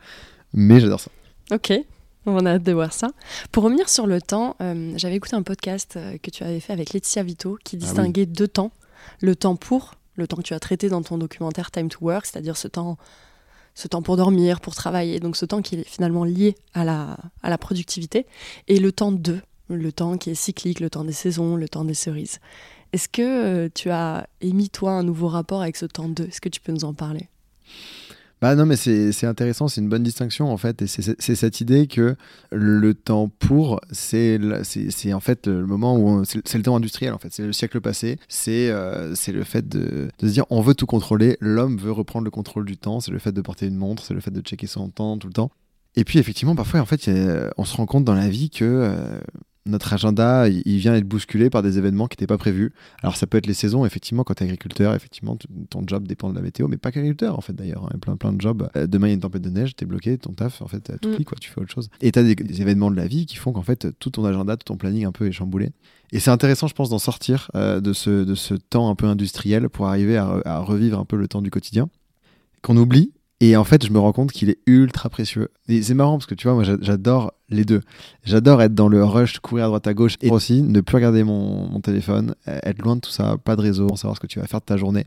mais 0.53 0.79
j'adore 0.79 0.99
ça. 0.99 1.11
Ok. 1.51 1.73
On 2.25 2.45
a 2.45 2.55
hâte 2.55 2.63
de 2.63 2.73
voir 2.73 2.91
ça. 2.91 3.07
Pour 3.53 3.63
revenir 3.63 3.87
sur 3.87 4.05
le 4.05 4.21
temps, 4.21 4.57
euh, 4.61 4.91
j'avais 4.97 5.15
écouté 5.15 5.37
un 5.37 5.43
podcast 5.43 5.93
euh, 5.95 6.17
que 6.21 6.29
tu 6.29 6.43
avais 6.43 6.59
fait 6.59 6.73
avec 6.73 6.91
Laetitia 6.91 7.23
Vito 7.23 7.57
qui 7.63 7.77
ah 7.77 7.79
distinguait 7.79 8.25
deux 8.25 8.49
temps. 8.49 8.73
Le 9.21 9.33
temps 9.33 9.55
pour, 9.55 9.95
le 10.15 10.27
temps 10.27 10.35
que 10.35 10.41
tu 10.41 10.53
as 10.53 10.59
traité 10.59 10.89
dans 10.89 11.01
ton 11.01 11.17
documentaire 11.17 11.71
Time 11.71 11.87
to 11.87 11.99
Work, 12.01 12.25
c'est-à-dire 12.25 12.57
ce 12.57 12.67
temps 12.67 12.97
ce 13.77 13.87
temps 13.87 14.01
pour 14.01 14.17
dormir, 14.17 14.59
pour 14.59 14.73
travailler, 14.73 15.19
donc 15.19 15.37
ce 15.37 15.45
temps 15.45 15.61
qui 15.61 15.75
est 15.75 15.87
finalement 15.87 16.23
lié 16.23 16.55
à 16.73 16.83
la, 16.83 17.15
à 17.43 17.51
la 17.51 17.59
productivité, 17.59 18.25
et 18.67 18.79
le 18.79 18.91
temps 18.91 19.11
de, 19.11 19.39
le 19.69 19.91
temps 19.91 20.17
qui 20.17 20.31
est 20.31 20.35
cyclique, 20.35 20.79
le 20.79 20.89
temps 20.89 21.03
des 21.03 21.13
saisons, 21.13 21.55
le 21.55 21.69
temps 21.69 21.85
des 21.85 21.93
cerises. 21.93 22.39
Est-ce 22.91 23.07
que 23.07 23.21
euh, 23.21 23.69
tu 23.71 23.91
as 23.91 24.27
émis, 24.41 24.71
toi, 24.71 24.93
un 24.93 25.03
nouveau 25.03 25.27
rapport 25.27 25.61
avec 25.61 25.77
ce 25.77 25.85
temps 25.85 26.09
de? 26.09 26.23
Est-ce 26.23 26.41
que 26.41 26.49
tu 26.49 26.59
peux 26.59 26.71
nous 26.71 26.85
en 26.85 26.95
parler? 26.95 27.27
Bah 28.39 28.53
non, 28.53 28.67
mais 28.67 28.75
c'est 28.75 29.25
intéressant, 29.25 29.67
c'est 29.67 29.81
une 29.81 29.89
bonne 29.89 30.03
distinction 30.03 30.51
en 30.51 30.57
fait. 30.57 30.83
Et 30.83 30.87
c'est 30.87 31.35
cette 31.35 31.59
idée 31.59 31.87
que 31.87 32.15
le 32.51 32.93
temps 32.93 33.29
pour, 33.39 33.81
c'est 33.91 34.39
en 35.11 35.19
fait 35.19 35.47
le 35.47 35.65
moment 35.65 35.97
où. 35.97 36.23
C'est 36.23 36.57
le 36.57 36.63
temps 36.63 36.75
industriel 36.75 37.13
en 37.13 37.17
fait, 37.17 37.29
c'est 37.31 37.45
le 37.45 37.53
siècle 37.53 37.81
passé. 37.81 38.19
C'est 38.27 38.69
euh, 38.69 39.15
le 39.27 39.43
fait 39.43 39.67
de, 39.67 40.09
de, 40.19 40.27
se 40.27 40.33
dire 40.33 40.45
on 40.51 40.61
veut 40.61 40.75
tout 40.75 40.85
contrôler, 40.85 41.37
l'homme 41.39 41.77
veut 41.77 41.91
reprendre 41.91 42.25
le 42.25 42.31
contrôle 42.31 42.65
du 42.65 42.77
temps, 42.77 42.99
c'est 42.99 43.11
le 43.11 43.19
fait 43.19 43.31
de 43.31 43.41
porter 43.41 43.65
une 43.65 43.75
montre, 43.75 44.03
c'est 44.03 44.13
le 44.13 44.21
fait 44.21 44.31
de 44.31 44.41
checker 44.41 44.67
son 44.67 44.89
temps 44.89 45.17
tout 45.17 45.27
le 45.27 45.33
temps. 45.33 45.49
Et 45.95 46.03
puis 46.03 46.19
effectivement, 46.19 46.55
parfois 46.55 46.79
en 46.79 46.85
fait, 46.85 47.09
on 47.57 47.65
se 47.65 47.75
rend 47.75 47.87
compte 47.87 48.05
dans 48.05 48.15
la 48.15 48.29
vie 48.29 48.51
que. 48.51 48.65
Euh, 48.65 49.19
notre 49.69 49.93
agenda, 49.93 50.47
il 50.49 50.77
vient 50.77 50.95
être 50.95 51.07
bousculé 51.07 51.49
par 51.49 51.61
des 51.61 51.77
événements 51.77 52.07
qui 52.07 52.15
n'étaient 52.15 52.27
pas 52.27 52.37
prévus. 52.37 52.73
Alors 53.01 53.15
ça 53.15 53.27
peut 53.27 53.37
être 53.37 53.47
les 53.47 53.53
saisons, 53.53 53.85
effectivement, 53.85 54.23
quand 54.23 54.35
tu 54.35 54.43
es 54.43 54.45
agriculteur, 54.45 54.95
effectivement, 54.95 55.37
ton 55.69 55.83
job 55.85 56.07
dépend 56.07 56.29
de 56.29 56.35
la 56.35 56.41
météo, 56.41 56.67
mais 56.67 56.77
pas 56.77 56.91
qu'agriculteur, 56.91 57.37
en 57.37 57.41
fait, 57.41 57.53
d'ailleurs. 57.53 57.83
Hein. 57.85 57.89
Il 57.91 57.93
y 57.93 57.97
a 57.97 57.99
plein, 57.99 58.17
plein 58.17 58.33
de 58.33 58.41
jobs. 58.41 58.69
Euh, 58.75 58.87
demain, 58.87 59.07
il 59.07 59.09
y 59.09 59.13
a 59.13 59.15
une 59.15 59.21
tempête 59.21 59.41
de 59.41 59.49
neige, 59.49 59.75
tu 59.75 59.83
es 59.83 59.87
bloqué, 59.87 60.17
ton 60.17 60.33
taf, 60.33 60.61
en 60.61 60.67
fait, 60.67 60.91
tout 61.01 61.09
mm. 61.09 61.23
quoi, 61.23 61.37
tu 61.39 61.49
fais 61.49 61.61
autre 61.61 61.73
chose. 61.73 61.89
Et 62.01 62.11
tu 62.11 62.19
as 62.19 62.23
des, 62.23 62.61
événements 62.61 62.91
de 62.91 62.95
la 62.95 63.07
vie 63.07 63.25
qui 63.25 63.35
font 63.35 63.51
qu'en 63.51 63.61
fait, 63.61 63.87
tout 63.99 64.09
ton 64.09 64.25
agenda, 64.25 64.57
tout 64.57 64.65
ton 64.65 64.77
planning 64.77 65.05
un 65.05 65.11
peu 65.11 65.27
est 65.27 65.31
chamboulé. 65.31 65.71
Et 66.11 66.19
c'est 66.19 66.31
intéressant, 66.31 66.67
je 66.67 66.73
pense, 66.73 66.89
d'en 66.89 66.99
sortir 66.99 67.51
euh, 67.55 67.81
de, 67.81 67.93
ce, 67.93 68.23
de 68.23 68.35
ce 68.35 68.53
temps 68.53 68.89
un 68.89 68.95
peu 68.95 69.07
industriel 69.07 69.69
pour 69.69 69.87
arriver 69.87 70.17
à, 70.17 70.41
à 70.45 70.59
revivre 70.59 70.99
un 70.99 71.05
peu 71.05 71.17
le 71.17 71.27
temps 71.27 71.41
du 71.41 71.51
quotidien 71.51 71.89
qu'on 72.61 72.77
oublie 72.77 73.11
et 73.39 73.55
en 73.55 73.63
fait, 73.63 73.85
je 73.85 73.91
me 73.91 73.99
rends 73.99 74.13
compte 74.13 74.31
qu'il 74.31 74.49
est 74.49 74.57
ultra 74.65 75.09
précieux. 75.09 75.49
Et 75.67 75.81
c'est 75.83 75.93
marrant 75.93 76.17
parce 76.17 76.25
que 76.25 76.33
tu 76.33 76.47
vois, 76.47 76.55
moi 76.55 76.63
j'adore 76.81 77.33
les 77.49 77.65
deux. 77.65 77.81
J'adore 78.23 78.61
être 78.61 78.73
dans 78.73 78.87
le 78.87 79.03
rush, 79.03 79.39
courir 79.39 79.65
à 79.65 79.67
droite 79.67 79.85
à 79.85 79.93
gauche 79.93 80.15
et 80.21 80.31
aussi 80.31 80.63
ne 80.63 80.81
plus 80.81 80.95
regarder 80.95 81.23
mon, 81.23 81.69
mon, 81.69 81.79
téléphone, 81.79 82.33
être 82.47 82.81
loin 82.81 82.95
de 82.95 83.01
tout 83.01 83.11
ça, 83.11 83.37
pas 83.37 83.55
de 83.55 83.61
réseau, 83.61 83.87
savoir 83.95 84.15
ce 84.15 84.19
que 84.19 84.27
tu 84.27 84.39
vas 84.39 84.47
faire 84.47 84.59
de 84.59 84.65
ta 84.65 84.77
journée. 84.77 85.05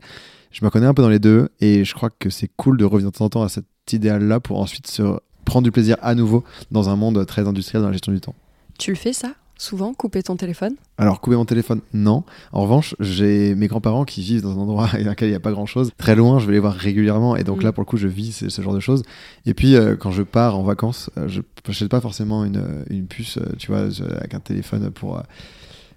Je 0.51 0.63
me 0.63 0.69
connais 0.69 0.85
un 0.85 0.93
peu 0.93 1.01
dans 1.01 1.09
les 1.09 1.19
deux 1.19 1.49
et 1.59 1.83
je 1.83 1.93
crois 1.93 2.09
que 2.09 2.29
c'est 2.29 2.49
cool 2.55 2.77
de 2.77 2.85
revenir 2.85 3.11
de 3.11 3.17
temps 3.17 3.25
en 3.25 3.29
temps 3.29 3.43
à 3.43 3.49
cet 3.49 3.65
idéal-là 3.91 4.39
pour 4.39 4.59
ensuite 4.59 4.87
se 4.87 5.03
prendre 5.43 5.65
du 5.65 5.71
plaisir 5.71 5.97
à 6.01 6.15
nouveau 6.15 6.43
dans 6.71 6.89
un 6.89 6.95
monde 6.95 7.25
très 7.25 7.47
industriel 7.47 7.81
dans 7.81 7.89
la 7.89 7.93
gestion 7.93 8.13
du 8.13 8.21
temps. 8.21 8.35
Tu 8.79 8.91
le 8.91 8.97
fais 8.97 9.13
ça? 9.13 9.33
Souvent 9.61 9.93
couper 9.93 10.23
ton 10.23 10.35
téléphone? 10.35 10.75
Alors 10.97 11.21
couper 11.21 11.35
mon 11.35 11.45
téléphone, 11.45 11.81
non. 11.93 12.23
En 12.51 12.63
revanche, 12.63 12.95
j'ai 12.99 13.53
mes 13.53 13.67
grands-parents 13.67 14.05
qui 14.05 14.21
vivent 14.21 14.41
dans 14.41 14.57
un 14.57 14.61
endroit 14.61 14.87
dans 14.93 15.09
lequel 15.09 15.27
il 15.27 15.31
n'y 15.31 15.37
a 15.37 15.41
pas 15.41 15.51
grand-chose. 15.51 15.91
Très 15.97 16.15
loin, 16.15 16.39
je 16.39 16.47
vais 16.47 16.53
les 16.53 16.59
voir 16.59 16.73
régulièrement 16.73 17.35
et 17.35 17.43
donc 17.43 17.59
mm. 17.59 17.65
là 17.65 17.71
pour 17.71 17.81
le 17.81 17.85
coup 17.85 17.97
je 17.97 18.07
vis 18.07 18.43
ce, 18.49 18.61
genre 18.61 18.73
de 18.73 18.79
choses. 18.79 19.03
Et 19.45 19.53
puis 19.53 19.75
euh, 19.75 19.95
quand 19.95 20.11
je 20.11 20.23
pars 20.23 20.57
en 20.57 20.63
vacances, 20.63 21.11
euh, 21.17 21.27
je 21.27 21.41
n'achète 21.67 21.89
pas 21.89 22.01
forcément 22.01 22.43
une, 22.43 22.63
une 22.89 23.05
puce, 23.05 23.37
euh, 23.37 23.53
tu 23.59 23.67
vois, 23.67 23.81
avec 24.17 24.33
un 24.33 24.39
téléphone 24.39 24.89
pour 24.89 25.21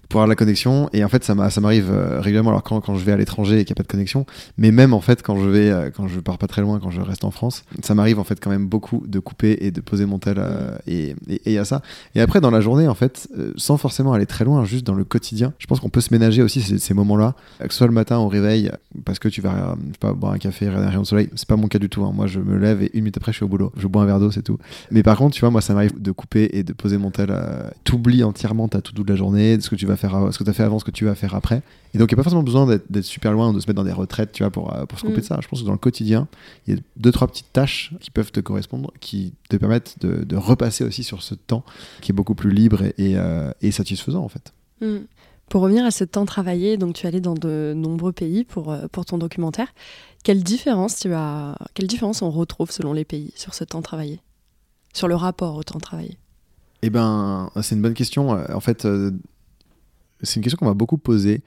pour 0.09 0.19
avoir 0.19 0.27
la 0.27 0.35
connexion. 0.35 0.89
Et 0.93 1.03
en 1.03 1.09
fait, 1.09 1.23
ça 1.23 1.35
m'arrive 1.35 1.89
euh, 1.91 2.19
régulièrement. 2.19 2.51
Alors 2.51 2.63
quand, 2.63 2.95
je 2.95 3.03
vais 3.03 3.11
à 3.11 3.17
l'étranger 3.17 3.59
et 3.59 3.65
qu'il 3.65 3.73
n'y 3.73 3.77
a 3.77 3.81
pas 3.81 3.83
de 3.83 3.91
connexion, 3.91 4.25
mais 4.57 4.71
même 4.71 4.93
en 4.93 5.01
fait 5.01 5.21
quand 5.21 5.37
je 5.37 5.49
vais, 5.49 5.69
euh, 5.69 5.89
quand 5.95 6.07
je 6.07 6.19
pars 6.19 6.37
pas 6.37 6.47
très 6.47 6.61
loin, 6.61 6.79
quand 6.79 6.91
je 6.91 7.01
reste 7.01 7.23
en 7.23 7.31
France, 7.31 7.63
ça 7.83 7.95
m'arrive 7.95 8.19
en 8.19 8.23
fait 8.23 8.39
quand 8.39 8.49
même 8.49 8.67
beaucoup 8.67 9.03
de 9.07 9.19
couper 9.19 9.57
et 9.61 9.71
de 9.71 9.81
poser 9.81 10.05
mon 10.05 10.19
tel. 10.19 10.35
Euh, 10.37 10.77
et 10.87 11.15
il 11.27 11.51
y 11.51 11.57
a 11.57 11.65
ça. 11.65 11.81
Et 12.15 12.21
après 12.21 12.41
dans 12.41 12.51
la 12.51 12.61
journée, 12.61 12.87
en 12.87 12.95
fait, 12.95 13.27
sans 13.55 13.77
forcément 13.77 14.13
aller 14.13 14.25
très 14.25 14.45
loin, 14.45 14.63
juste 14.65 14.85
dans 14.85 14.93
le 14.93 15.03
quotidien, 15.03 15.53
je 15.59 15.67
pense 15.67 15.79
qu'on 15.79 15.89
peut 15.89 16.01
se 16.01 16.13
ménager 16.13 16.41
aussi 16.41 16.61
ces, 16.61 16.93
moments-là, 16.93 17.35
que 17.59 17.71
ce 17.71 17.77
soit 17.77 17.87
le 17.87 17.93
matin 17.93 18.17
au 18.17 18.27
réveil, 18.27 18.71
parce 19.03 19.19
que 19.19 19.27
tu 19.27 19.41
vas 19.41 19.75
pas 19.99 20.13
boire 20.13 20.33
un 20.33 20.37
café, 20.37 20.67
regarder 20.67 20.87
un 20.87 20.89
rayon 20.89 21.01
de 21.01 21.07
soleil. 21.07 21.29
C'est 21.35 21.47
pas 21.47 21.55
mon 21.55 21.67
cas 21.67 21.79
du 21.79 21.89
tout. 21.89 22.03
Hein. 22.03 22.11
Moi, 22.13 22.27
je 22.27 22.39
me 22.39 22.57
lève 22.57 22.81
et 22.81 22.91
une 22.93 23.01
minute 23.01 23.17
après, 23.17 23.31
je 23.31 23.37
suis 23.37 23.45
au 23.45 23.49
boulot. 23.49 23.71
Je 23.77 23.87
bois 23.87 24.03
un 24.03 24.05
verre 24.05 24.19
d'eau, 24.19 24.31
c'est 24.31 24.43
tout. 24.43 24.57
Mais 24.91 25.03
par 25.03 25.17
contre, 25.17 25.35
tu 25.35 25.41
vois, 25.41 25.51
moi, 25.51 25.61
ça 25.61 25.73
m'arrive 25.73 26.01
de 26.01 26.11
couper 26.11 26.49
et 26.53 26.63
de 26.63 26.73
poser 26.73 26.97
mon 26.97 27.11
tel. 27.11 27.35
T'oublies 27.83 28.23
entièrement 28.23 28.67
ta 28.67 28.81
tout 28.81 29.03
de 29.03 29.09
la 29.09 29.15
journée, 29.15 29.57
de 29.57 29.61
ce 29.61 29.69
que 29.69 29.75
tu 29.75 29.85
vas 29.85 29.94
faire, 29.97 30.33
ce 30.33 30.37
que 30.37 30.43
tu 30.43 30.49
as 30.49 30.53
fait 30.53 30.63
avant 30.63 30.79
ce 30.79 30.85
que 30.85 30.91
tu 30.91 31.05
vas 31.05 31.15
faire 31.15 31.35
après. 31.35 31.61
Et 31.93 31.97
donc, 31.97 32.11
il 32.11 32.15
n'y 32.15 32.17
a 32.17 32.17
pas 32.17 32.23
forcément 32.23 32.43
besoin 32.43 32.65
d'être 32.67 33.05
super 33.05 33.31
loin 33.31 33.49
ou 33.49 33.53
de 33.53 33.59
se 33.59 33.67
mettre 33.67 33.77
dans 33.77 33.83
des 33.83 33.93
retraites, 33.93 34.33
tu 34.33 34.43
vois, 34.43 34.51
pour, 34.51 34.73
euh, 34.73 34.85
pour 34.85 34.99
se 34.99 35.05
couper 35.05 35.17
mm. 35.17 35.21
de 35.21 35.25
ça. 35.25 35.39
Je 35.41 35.47
pense 35.47 35.61
que 35.61 35.65
dans 35.65 35.71
le 35.71 35.77
quotidien, 35.77 36.27
il 36.67 36.75
y 36.75 36.77
a 36.77 36.81
deux, 36.97 37.11
trois 37.11 37.27
petites 37.27 37.53
tâches 37.53 37.93
qui 38.01 38.11
peuvent 38.11 38.31
te 38.31 38.41
correspondre, 38.41 38.91
qui 38.99 39.33
te 39.49 39.55
permettent 39.55 39.95
de, 40.01 40.23
de 40.23 40.35
repasser 40.35 40.83
aussi 40.83 41.03
sur 41.03 41.23
ce 41.23 41.35
temps 41.35 41.63
qui 42.01 42.11
est 42.11 42.13
beaucoup 42.13 42.35
plus 42.35 42.51
libre 42.51 42.83
et, 42.83 43.17
euh, 43.17 43.51
et, 43.61 43.71
satisfaisant, 43.71 44.23
en 44.23 44.27
fait. 44.29 44.53
Mm. 44.81 45.05
Pour 45.47 45.61
revenir 45.61 45.85
à 45.85 45.91
ce 45.91 46.03
temps 46.03 46.25
travaillé, 46.25 46.75
donc 46.75 46.95
tu 46.95 47.05
es 47.05 47.07
allé 47.07 47.21
dans 47.21 47.35
de 47.35 47.73
nombreux 47.75 48.11
pays 48.11 48.43
pour, 48.43 48.71
euh, 48.71 48.87
pour 48.91 49.05
ton 49.05 49.17
documentaire. 49.17 49.67
Quelle 50.23 50.43
différence, 50.43 50.97
tu 50.97 51.13
as, 51.13 51.57
quelle 51.75 51.87
différence 51.87 52.21
on 52.21 52.31
retrouve 52.31 52.71
selon 52.71 52.93
les 52.93 53.05
pays 53.05 53.31
sur 53.35 53.53
ce 53.53 53.63
temps 53.63 53.81
travaillé? 53.81 54.19
Sur 54.93 55.07
le 55.07 55.15
rapport 55.15 55.55
au 55.55 55.63
temps 55.63 55.79
travaillé? 55.79 56.17
Eh 56.81 56.89
ben, 56.89 57.49
c'est 57.61 57.75
une 57.75 57.81
bonne 57.81 57.93
question. 57.93 58.29
En 58.29 58.59
fait, 58.59 58.87
c'est 60.21 60.37
une 60.37 60.41
question 60.41 60.57
qu'on 60.57 60.65
m'a 60.65 60.73
beaucoup 60.73 60.97
posée 60.97 61.41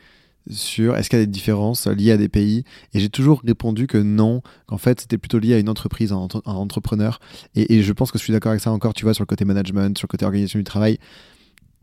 sur 0.50 0.96
est-ce 0.96 1.10
qu'il 1.10 1.18
y 1.18 1.22
a 1.22 1.26
des 1.26 1.30
différences 1.30 1.86
liées 1.86 2.12
à 2.12 2.16
des 2.16 2.28
pays. 2.28 2.64
Et 2.94 3.00
j'ai 3.00 3.10
toujours 3.10 3.42
répondu 3.44 3.86
que 3.86 3.98
non 3.98 4.42
qu'en 4.66 4.78
fait 4.78 5.00
c'était 5.00 5.18
plutôt 5.18 5.38
lié 5.38 5.54
à 5.54 5.58
une 5.58 5.68
entreprise 5.68 6.12
un, 6.12 6.28
entrepreneur. 6.46 7.20
Et, 7.54 7.74
et, 7.74 7.82
je 7.82 7.92
pense 7.92 8.10
que 8.10 8.18
je 8.18 8.24
suis 8.24 8.32
d'accord 8.32 8.50
avec 8.50 8.62
ça 8.62 8.72
encore 8.72 8.94
tu 8.94 9.04
vois 9.04 9.14
sur 9.14 9.22
le 9.22 9.26
côté 9.26 9.44
management 9.44 9.96
sur 9.98 10.06
le 10.06 10.10
côté 10.10 10.24
organisation 10.24 10.58
du 10.58 10.64
travail 10.64 10.98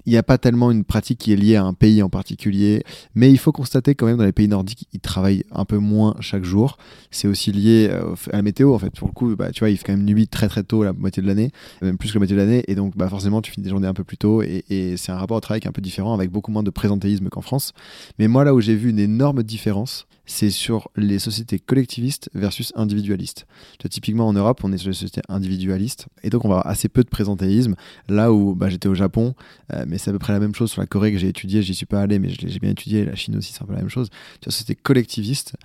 il 0.06 0.12
n'y 0.12 0.18
a 0.18 0.24
pas 0.24 0.38
tellement 0.38 0.72
une 0.72 0.84
pratique 0.84 1.20
qui 1.20 1.34
est 1.34 1.36
liée 1.36 1.56
à 1.56 1.64
un 1.64 1.74
pays 1.74 2.02
en 2.04 2.10
particulier, 2.10 2.84
mais 3.16 3.32
il 3.32 3.38
faut 3.38 3.52
constater 3.52 3.96
quand 3.96 4.06
même 4.06 4.18
dans 4.18 4.26
les 4.26 4.32
pays 4.32 4.48
nordiques, 4.48 4.88
ils 4.94 5.00
travaillent 5.00 5.44
un 5.52 5.66
peu 5.66 5.78
moins 5.78 6.16
chaque 6.20 6.44
jour. 6.44 6.78
C'est 7.12 7.28
aussi 7.28 7.52
lié 7.52 7.90
euh, 7.90 8.16
à 8.32 8.38
la 8.38 8.42
météo 8.42 8.74
en 8.74 8.80
fait. 8.80 8.92
Pour 8.92 9.08
le 9.08 9.14
coup, 9.14 9.36
bah, 9.36 9.52
tu 9.52 9.60
vois, 9.60 9.70
il 9.70 9.78
fait 9.78 9.86
quand 9.86 9.94
même 9.94 10.06
nuit 10.06 10.28
très 10.28 10.48
très 10.48 10.64
tôt 10.64 10.84
la 10.84 10.94
moitié 10.94 11.24
de 11.24 11.28
l'année, 11.28 11.52
même 11.82 11.98
plus 11.98 12.10
que 12.10 12.16
la 12.16 12.20
moitié 12.20 12.36
de 12.36 12.42
l'année, 12.42 12.64
et 12.68 12.76
donc 12.76 12.96
bah, 12.96 13.10
forcément 13.10 13.42
tu 13.42 13.52
finis 13.52 13.64
des 13.64 13.70
journées 13.70 13.88
un 13.88 13.94
peu 13.94 14.04
plus 14.04 14.18
tôt, 14.18 14.42
et, 14.42 14.64
et 14.70 14.98
c'est 14.98 15.12
un 15.12 15.18
rapport 15.18 15.38
au 15.38 15.42
travail 15.42 15.62
un 15.66 15.72
peu 15.72 15.82
différent, 15.82 16.14
avec 16.14 16.30
beaucoup 16.32 16.52
moins 16.52 16.64
de 16.64 16.70
présentéisme 16.70 17.30
qu'en 17.30 17.42
France. 17.42 17.74
Mais 18.20 18.28
moi 18.28 18.44
là 18.44 18.54
où 18.54 18.62
j'ai 18.62 18.76
vu 18.76 18.90
une 18.90 19.00
énorme 19.00 19.44
différence, 19.44 20.08
c'est 20.26 20.50
sur 20.50 20.90
les 20.96 21.20
sociétés 21.20 21.60
collectivistes 21.60 22.30
versus 22.34 22.72
individualistes. 22.76 23.46
typiquement 23.90 24.28
en 24.28 24.34
Europe, 24.34 24.62
on 24.64 24.72
est 24.72 24.78
sur 24.78 24.90
les 24.90 24.96
sociétés 24.96 25.22
individualistes, 25.30 26.08
et 26.24 26.30
donc 26.30 26.46
on 26.46 26.50
va 26.50 26.56
avoir 26.56 26.68
assez 26.68 26.90
peu 26.90 27.04
de 27.04 27.10
présentéisme. 27.10 27.76
Là 28.10 28.32
où 28.32 28.56
bah, 28.56 28.70
j'étais 28.70 28.88
au 28.88 28.96
Japon, 28.96 29.36
euh, 29.74 29.86
mais 29.88 29.98
c'est 29.98 30.10
à 30.10 30.14
peu 30.14 30.20
près 30.20 30.34
la 30.34 30.40
même 30.40 30.56
chose 30.56 30.72
sur 30.72 30.82
la 30.82 30.88
Corée 30.88 31.12
que 31.12 31.18
j'ai 31.18 31.28
étudié, 31.28 31.62
j'y 31.62 31.76
suis 31.76 31.86
pas 31.86 32.02
allé, 32.02 32.20
mais 32.20 32.30
j'ai 32.30 32.60
bien 32.60 32.72
étudié, 32.72 33.06
la 33.06 33.16
Chine 33.16 33.36
aussi, 33.38 33.54
c'est 33.54 33.64
un 33.64 33.66
peu 33.66 33.74
la 33.74 33.80
même 33.80 33.90
chose. 33.90 34.10
Tu 34.10 34.46
vois, 34.46 34.52
société 34.52 34.76
collectiviste, 34.76 35.56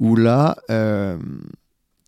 où 0.00 0.16
là, 0.16 0.56
euh, 0.70 1.18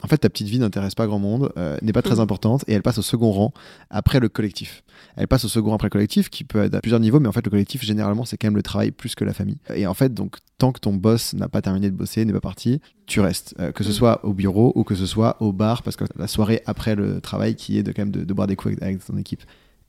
en 0.02 0.06
fait, 0.08 0.18
ta 0.18 0.28
petite 0.28 0.48
vie 0.48 0.58
n'intéresse 0.58 0.94
pas 0.94 1.06
grand 1.06 1.18
monde, 1.18 1.52
euh, 1.56 1.76
n'est 1.82 1.92
pas 1.92 2.02
très 2.02 2.16
mm. 2.16 2.20
importante, 2.20 2.64
et 2.68 2.72
elle 2.72 2.82
passe 2.82 2.98
au 2.98 3.02
second 3.02 3.30
rang 3.30 3.52
après 3.90 4.20
le 4.20 4.28
collectif. 4.28 4.82
Elle 5.16 5.28
passe 5.28 5.44
au 5.44 5.48
second 5.48 5.70
rang 5.70 5.76
après 5.76 5.86
le 5.86 5.92
collectif, 5.92 6.30
qui 6.30 6.44
peut 6.44 6.64
être 6.64 6.74
à 6.74 6.80
plusieurs 6.80 7.00
niveaux, 7.00 7.20
mais 7.20 7.28
en 7.28 7.32
fait, 7.32 7.44
le 7.44 7.50
collectif, 7.50 7.82
généralement, 7.82 8.24
c'est 8.24 8.36
quand 8.36 8.48
même 8.48 8.56
le 8.56 8.62
travail 8.62 8.90
plus 8.90 9.14
que 9.14 9.24
la 9.24 9.32
famille. 9.32 9.58
Et 9.74 9.86
en 9.86 9.94
fait, 9.94 10.14
donc, 10.14 10.36
tant 10.58 10.72
que 10.72 10.80
ton 10.80 10.94
boss 10.94 11.34
n'a 11.34 11.48
pas 11.48 11.62
terminé 11.62 11.90
de 11.90 11.96
bosser, 11.96 12.24
n'est 12.24 12.32
pas 12.32 12.40
parti, 12.40 12.80
tu 13.06 13.20
restes. 13.20 13.54
Euh, 13.60 13.72
que 13.72 13.84
ce 13.84 13.90
mm. 13.90 13.94
soit 13.94 14.24
au 14.24 14.32
bureau 14.32 14.72
ou 14.74 14.84
que 14.84 14.94
ce 14.94 15.06
soit 15.06 15.36
au 15.40 15.52
bar, 15.52 15.82
parce 15.82 15.96
que 15.96 16.04
la 16.16 16.26
soirée 16.26 16.62
après 16.66 16.94
le 16.94 17.20
travail, 17.20 17.54
qui 17.54 17.78
est 17.78 17.82
de 17.82 17.92
quand 17.92 18.02
même 18.02 18.12
de, 18.12 18.34
boire 18.34 18.46
des 18.46 18.56
coups 18.56 18.72
avec, 18.72 18.82
avec 18.82 19.04
ton 19.04 19.16
équipe. 19.16 19.42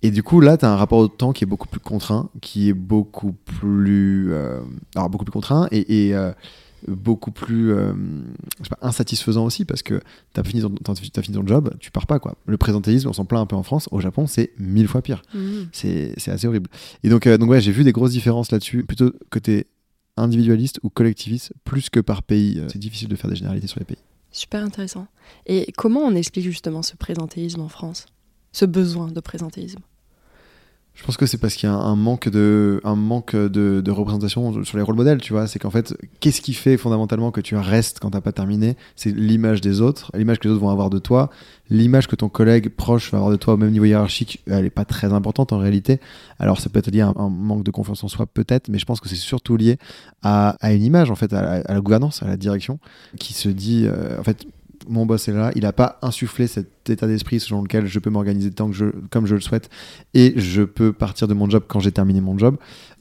Et 0.03 0.09
du 0.09 0.23
coup, 0.23 0.41
là, 0.41 0.57
tu 0.57 0.65
as 0.65 0.71
un 0.71 0.77
rapport 0.77 0.97
au 0.97 1.07
temps 1.07 1.31
qui 1.31 1.43
est 1.43 1.47
beaucoup 1.47 1.67
plus 1.67 1.79
contraint, 1.79 2.29
qui 2.41 2.69
est 2.69 2.73
beaucoup 2.73 3.33
plus. 3.33 4.33
Euh, 4.33 4.61
alors, 4.95 5.09
beaucoup 5.09 5.25
plus 5.25 5.31
contraint, 5.31 5.67
et. 5.71 6.09
et 6.09 6.15
beaucoup 6.87 7.31
plus 7.31 7.73
euh, 7.73 7.93
pas, 8.69 8.77
insatisfaisant 8.81 9.45
aussi 9.45 9.65
parce 9.65 9.83
que 9.83 10.01
tu 10.33 10.39
as, 10.39 10.43
fini 10.43 10.61
ton 10.61 11.47
job, 11.47 11.73
tu 11.79 11.91
pars 11.91 12.07
pas. 12.07 12.19
quoi. 12.19 12.35
Le 12.45 12.57
présentéisme, 12.57 13.09
on 13.09 13.13
s'en 13.13 13.25
plaint 13.25 13.41
un 13.41 13.45
peu 13.45 13.55
en 13.55 13.63
France. 13.63 13.87
Au 13.91 13.99
Japon, 13.99 14.27
c'est 14.27 14.51
mille 14.57 14.87
fois 14.87 15.01
pire. 15.01 15.21
Mmh. 15.33 15.39
C'est 15.71 16.13
assez 16.27 16.47
horrible. 16.47 16.69
Et 17.03 17.09
donc, 17.09 17.27
euh, 17.27 17.37
donc 17.37 17.49
ouais, 17.49 17.61
j'ai 17.61 17.71
vu 17.71 17.83
des 17.83 17.91
grosses 17.91 18.11
différences 18.11 18.51
là-dessus, 18.51 18.83
plutôt 18.83 19.11
côté 19.29 19.67
individualiste 20.17 20.79
ou 20.83 20.89
collectiviste, 20.89 21.53
plus 21.63 21.89
que 21.89 21.99
par 21.99 22.23
pays. 22.23 22.59
Euh, 22.59 22.67
c'est 22.71 22.79
difficile 22.79 23.07
de 23.07 23.15
faire 23.15 23.29
des 23.29 23.35
généralités 23.35 23.67
sur 23.67 23.79
les 23.79 23.85
pays. 23.85 23.97
Super 24.31 24.63
intéressant. 24.63 25.07
Et 25.45 25.71
comment 25.77 26.01
on 26.01 26.15
explique 26.15 26.45
justement 26.45 26.81
ce 26.81 26.95
présentéisme 26.95 27.61
en 27.61 27.69
France? 27.69 28.05
Ce 28.53 28.65
besoin 28.65 29.07
de 29.07 29.19
présentéisme? 29.19 29.79
Je 31.01 31.05
pense 31.07 31.17
que 31.17 31.25
c'est 31.25 31.39
parce 31.39 31.55
qu'il 31.55 31.67
y 31.67 31.71
a 31.71 31.75
un 31.75 31.95
manque 31.95 32.29
de, 32.29 32.79
un 32.83 32.95
manque 32.95 33.35
de, 33.35 33.89
représentation 33.89 34.63
sur 34.63 34.77
les 34.77 34.83
rôles 34.83 34.95
modèles, 34.95 35.19
tu 35.19 35.33
vois. 35.33 35.47
C'est 35.47 35.57
qu'en 35.57 35.71
fait, 35.71 35.97
qu'est-ce 36.19 36.41
qui 36.41 36.53
fait 36.53 36.77
fondamentalement 36.77 37.31
que 37.31 37.41
tu 37.41 37.55
restes 37.55 37.99
quand 37.99 38.11
t'as 38.11 38.21
pas 38.21 38.31
terminé? 38.31 38.77
C'est 38.95 39.09
l'image 39.09 39.61
des 39.61 39.81
autres, 39.81 40.11
l'image 40.13 40.37
que 40.37 40.47
les 40.47 40.53
autres 40.53 40.61
vont 40.61 40.69
avoir 40.69 40.91
de 40.91 40.99
toi, 40.99 41.31
l'image 41.71 42.07
que 42.07 42.15
ton 42.15 42.29
collègue 42.29 42.69
proche 42.69 43.11
va 43.11 43.17
avoir 43.17 43.31
de 43.31 43.35
toi 43.35 43.55
au 43.55 43.57
même 43.57 43.71
niveau 43.71 43.85
hiérarchique, 43.85 44.43
elle 44.45 44.63
est 44.63 44.69
pas 44.69 44.85
très 44.85 45.11
importante 45.11 45.53
en 45.53 45.57
réalité. 45.57 45.99
Alors, 46.37 46.59
ça 46.59 46.69
peut 46.69 46.77
être 46.77 46.91
lié 46.91 47.01
à 47.01 47.11
un, 47.15 47.29
manque 47.29 47.63
de 47.63 47.71
confiance 47.71 48.03
en 48.03 48.07
soi, 48.07 48.27
peut-être, 48.27 48.69
mais 48.69 48.77
je 48.77 48.85
pense 48.85 48.99
que 48.99 49.09
c'est 49.09 49.15
surtout 49.15 49.57
lié 49.57 49.79
à, 50.21 50.49
à, 50.61 50.71
une 50.71 50.83
image, 50.83 51.09
en 51.09 51.15
fait, 51.15 51.33
à, 51.33 51.63
la 51.67 51.81
gouvernance, 51.81 52.21
à 52.21 52.27
la 52.27 52.37
direction, 52.37 52.77
qui 53.17 53.33
se 53.33 53.49
dit, 53.49 53.87
euh, 53.87 54.19
en 54.19 54.23
fait, 54.23 54.45
mon 54.87 55.05
boss 55.05 55.27
est 55.27 55.33
là, 55.33 55.51
il 55.55 55.63
n'a 55.63 55.73
pas 55.73 55.97
insufflé 56.01 56.47
cet 56.47 56.80
état 56.89 57.07
d'esprit 57.07 57.39
selon 57.39 57.61
lequel 57.61 57.85
je 57.85 57.99
peux 57.99 58.09
m'organiser 58.09 58.51
tant 58.51 58.69
que 58.69 58.75
je, 58.75 58.85
comme 59.09 59.25
je 59.25 59.35
le 59.35 59.41
souhaite 59.41 59.69
et 60.13 60.33
je 60.35 60.63
peux 60.63 60.93
partir 60.93 61.27
de 61.27 61.33
mon 61.33 61.49
job 61.49 61.63
quand 61.67 61.79
j'ai 61.79 61.91
terminé 61.91 62.21
mon 62.21 62.37
job. 62.37 62.57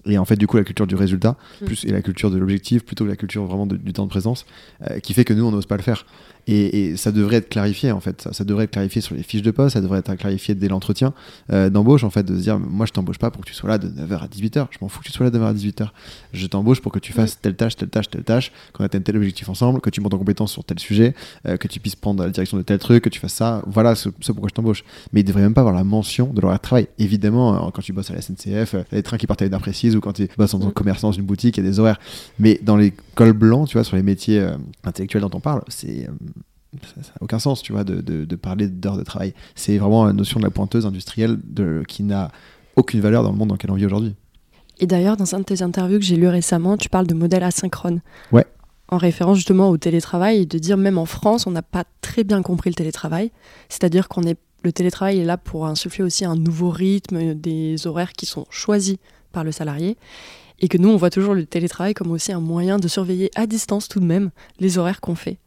Et 0.06 0.18
en 0.18 0.25
fait, 0.25 0.37
du 0.37 0.46
coup, 0.46 0.56
la 0.56 0.64
culture 0.64 0.87
du 0.87 0.94
résultat 0.94 1.37
mm. 1.60 1.64
plus, 1.66 1.84
et 1.84 1.90
la 1.90 2.02
culture 2.02 2.30
de 2.30 2.38
l'objectif 2.38 2.84
plutôt 2.84 3.04
que 3.04 3.10
la 3.10 3.16
culture 3.16 3.44
vraiment 3.44 3.66
du 3.66 3.92
temps 3.92 4.04
de 4.04 4.10
présence 4.10 4.46
euh, 4.88 4.99
qui 4.99 5.14
fait 5.14 5.25
que 5.25 5.34
nous, 5.34 5.44
on 5.44 5.50
n'ose 5.50 5.66
pas 5.66 5.76
le 5.76 5.82
faire. 5.82 6.06
Et, 6.46 6.96
ça 6.96 7.12
devrait 7.12 7.37
être 7.37 7.49
clarifié 7.49 7.92
en 7.92 8.00
fait. 8.00 8.28
Ça, 8.32 8.44
devrait 8.44 8.64
être 8.64 8.72
clarifié 8.72 9.00
sur 9.00 9.14
les 9.14 9.22
fiches 9.22 9.42
de 9.42 9.50
poste, 9.50 9.75
ça 9.75 9.80
devrait 9.80 10.00
être 10.00 10.14
clarifié 10.16 10.54
dès 10.54 10.68
l'entretien 10.68 11.12
euh, 11.52 11.70
d'embauche 11.70 12.02
en 12.02 12.10
fait, 12.10 12.25
de 12.25 12.34
se 12.34 12.42
dire 12.42 12.58
moi 12.58 12.87
je 12.87 12.92
t'embauche 12.92 13.18
pas 13.18 13.30
pour 13.30 13.42
que 13.42 13.46
tu 13.46 13.54
sois 13.54 13.68
là 13.68 13.78
de 13.78 13.88
9h 13.88 14.22
à 14.22 14.26
18h, 14.26 14.66
je 14.70 14.78
m'en 14.80 14.88
fous 14.88 15.00
que 15.00 15.06
tu 15.06 15.12
sois 15.12 15.25
là 15.25 15.30
de 15.30 15.38
9h 15.38 15.44
à 15.44 15.54
18h. 15.54 15.88
Je 16.32 16.46
t'embauche 16.46 16.80
pour 16.80 16.92
que 16.92 16.99
tu 16.99 17.12
fasses 17.12 17.40
telle 17.40 17.54
tâche, 17.54 17.76
telle 17.76 17.88
tâche, 17.88 18.10
telle 18.10 18.25
tâche, 18.25 18.52
qu'on 18.72 18.84
atteigne 18.84 19.02
tel 19.02 19.16
objectif 19.16 19.49
ensemble, 19.49 19.80
que 19.80 19.90
tu 19.90 20.00
montes 20.00 20.14
en 20.14 20.18
compétence 20.18 20.52
sur 20.52 20.64
tel 20.64 20.78
sujet, 20.78 21.14
euh, 21.46 21.56
que 21.56 21.68
tu 21.68 21.78
puisses 21.78 21.96
prendre 21.96 22.25
la 22.25 22.30
direction 22.30 22.56
de 22.56 22.62
tel 22.62 22.78
truc, 22.78 23.04
que 23.04 23.08
tu 23.10 23.20
fasses 23.20 23.34
ça. 23.34 23.62
Voilà 23.71 23.95
ce, 23.95 24.09
pourquoi 24.09 24.49
je 24.49 24.55
t'embauche. 24.55 24.85
Mais 25.12 25.21
il 25.21 25.25
devrait 25.25 25.43
même 25.43 25.55
pas 25.55 25.62
avoir 25.62 25.75
la 25.75 25.85
mention 25.85 26.33
de 26.33 26.41
l'horaire 26.41 26.59
de 26.59 26.62
travail. 26.62 26.89
Évidemment, 26.99 27.55
euh, 27.55 27.71
quand 27.71 27.83
tu 27.83 27.93
bosses 27.93 28.11
à 28.11 28.15
la 28.15 28.21
SNCF, 28.21 28.75
les 28.93 29.03
trains 29.03 29.17
qui 29.17 29.27
partent 29.27 29.43
à 29.43 29.47
une 29.47 29.55
heure 29.55 29.61
précise 29.61 29.97
ou 29.97 30.00
quand 30.00 30.12
tu 30.12 30.29
bosses 30.37 30.55
en 30.55 30.59
tant 30.59 30.69
que 30.69 30.75
commerçant 30.75 31.09
dans 31.09 31.12
une 31.12 31.25
boutique, 31.25 31.57
il 31.57 31.65
y 31.65 31.67
a 31.67 31.71
des 31.71 31.79
horaires. 31.79 32.00
Mais 32.39 32.61
dans 32.62 32.77
les 32.77 32.93
cols 33.15 33.33
blancs, 33.33 33.69
tu 33.69 33.75
vois, 33.75 33.85
sur 33.85 33.97
les 33.97 34.03
métiers 34.03 34.47
intellectuels 34.85 35.23
dont 35.23 35.31
on 35.33 35.41
parle, 35.41 35.62
c'est 35.69 36.09
ça 36.83 37.00
n'a 37.00 37.15
aucun 37.21 37.39
sens, 37.39 37.62
tu 37.62 37.73
vois, 37.73 37.85
de, 37.85 38.00
de, 38.00 38.37
parler 38.37 38.69
d'heures 38.69 38.97
de 38.97 39.03
travail. 39.03 39.35
C'est 39.55 39.79
vraiment 39.79 40.05
la 40.05 40.12
notion 40.12 40.39
de 40.39 40.45
la 40.45 40.50
pointeuse 40.50 40.87
industrielle 40.87 41.39
de, 41.45 41.83
qui 41.87 42.03
n'a 42.03 42.31
aucune 42.77 43.00
valeur 43.00 43.23
dans 43.23 43.33
le 43.33 43.37
monde 43.37 43.49
dans 43.49 43.55
lequel 43.55 43.71
on 43.71 43.75
vit 43.75 43.87
aujourd'hui. 43.87 44.15
Et 44.79 44.87
d'ailleurs, 44.87 45.17
dans 45.17 45.35
un 45.35 45.41
de 45.41 45.45
tes 45.45 45.62
interviews 45.62 45.99
que 45.99 46.05
j'ai 46.05 46.17
lu 46.17 46.29
récemment, 46.29 46.77
tu 46.77 46.89
parles 46.89 47.07
de 47.07 47.15
modèle 47.15 47.43
asynchrone. 47.43 48.00
Ouais. 48.33 48.47
En 48.90 48.99
référence 48.99 49.37
justement 49.37 49.70
au 49.70 49.78
télétravail 49.78 50.47
de 50.47 50.59
dire 50.59 50.76
même 50.76 50.99
en 50.99 51.06
France, 51.06 51.47
on 51.47 51.52
n'a 51.52 51.62
pas 51.62 51.85
très 52.00 52.25
bien 52.25 52.42
compris 52.42 52.70
le 52.70 52.75
télétravail. 52.75 53.30
C'est-à-dire 53.68 54.09
qu'on 54.09 54.23
est 54.25 54.37
le 54.62 54.73
télétravail 54.73 55.20
est 55.20 55.25
là 55.25 55.38
pour 55.38 55.66
insuffler 55.66 56.04
aussi 56.04 56.25
un 56.25 56.37
nouveau 56.37 56.70
rythme, 56.70 57.35
des 57.35 57.87
horaires 57.87 58.12
qui 58.12 58.26
sont 58.26 58.47
choisis 58.50 58.97
par 59.32 59.44
le 59.44 59.52
salarié. 59.52 59.97
Et 60.59 60.68
que 60.68 60.76
nous, 60.76 60.90
on 60.90 60.97
voit 60.97 61.09
toujours 61.09 61.35
le 61.35 61.47
télétravail 61.47 61.94
comme 61.94 62.11
aussi 62.11 62.32
un 62.32 62.40
moyen 62.40 62.78
de 62.78 62.87
surveiller 62.87 63.30
à 63.35 63.47
distance 63.47 63.88
tout 63.88 64.00
de 64.00 64.04
même 64.04 64.30
les 64.59 64.76
horaires 64.76 65.00
qu'on 65.00 65.14
fait. 65.14 65.38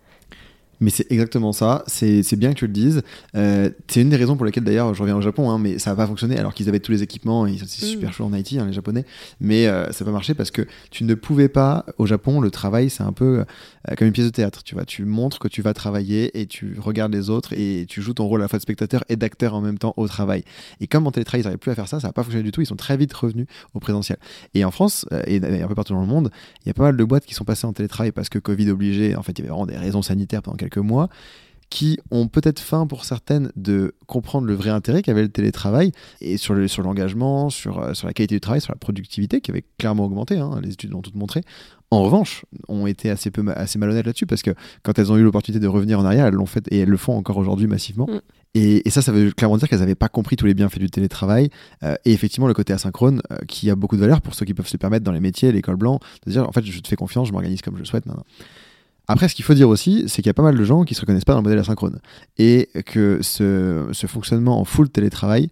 Mais 0.83 0.89
c'est 0.89 1.09
exactement 1.09 1.53
ça, 1.53 1.85
c'est 1.87 2.35
bien 2.35 2.49
que 2.49 2.59
tu 2.59 2.67
le 2.67 2.73
dises. 2.73 3.03
Euh, 3.35 3.69
c'est 3.87 4.01
une 4.01 4.09
des 4.09 4.17
raisons 4.17 4.35
pour 4.35 4.45
lesquelles 4.45 4.65
d'ailleurs 4.65 4.93
je 4.93 5.01
reviens 5.01 5.15
au 5.15 5.21
Japon, 5.21 5.49
hein, 5.49 5.57
mais 5.57 5.79
ça 5.79 5.91
n'a 5.91 5.95
pas 5.95 6.05
fonctionné 6.05 6.37
alors 6.37 6.53
qu'ils 6.53 6.67
avaient 6.67 6.81
tous 6.81 6.91
les 6.91 7.01
équipements, 7.01 7.47
et 7.47 7.57
c'est 7.57 7.85
super 7.85 8.09
mm. 8.09 8.11
chaud 8.11 8.25
en 8.25 8.33
Haïti, 8.33 8.59
hein, 8.59 8.65
les 8.65 8.73
Japonais, 8.73 9.05
mais 9.39 9.67
euh, 9.67 9.89
ça 9.93 10.03
n'a 10.03 10.09
pas 10.09 10.11
marché 10.11 10.33
parce 10.33 10.51
que 10.51 10.67
tu 10.91 11.05
ne 11.05 11.13
pouvais 11.13 11.47
pas, 11.47 11.85
au 11.99 12.05
Japon, 12.05 12.41
le 12.41 12.51
travail 12.51 12.89
c'est 12.89 13.03
un 13.03 13.13
peu 13.13 13.45
euh, 13.89 13.95
comme 13.97 14.07
une 14.07 14.13
pièce 14.13 14.25
de 14.25 14.31
théâtre, 14.31 14.61
tu 14.63 14.75
vois, 14.75 14.83
tu 14.83 15.05
montres 15.05 15.39
que 15.39 15.47
tu 15.47 15.61
vas 15.61 15.73
travailler 15.73 16.37
et 16.37 16.47
tu 16.47 16.75
regardes 16.81 17.13
les 17.13 17.29
autres 17.29 17.53
et 17.53 17.85
tu 17.87 18.01
joues 18.01 18.13
ton 18.13 18.25
rôle 18.25 18.41
à 18.41 18.43
la 18.43 18.47
fois 18.49 18.59
de 18.59 18.63
spectateur 18.63 19.05
et 19.07 19.15
d'acteur 19.15 19.53
en 19.53 19.61
même 19.61 19.77
temps 19.77 19.93
au 19.95 20.09
travail. 20.09 20.43
Et 20.81 20.87
comme 20.87 21.07
en 21.07 21.11
télétravail 21.11 21.43
ils 21.43 21.45
n'arrivaient 21.45 21.57
plus 21.59 21.71
à 21.71 21.75
faire 21.75 21.87
ça, 21.87 22.01
ça 22.01 22.07
n'a 22.07 22.13
pas 22.13 22.23
fonctionné 22.23 22.43
du 22.43 22.51
tout, 22.51 22.59
ils 22.59 22.67
sont 22.67 22.75
très 22.75 22.97
vite 22.97 23.13
revenus 23.13 23.47
au 23.73 23.79
présentiel. 23.79 24.17
Et 24.53 24.65
en 24.65 24.71
France, 24.71 25.05
et 25.27 25.37
un 25.37 25.67
peu 25.67 25.75
partout 25.75 25.93
dans 25.93 26.01
le 26.01 26.07
monde, 26.07 26.29
il 26.65 26.67
y 26.67 26.71
a 26.71 26.73
pas 26.73 26.83
mal 26.83 26.97
de 26.97 27.03
boîtes 27.05 27.25
qui 27.25 27.35
sont 27.35 27.45
passées 27.45 27.67
en 27.67 27.71
télétravail 27.71 28.11
parce 28.11 28.27
que 28.27 28.37
Covid 28.37 28.69
obligé, 28.69 29.15
en 29.15 29.23
fait 29.23 29.31
il 29.31 29.39
y 29.39 29.41
avait 29.43 29.49
vraiment 29.49 29.65
des 29.65 29.77
raisons 29.77 30.01
sanitaires 30.01 30.41
pendant 30.41 30.57
quelques 30.57 30.72
mois 30.79 31.09
qui 31.73 31.97
ont 32.11 32.27
peut-être 32.27 32.59
faim 32.59 32.85
pour 32.85 33.03
certaines 33.03 33.51
de 33.55 33.95
comprendre 34.05 34.45
le 34.45 34.53
vrai 34.53 34.69
intérêt 34.69 35.01
qu'avait 35.01 35.23
le 35.23 35.29
télétravail 35.29 35.91
et 36.21 36.37
sur 36.37 36.53
l'engagement, 36.83 37.49
sur, 37.49 37.73
sur, 37.73 37.83
euh, 37.83 37.93
sur 37.95 38.05
la 38.05 38.13
qualité 38.13 38.35
du 38.35 38.41
travail, 38.41 38.61
sur 38.61 38.71
la 38.71 38.77
productivité 38.77 39.41
qui 39.41 39.49
avait 39.49 39.63
clairement 39.79 40.05
augmenté, 40.05 40.37
hein, 40.37 40.59
les 40.61 40.73
études 40.73 40.91
l'ont 40.91 41.01
toutes 41.01 41.15
montré. 41.15 41.41
En 41.89 42.03
revanche, 42.03 42.45
ont 42.67 42.85
été 42.85 43.09
assez, 43.09 43.31
peu, 43.31 43.43
assez 43.55 43.79
malhonnêtes 43.79 44.05
là-dessus 44.05 44.27
parce 44.27 44.43
que 44.43 44.51
quand 44.83 44.99
elles 44.99 45.11
ont 45.11 45.17
eu 45.17 45.23
l'opportunité 45.23 45.59
de 45.59 45.67
revenir 45.67 45.99
en 45.99 46.05
arrière, 46.05 46.27
elles 46.27 46.35
l'ont 46.35 46.45
fait 46.45 46.63
et 46.69 46.79
elles 46.79 46.89
le 46.89 46.97
font 46.97 47.17
encore 47.17 47.37
aujourd'hui 47.37 47.65
massivement. 47.65 48.05
Mm. 48.07 48.19
Et, 48.55 48.87
ça, 48.91 49.01
ça 49.01 49.11
veut 49.11 49.31
clairement 49.31 49.57
dire 49.57 49.67
qu'elles 49.67 49.79
n'avaient 49.79 49.95
pas 49.95 50.09
compris 50.09 50.35
tous 50.35 50.45
les 50.45 50.53
bienfaits 50.53 50.77
du 50.77 50.89
télétravail. 50.91 51.49
Euh, 51.81 51.95
et 52.05 52.13
effectivement, 52.13 52.47
le 52.47 52.53
côté 52.53 52.71
asynchrone, 52.73 53.21
euh, 53.31 53.37
qui 53.47 53.71
a 53.71 53.75
beaucoup 53.75 53.95
de 53.95 54.01
valeur 54.01 54.21
pour 54.21 54.35
ceux 54.35 54.45
qui 54.45 54.53
peuvent 54.53 54.67
se 54.67 54.77
permettre 54.77 55.03
dans 55.03 55.11
les 55.11 55.19
métiers, 55.19 55.51
l'école 55.51 55.75
blanc, 55.75 55.99
de 56.25 56.31
dire 56.31 56.47
en 56.47 56.51
fait, 56.51 56.63
je 56.63 56.79
te 56.79 56.87
fais 56.87 56.95
confiance, 56.95 57.29
je 57.29 57.33
m'organise 57.33 57.63
comme 57.63 57.77
je 57.77 57.83
souhaite. 57.83 58.05
Après, 59.07 59.27
ce 59.27 59.35
qu'il 59.35 59.43
faut 59.43 59.53
dire 59.53 59.67
aussi, 59.67 60.05
c'est 60.07 60.21
qu'il 60.21 60.27
y 60.27 60.29
a 60.29 60.33
pas 60.33 60.43
mal 60.43 60.57
de 60.57 60.63
gens 60.63 60.83
qui 60.83 60.95
se 60.95 61.01
reconnaissent 61.01 61.25
pas 61.25 61.33
dans 61.33 61.39
le 61.39 61.43
modèle 61.43 61.59
asynchrone. 61.59 61.99
Et 62.37 62.69
que 62.85 63.19
ce, 63.21 63.91
fonctionnement 64.07 64.59
en 64.59 64.65
full 64.65 64.89
télétravail 64.89 65.49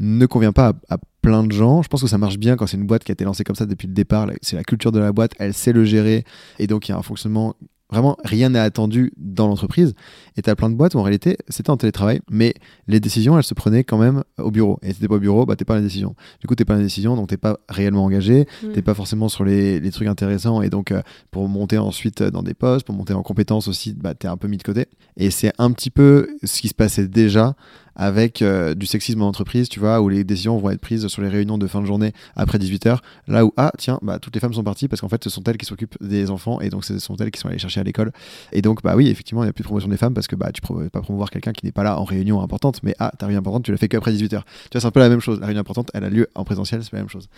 ne 0.00 0.26
convient 0.26 0.52
pas 0.52 0.72
à, 0.88 0.98
plein 1.20 1.44
de 1.44 1.52
gens. 1.52 1.82
Je 1.82 1.88
pense 1.88 2.02
que 2.02 2.08
ça 2.08 2.18
marche 2.18 2.38
bien 2.38 2.56
quand 2.56 2.66
c'est 2.66 2.76
une 2.76 2.86
boîte 2.86 3.04
qui 3.04 3.12
a 3.12 3.14
été 3.14 3.24
lancée 3.24 3.44
comme 3.44 3.56
ça 3.56 3.66
depuis 3.66 3.86
le 3.86 3.94
départ. 3.94 4.28
C'est 4.42 4.56
la 4.56 4.64
culture 4.64 4.92
de 4.92 4.98
la 4.98 5.12
boîte, 5.12 5.32
elle 5.38 5.54
sait 5.54 5.72
le 5.72 5.84
gérer. 5.84 6.24
Et 6.58 6.66
donc, 6.66 6.88
il 6.88 6.92
y 6.92 6.94
a 6.94 6.98
un 6.98 7.02
fonctionnement 7.02 7.56
Vraiment, 7.90 8.16
rien 8.24 8.48
n'est 8.48 8.58
attendu 8.58 9.12
dans 9.16 9.46
l'entreprise. 9.46 9.94
Et 10.36 10.42
tu 10.42 10.48
as 10.48 10.56
plein 10.56 10.70
de 10.70 10.74
boîtes 10.74 10.94
où 10.94 10.98
en 10.98 11.02
réalité, 11.02 11.36
c'était 11.48 11.70
en 11.70 11.76
télétravail, 11.76 12.20
mais 12.30 12.54
les 12.88 12.98
décisions, 12.98 13.36
elles 13.36 13.44
se 13.44 13.54
prenaient 13.54 13.84
quand 13.84 13.98
même 13.98 14.24
au 14.38 14.50
bureau. 14.50 14.78
Et 14.82 14.92
si 14.92 15.00
t'es 15.00 15.08
pas 15.08 15.16
au 15.16 15.20
bureau, 15.20 15.44
bah 15.44 15.54
t'es 15.54 15.64
pas 15.64 15.74
dans 15.74 15.80
la 15.80 15.86
décision. 15.86 16.16
Du 16.40 16.46
coup, 16.46 16.54
t'es 16.54 16.64
pas 16.64 16.74
dans 16.74 16.80
la 16.80 16.84
décision, 16.84 17.14
donc 17.14 17.28
t'es 17.28 17.36
pas 17.36 17.58
réellement 17.68 18.04
engagé, 18.04 18.46
tu 18.60 18.66
mm. 18.66 18.72
t'es 18.72 18.82
pas 18.82 18.94
forcément 18.94 19.28
sur 19.28 19.44
les, 19.44 19.80
les, 19.80 19.90
trucs 19.90 20.08
intéressants. 20.08 20.62
Et 20.62 20.70
donc, 20.70 20.92
euh, 20.92 21.02
pour 21.30 21.46
monter 21.48 21.76
ensuite 21.76 22.22
dans 22.22 22.42
des 22.42 22.54
postes, 22.54 22.86
pour 22.86 22.94
monter 22.94 23.12
en 23.12 23.22
compétences 23.22 23.68
aussi, 23.68 23.92
bah 23.92 24.14
t'es 24.14 24.28
un 24.28 24.38
peu 24.38 24.48
mis 24.48 24.56
de 24.56 24.62
côté. 24.62 24.86
Et 25.16 25.30
c'est 25.30 25.52
un 25.58 25.70
petit 25.70 25.90
peu 25.90 26.28
ce 26.42 26.62
qui 26.62 26.68
se 26.68 26.74
passait 26.74 27.06
déjà 27.06 27.54
avec 27.96 28.42
euh, 28.42 28.74
du 28.74 28.86
sexisme 28.86 29.22
en 29.22 29.28
entreprise, 29.28 29.68
tu 29.68 29.80
vois, 29.80 30.00
où 30.00 30.08
les 30.08 30.24
décisions 30.24 30.58
vont 30.58 30.70
être 30.70 30.80
prises 30.80 31.06
sur 31.08 31.22
les 31.22 31.28
réunions 31.28 31.58
de 31.58 31.66
fin 31.66 31.80
de 31.80 31.86
journée 31.86 32.12
après 32.36 32.58
18h, 32.58 32.98
là 33.28 33.44
où, 33.44 33.52
ah, 33.56 33.72
tiens, 33.78 33.98
bah, 34.02 34.18
toutes 34.18 34.34
les 34.34 34.40
femmes 34.40 34.54
sont 34.54 34.64
parties 34.64 34.88
parce 34.88 35.00
qu'en 35.00 35.08
fait, 35.08 35.22
ce 35.22 35.30
sont 35.30 35.42
elles 35.44 35.56
qui 35.56 35.66
s'occupent 35.66 35.96
des 36.02 36.30
enfants 36.30 36.60
et 36.60 36.70
donc 36.70 36.84
ce 36.84 36.98
sont 36.98 37.16
elles 37.16 37.30
qui 37.30 37.40
sont 37.40 37.48
allées 37.48 37.58
chercher 37.58 37.80
à 37.80 37.84
l'école. 37.84 38.12
Et 38.52 38.62
donc, 38.62 38.82
bah 38.82 38.94
oui, 38.96 39.08
effectivement, 39.08 39.42
il 39.42 39.46
n'y 39.46 39.50
a 39.50 39.52
plus 39.52 39.62
de 39.62 39.68
promotion 39.68 39.88
des 39.88 39.96
femmes 39.96 40.14
parce 40.14 40.26
que 40.26 40.36
bah, 40.36 40.50
tu 40.52 40.60
ne 40.68 40.78
peux 40.78 40.90
pas 40.90 41.00
promouvoir 41.00 41.30
quelqu'un 41.30 41.52
qui 41.52 41.64
n'est 41.66 41.72
pas 41.72 41.82
là 41.82 41.98
en 41.98 42.04
réunion 42.04 42.40
importante, 42.40 42.80
mais 42.82 42.94
ah, 42.98 43.12
ta 43.18 43.26
réunion 43.26 43.40
importante, 43.40 43.64
tu 43.64 43.70
l'as 43.70 43.78
fait 43.78 43.88
qu'après 43.88 44.12
18h. 44.12 44.28
Tu 44.28 44.36
vois, 44.36 44.42
c'est 44.72 44.84
un 44.84 44.90
peu 44.90 45.00
la 45.00 45.08
même 45.08 45.20
chose. 45.20 45.40
La 45.40 45.46
réunion 45.46 45.60
importante, 45.60 45.90
elle 45.94 46.04
a 46.04 46.10
lieu 46.10 46.28
en 46.34 46.44
présentiel, 46.44 46.82
c'est 46.82 46.92
la 46.92 46.98
même 46.98 47.08
chose. 47.08 47.28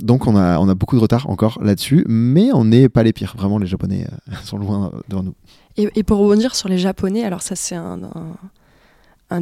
Donc, 0.00 0.26
on 0.26 0.36
a, 0.36 0.58
on 0.58 0.68
a 0.68 0.74
beaucoup 0.74 0.96
de 0.96 1.00
retard 1.00 1.30
encore 1.30 1.58
là-dessus, 1.62 2.04
mais 2.08 2.52
on 2.52 2.64
n'est 2.64 2.88
pas 2.88 3.02
les 3.02 3.12
pires. 3.12 3.34
Vraiment, 3.36 3.58
les 3.58 3.66
Japonais 3.66 4.06
euh, 4.30 4.34
sont 4.44 4.58
loin 4.58 4.92
devant 5.08 5.22
nous. 5.22 5.34
Et, 5.76 6.04
pour 6.04 6.18
rebondir 6.18 6.54
sur 6.54 6.68
les 6.68 6.78
Japonais, 6.78 7.24
alors 7.24 7.42
ça, 7.42 7.56
c'est 7.56 7.74
un 7.74 7.98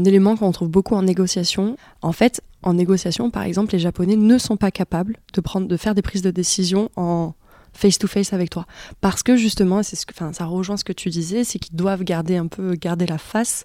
élément 0.04 0.36
qu'on 0.36 0.52
trouve 0.52 0.68
beaucoup 0.68 0.94
en 0.94 1.02
négociation. 1.02 1.76
En 2.00 2.12
fait, 2.12 2.42
en 2.62 2.74
négociation, 2.74 3.30
par 3.30 3.42
exemple, 3.42 3.72
les 3.72 3.78
Japonais 3.78 4.16
ne 4.16 4.38
sont 4.38 4.56
pas 4.56 4.70
capables 4.70 5.18
de, 5.34 5.40
prendre, 5.40 5.66
de 5.66 5.76
faire 5.76 5.94
des 5.94 6.02
prises 6.02 6.22
de 6.22 6.30
décision 6.30 6.90
en 6.96 7.34
face-to-face 7.72 8.32
avec 8.32 8.50
toi. 8.50 8.66
Parce 9.00 9.22
que 9.22 9.36
justement, 9.36 9.82
c'est 9.82 9.96
ce 9.96 10.06
que, 10.06 10.14
ça 10.32 10.44
rejoint 10.44 10.76
ce 10.76 10.84
que 10.84 10.92
tu 10.92 11.10
disais, 11.10 11.44
c'est 11.44 11.58
qu'ils 11.58 11.76
doivent 11.76 12.04
garder 12.04 12.36
un 12.36 12.46
peu 12.46 12.74
garder 12.74 13.06
la 13.06 13.18
face. 13.18 13.64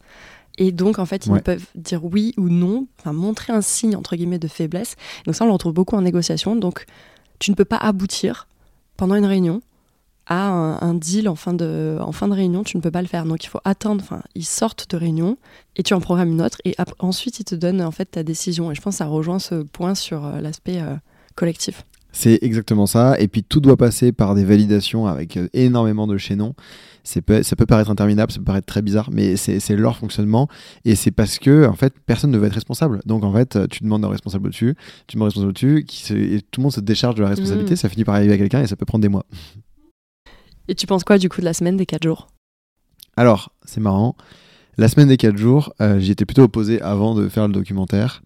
Et 0.58 0.72
donc, 0.72 0.98
en 0.98 1.06
fait, 1.06 1.28
ils 1.28 1.34
ne 1.34 1.40
peuvent 1.40 1.66
dire 1.76 2.04
oui 2.04 2.34
ou 2.38 2.50
non, 2.50 2.88
montrer 3.06 3.54
un 3.54 3.62
signe, 3.62 3.96
entre 3.96 4.16
guillemets, 4.16 4.40
de 4.40 4.48
faiblesse. 4.48 4.96
Donc 5.26 5.36
ça, 5.36 5.44
on 5.44 5.48
le 5.48 5.54
retrouve 5.54 5.74
beaucoup 5.74 5.96
en 5.96 6.02
négociation. 6.02 6.56
Donc, 6.56 6.86
tu 7.38 7.52
ne 7.52 7.56
peux 7.56 7.66
pas 7.66 7.78
aboutir 7.78 8.48
pendant 8.96 9.16
une 9.16 9.26
réunion 9.26 9.62
à 10.28 10.50
un, 10.50 10.94
deal 10.94 11.30
en 11.30 11.36
fin, 11.36 11.54
de, 11.54 11.98
en 12.02 12.12
fin 12.12 12.28
de 12.28 12.34
réunion, 12.34 12.64
tu 12.64 12.76
ne 12.78 12.82
peux 12.82 12.92
pas 12.92 13.02
le 13.02 13.08
faire. 13.08 13.26
Donc 13.26 13.44
il 13.46 13.48
faut 13.48 13.62
attendre, 13.64 14.04
enfin, 14.04 14.22
ils 14.36 14.46
sortent 14.46 14.90
de 14.90 14.98
réunion 14.98 15.38
et 15.78 15.84
tu 15.84 15.94
en 15.94 16.02
programmes 16.02 16.32
une 16.32 16.42
autre 16.42 16.58
et 16.66 16.76
ensuite 17.00 17.40
ils 17.40 17.46
te 17.46 17.56
donnent 17.56 17.82
en 17.82 17.92
fait 17.92 18.06
ta 18.06 18.24
décision. 18.24 18.72
Et 18.72 18.76
je 18.76 18.82
pense 18.82 18.96
que 18.96 18.98
ça 18.98 19.06
rejoint 19.06 19.40
ce 19.40 19.56
point 19.64 19.96
sur 19.96 20.26
euh, 20.26 20.42
l'aspect 20.42 20.82
euh, 20.82 20.96
collectif. 21.36 21.86
C'est 22.12 22.40
exactement 22.42 22.88
ça. 22.88 23.16
Et 23.20 23.28
puis 23.28 23.44
tout 23.44 23.62
doit 23.62 23.78
passer 23.78 24.12
par 24.12 24.36
des 24.36 24.44
validations 24.44 25.08
avec 25.08 25.38
euh, 25.38 25.48
énormément 25.54 26.08
de 26.08 26.18
chaînons. 26.18 26.56
Peut, 27.26 27.42
ça 27.42 27.56
peut 27.56 27.66
paraître 27.66 27.90
interminable, 27.90 28.34
ça 28.34 28.40
peut 28.40 28.44
paraître 28.44 28.66
très 28.66 28.82
bizarre, 28.82 29.12
mais 29.14 29.38
c'est 29.38 29.78
leur 29.78 29.96
fonctionnement. 29.96 30.50
Et 30.84 30.96
c'est 30.96 31.12
parce 31.12 31.40
que, 31.40 31.66
en 31.66 31.76
fait, 31.76 31.94
personne 32.06 32.32
ne 32.32 32.38
veut 32.38 32.48
être 32.48 32.56
responsable. 32.56 33.00
Donc, 33.06 33.24
en 33.24 33.32
fait, 33.32 33.58
tu 33.70 33.82
demandes 33.84 34.04
un 34.04 34.10
responsable 34.10 34.48
au-dessus, 34.48 34.76
tu 35.08 35.16
demandes 35.16 35.28
un 35.28 35.30
responsable 35.30 35.52
au-dessus, 35.52 35.86
et 36.10 36.42
tout 36.42 36.60
le 36.60 36.64
monde 36.64 36.74
se 36.74 36.82
décharge 36.82 37.16
de 37.16 37.22
la 37.22 37.30
responsabilité. 37.30 37.76
Mmh. 37.76 37.78
Ça 37.78 37.88
finit 37.88 38.04
par 38.04 38.16
arriver 38.16 38.34
à 38.34 38.38
quelqu'un 38.38 38.62
et 38.62 38.68
ça 38.68 38.76
peut 38.76 38.86
prendre 38.86 39.04
des 39.04 39.08
mois. 39.08 39.24
Et 40.68 40.76
tu 40.76 40.86
penses 40.88 41.04
quoi 41.04 41.18
du 41.18 41.30
coup 41.30 41.40
de 41.40 41.46
la 41.46 41.54
semaine 41.54 41.78
des 41.78 41.86
4 41.86 42.04
jours? 42.04 42.28
Alors, 43.16 43.52
c'est 43.66 43.80
marrant. 43.80 44.16
La 44.78 44.90
semaine 44.90 45.08
des 45.08 45.18
4 45.18 45.38
jours, 45.38 45.74
euh, 45.82 46.00
j'y 46.00 46.12
étais 46.12 46.26
plutôt 46.26 46.44
opposé 46.44 46.82
avant 46.82 47.16
de 47.16 47.30
faire 47.30 47.48
le 47.48 47.54
documentaire. 47.54 48.22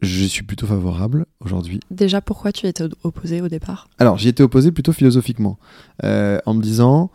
Je 0.00 0.24
suis 0.24 0.42
plutôt 0.42 0.66
favorable 0.66 1.26
aujourd'hui. 1.40 1.80
Déjà, 1.90 2.20
pourquoi 2.20 2.52
tu 2.52 2.66
étais 2.66 2.84
opposé 3.02 3.40
au 3.42 3.48
départ? 3.48 3.88
Alors, 3.98 4.16
j'y 4.16 4.28
étais 4.28 4.42
opposé 4.42 4.72
plutôt 4.72 4.92
philosophiquement, 4.92 5.58
euh, 6.04 6.38
en 6.46 6.54
me 6.54 6.62
disant, 6.62 7.10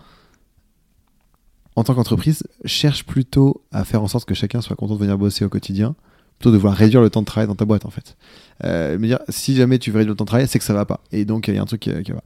en 1.75 1.83
tant 1.83 1.95
qu'entreprise, 1.95 2.43
cherche 2.65 3.05
plutôt 3.05 3.63
à 3.71 3.85
faire 3.85 4.03
en 4.03 4.07
sorte 4.07 4.27
que 4.27 4.35
chacun 4.35 4.61
soit 4.61 4.75
content 4.75 4.95
de 4.95 4.99
venir 4.99 5.17
bosser 5.17 5.45
au 5.45 5.49
quotidien, 5.49 5.95
plutôt 6.37 6.51
de 6.51 6.57
vouloir 6.57 6.75
réduire 6.75 7.01
le 7.01 7.09
temps 7.09 7.21
de 7.21 7.25
travail 7.25 7.47
dans 7.47 7.55
ta 7.55 7.65
boîte 7.65 7.85
en 7.85 7.89
fait. 7.89 8.17
Euh, 8.63 8.99
me 8.99 9.07
dire, 9.07 9.19
si 9.29 9.55
jamais 9.55 9.79
tu 9.79 9.91
veux 9.91 9.97
réduire 9.97 10.13
le 10.13 10.17
temps 10.17 10.25
de 10.25 10.29
travail, 10.29 10.47
c'est 10.47 10.59
que 10.59 10.65
ça 10.65 10.73
va 10.73 10.85
pas. 10.85 11.01
Et 11.11 11.25
donc, 11.25 11.47
il 11.47 11.55
y 11.55 11.57
a 11.57 11.61
un 11.61 11.65
truc 11.65 11.81
qui, 11.81 12.03
qui 12.03 12.11
va. 12.11 12.21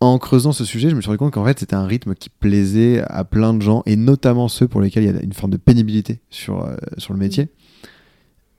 En 0.00 0.18
creusant 0.18 0.52
ce 0.52 0.64
sujet, 0.64 0.90
je 0.90 0.94
me 0.94 1.00
suis 1.00 1.08
rendu 1.08 1.18
compte 1.18 1.32
qu'en 1.32 1.44
fait, 1.44 1.58
c'était 1.58 1.74
un 1.74 1.86
rythme 1.86 2.14
qui 2.14 2.30
plaisait 2.30 3.02
à 3.08 3.24
plein 3.24 3.52
de 3.52 3.60
gens, 3.60 3.82
et 3.84 3.96
notamment 3.96 4.46
ceux 4.46 4.68
pour 4.68 4.80
lesquels 4.80 5.02
il 5.02 5.12
y 5.12 5.16
a 5.16 5.22
une 5.22 5.32
forme 5.32 5.50
de 5.50 5.56
pénibilité 5.56 6.20
sur, 6.30 6.64
euh, 6.64 6.76
sur 6.98 7.12
le 7.12 7.18
métier. 7.18 7.48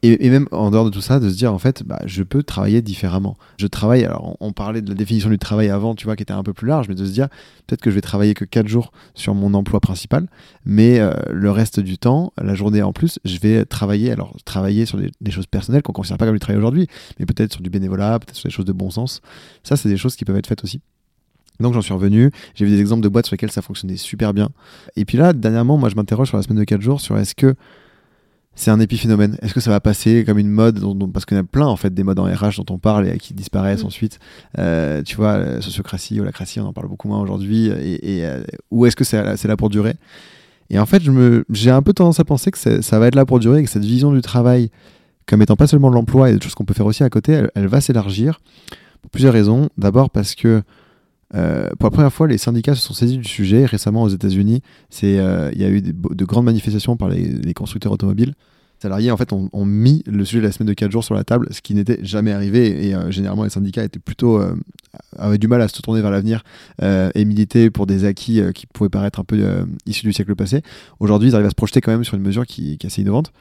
Et, 0.02 0.26
et 0.26 0.30
même 0.30 0.48
en 0.52 0.70
dehors 0.72 0.84
de 0.86 0.90
tout 0.90 1.02
ça, 1.02 1.20
de 1.20 1.30
se 1.30 1.36
dire, 1.36 1.54
en 1.54 1.58
fait, 1.58 1.84
bah, 1.84 2.02
je 2.06 2.24
peux 2.24 2.44
travailler 2.44 2.82
différemment. 2.82 3.38
Je 3.58 3.68
travaille, 3.68 4.04
alors 4.04 4.36
on, 4.42 4.48
on 4.48 4.52
parlait 4.52 4.82
de 4.82 4.90
la 4.90 4.96
définition 4.96 5.30
du 5.30 5.38
travail 5.38 5.70
avant, 5.70 5.96
tu 5.96 6.06
vois, 6.06 6.18
qui 6.18 6.24
était 6.24 6.34
un 6.34 6.44
peu 6.44 6.54
plus 6.54 6.68
large, 6.68 6.90
mais 6.90 6.96
de 6.96 7.06
se 7.06 7.12
dire, 7.12 7.30
peut-être 7.68 7.82
que 7.82 7.90
je 7.90 7.96
vais 7.96 8.02
travailler 8.02 8.34
que 8.34 8.46
4 8.46 8.68
jours 8.68 8.92
sur 9.14 9.34
mon 9.34 9.54
emploi 9.54 9.80
principal, 9.80 10.28
mais 10.66 11.00
euh, 11.00 11.14
le 11.32 11.52
reste 11.52 11.80
du 11.80 11.98
temps, 11.98 12.34
la 12.42 12.54
journée 12.54 12.82
en 12.82 12.92
plus, 12.92 13.20
je 13.24 13.40
vais 13.40 13.64
travailler, 13.64 14.12
alors 14.12 14.36
travailler 14.44 14.86
sur 14.86 14.98
des, 14.98 15.12
des 15.22 15.32
choses 15.32 15.48
personnelles 15.48 15.84
qu'on 15.84 15.92
ne 15.92 15.96
considère 15.96 16.18
pas 16.18 16.26
comme 16.26 16.36
du 16.36 16.40
travail 16.40 16.58
aujourd'hui, 16.58 16.88
mais 17.18 17.26
peut-être 17.26 17.54
sur 17.54 17.62
du 17.62 17.70
bénévolat, 17.70 18.20
peut-être 18.20 18.36
sur 18.36 18.50
des 18.50 18.54
choses 18.54 18.66
de 18.66 18.74
bon 18.74 18.90
sens. 18.90 19.22
Ça, 19.64 19.78
c'est 19.78 19.90
des 19.90 19.98
choses 19.98 20.18
qui 20.18 20.26
peuvent 20.26 20.38
être 20.38 20.48
faites 20.48 20.64
aussi. 20.66 20.82
Donc 21.60 21.74
j'en 21.74 21.82
suis 21.82 21.94
revenu, 21.94 22.32
j'ai 22.56 22.66
vu 22.66 22.72
des 22.72 22.80
exemples 22.80 23.04
de 23.04 23.10
boîtes 23.10 23.26
sur 23.26 23.34
lesquelles 23.34 23.52
ça 23.52 23.62
fonctionnait 23.62 23.98
super 23.98 24.34
bien. 24.34 24.50
Et 24.96 25.06
puis 25.06 25.18
là, 25.18 25.34
dernièrement, 25.34 25.78
moi 25.78 25.90
je 25.90 25.96
m'interroge 25.96 26.30
sur 26.30 26.38
la 26.38 26.44
semaine 26.44 26.60
de 26.60 26.64
4 26.64 26.82
jours 26.82 27.02
sur 27.02 27.18
est-ce 27.18 27.36
que 27.36 27.56
c'est 28.56 28.72
un 28.72 28.80
épiphénomène? 28.80 29.38
Est-ce 29.42 29.54
que 29.54 29.60
ça 29.62 29.70
va 29.72 29.80
passer 29.80 30.24
comme 30.26 30.38
une 30.38 30.50
mode 30.50 30.80
dont, 30.80 30.94
dont- 30.96 31.08
Parce 31.08 31.26
qu'il 31.26 31.38
y 31.38 31.40
en 31.40 31.44
a 31.44 31.46
plein 31.46 31.66
en 31.68 31.76
fait 31.78 31.94
des 31.94 32.04
modes 32.04 32.20
en 32.20 32.26
RH 32.26 32.58
dont 32.58 32.74
on 32.74 32.78
parle 32.78 33.08
et 33.08 33.18
qui 33.18 33.34
disparaissent 33.34 33.84
Mm. 33.84 33.88
ensuite. 33.88 34.20
Euh, 34.58 35.02
tu 35.04 35.16
vois, 35.16 35.38
la 35.38 35.62
sociocratie, 35.62 36.20
holacratie, 36.20 36.60
on 36.60 36.66
en 36.66 36.74
parle 36.74 36.88
beaucoup 36.88 37.08
moins 37.08 37.22
aujourd'hui. 37.22 37.68
Et, 37.68 38.18
et, 38.20 38.26
euh, 38.26 38.42
ou 38.72 38.86
est-ce 38.86 38.96
que 38.96 39.04
c'est 39.04 39.46
là 39.48 39.58
pour 39.58 39.70
durer? 39.70 39.96
Et 40.70 40.78
en 40.78 40.86
fait, 40.86 41.02
j'ai 41.52 41.72
un 41.72 41.82
peu 41.82 41.94
tendance 41.94 42.20
à 42.20 42.26
penser 42.26 42.52
que 42.52 42.82
ça 42.82 43.00
va 43.00 43.08
être 43.08 43.16
là 43.16 43.26
pour 43.26 43.40
durer 43.40 43.60
et 43.60 43.64
que 43.64 43.70
cette 43.70 43.86
vision 43.86 44.12
du 44.14 44.22
travail 44.22 44.70
comme 45.26 45.42
étant 45.42 45.56
pas 45.56 45.68
seulement 45.68 45.90
de 45.90 45.96
l'emploi 45.96 46.30
et 46.30 46.34
des 46.36 46.42
choses 46.42 46.56
qu'on 46.56 46.66
peut 46.66 46.74
faire 46.74 46.86
aussi 46.86 47.04
à 47.04 47.10
côté, 47.10 47.34
elle, 47.34 47.52
elle 47.56 47.68
va 47.68 47.82
s'élargir 47.82 48.42
pour 49.02 49.10
plusieurs 49.12 49.34
raisons. 49.34 49.70
D'abord 49.78 50.10
parce 50.10 50.36
que 50.36 50.64
euh, 51.36 51.70
pour 51.78 51.88
la 51.88 51.92
première 51.92 52.14
fois, 52.14 52.28
les 52.28 52.38
syndicats 52.38 52.76
se 52.76 52.82
sont 52.82 52.94
saisis 52.94 53.18
du 53.18 53.28
sujet. 53.28 53.66
Récemment, 53.66 54.04
aux 54.04 54.10
États-Unis, 54.10 54.62
euh, 55.04 55.52
il 55.54 55.62
y 55.62 55.64
a 55.64 55.70
eu 55.70 55.82
de 55.82 56.26
grandes 56.26 56.46
manifestations 56.46 56.98
par 56.98 57.10
les, 57.10 57.54
constructeurs 57.54 57.92
automobiles. 57.92 58.30
Les 58.30 58.84
salariés, 58.84 59.12
en 59.12 59.18
fait, 59.18 59.34
ont, 59.34 59.66
mis 59.66 60.04
le 60.08 60.24
sujet 60.26 60.40
de 60.40 60.46
la 60.46 60.52
semaine 60.52 60.70
de 60.70 60.74
4 60.74 60.92
jours 60.92 61.04
sur 61.04 61.14
la 61.14 61.24
table, 61.24 61.48
ce 61.52 61.62
qui 61.62 61.76
n'était 61.76 62.00
jamais 62.02 62.32
arrivé. 62.32 62.88
Et 62.88 62.96
euh, 62.96 63.12
généralement, 63.12 63.44
les 63.44 63.50
syndicats 63.50 63.86
avaient 65.18 65.38
du 65.38 65.48
mal 65.48 65.62
à 65.62 65.68
se 65.68 65.82
tourner 65.82 66.02
vers 66.02 66.12
l'avenir 66.12 66.44
et 66.82 67.26
militer 67.26 67.70
pour 67.70 67.86
des 67.86 68.06
acquis 68.06 68.42
qui 68.56 68.66
pouvaient 68.66 68.90
paraître 68.90 69.20
un 69.20 69.24
peu 69.24 69.66
issus 69.86 70.06
du 70.06 70.14
siècle 70.14 70.36
passé. 70.36 70.62
Aujourd'hui, 71.00 71.30
ils 71.30 71.36
arrivent 71.36 71.48
à 71.48 71.52
se 71.52 71.56
projeter 71.56 71.82
quand 71.82 71.92
même 71.92 72.04
sur 72.04 72.16
une 72.16 72.24
mesure 72.24 72.46
qui 72.46 72.74
est 72.74 72.86
assez 72.86 73.02
innovante. 73.02 73.32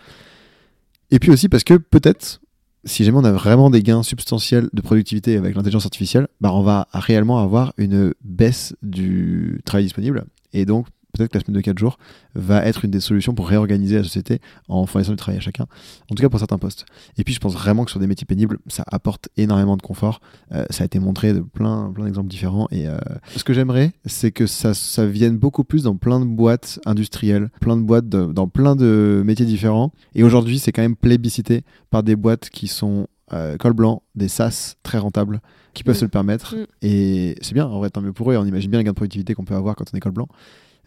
Et 1.10 1.18
puis 1.18 1.30
aussi 1.30 1.48
parce 1.48 1.64
que 1.64 1.74
peut-être 1.74 2.40
si 2.84 3.04
jamais 3.04 3.18
on 3.18 3.24
a 3.24 3.32
vraiment 3.32 3.70
des 3.70 3.82
gains 3.82 4.02
substantiels 4.02 4.68
de 4.72 4.80
productivité 4.80 5.36
avec 5.36 5.54
l'intelligence 5.54 5.84
artificielle, 5.84 6.28
bah 6.40 6.52
on 6.52 6.62
va 6.62 6.88
réellement 6.92 7.38
avoir 7.38 7.72
une 7.76 8.14
baisse 8.24 8.74
du 8.82 9.60
travail 9.64 9.84
disponible. 9.84 10.24
Et 10.52 10.64
donc, 10.64 10.86
peut-être 11.18 11.32
que 11.32 11.38
la 11.38 11.44
semaine 11.44 11.56
de 11.56 11.60
4 11.60 11.78
jours 11.78 11.98
va 12.34 12.64
être 12.64 12.84
une 12.84 12.90
des 12.90 13.00
solutions 13.00 13.34
pour 13.34 13.48
réorganiser 13.48 13.96
la 13.96 14.04
société 14.04 14.40
en 14.68 14.86
fournissant 14.86 15.12
du 15.12 15.16
travail 15.16 15.38
à 15.38 15.40
chacun. 15.40 15.64
En 16.10 16.14
tout 16.14 16.22
cas, 16.22 16.28
pour 16.30 16.38
certains 16.38 16.58
postes. 16.58 16.86
Et 17.18 17.24
puis, 17.24 17.34
je 17.34 17.40
pense 17.40 17.52
vraiment 17.54 17.84
que 17.84 17.90
sur 17.90 18.00
des 18.00 18.06
métiers 18.06 18.24
pénibles, 18.24 18.58
ça 18.68 18.84
apporte 18.86 19.28
énormément 19.36 19.76
de 19.76 19.82
confort. 19.82 20.20
Euh, 20.52 20.64
ça 20.70 20.82
a 20.82 20.86
été 20.86 20.98
montré 20.98 21.32
de 21.32 21.40
plein, 21.40 21.92
plein 21.94 22.04
d'exemples 22.06 22.28
différents. 22.28 22.68
Et 22.70 22.88
euh, 22.88 22.96
ce 23.36 23.44
que 23.44 23.52
j'aimerais, 23.52 23.92
c'est 24.06 24.30
que 24.30 24.46
ça, 24.46 24.72
ça 24.74 25.06
vienne 25.06 25.36
beaucoup 25.36 25.64
plus 25.64 25.82
dans 25.84 25.96
plein 25.96 26.20
de 26.20 26.24
boîtes 26.24 26.80
industrielles, 26.86 27.50
plein 27.60 27.76
de 27.76 27.82
boîtes 27.82 28.08
de- 28.08 28.32
dans 28.32 28.48
plein 28.48 28.76
de 28.76 29.22
métiers 29.26 29.46
différents. 29.46 29.92
Et 30.14 30.22
aujourd'hui, 30.22 30.58
c'est 30.58 30.72
quand 30.72 30.82
même 30.82 30.96
plébiscité 30.96 31.62
par 31.90 32.02
des 32.02 32.16
boîtes 32.16 32.48
qui 32.50 32.68
sont 32.68 33.06
euh, 33.34 33.58
col 33.58 33.74
blanc, 33.74 34.02
des 34.14 34.26
SaaS 34.28 34.76
très 34.82 34.96
rentables, 34.96 35.42
qui 35.74 35.84
peuvent 35.84 35.94
Mm. 35.94 35.98
se 35.98 36.04
le 36.06 36.08
permettre. 36.10 36.56
Mm. 36.56 36.66
Et 36.80 37.34
c'est 37.42 37.52
bien, 37.52 37.66
en 37.66 37.78
vrai, 37.78 37.90
tant 37.90 38.00
mieux 38.00 38.14
pour 38.14 38.32
eux. 38.32 38.36
On 38.38 38.46
imagine 38.46 38.70
bien 38.70 38.78
les 38.80 38.84
gains 38.84 38.92
de 38.92 38.96
productivité 38.96 39.34
qu'on 39.34 39.44
peut 39.44 39.54
avoir 39.54 39.76
quand 39.76 39.84
on 39.92 39.96
est 39.96 40.00
col 40.00 40.12
blanc. 40.12 40.28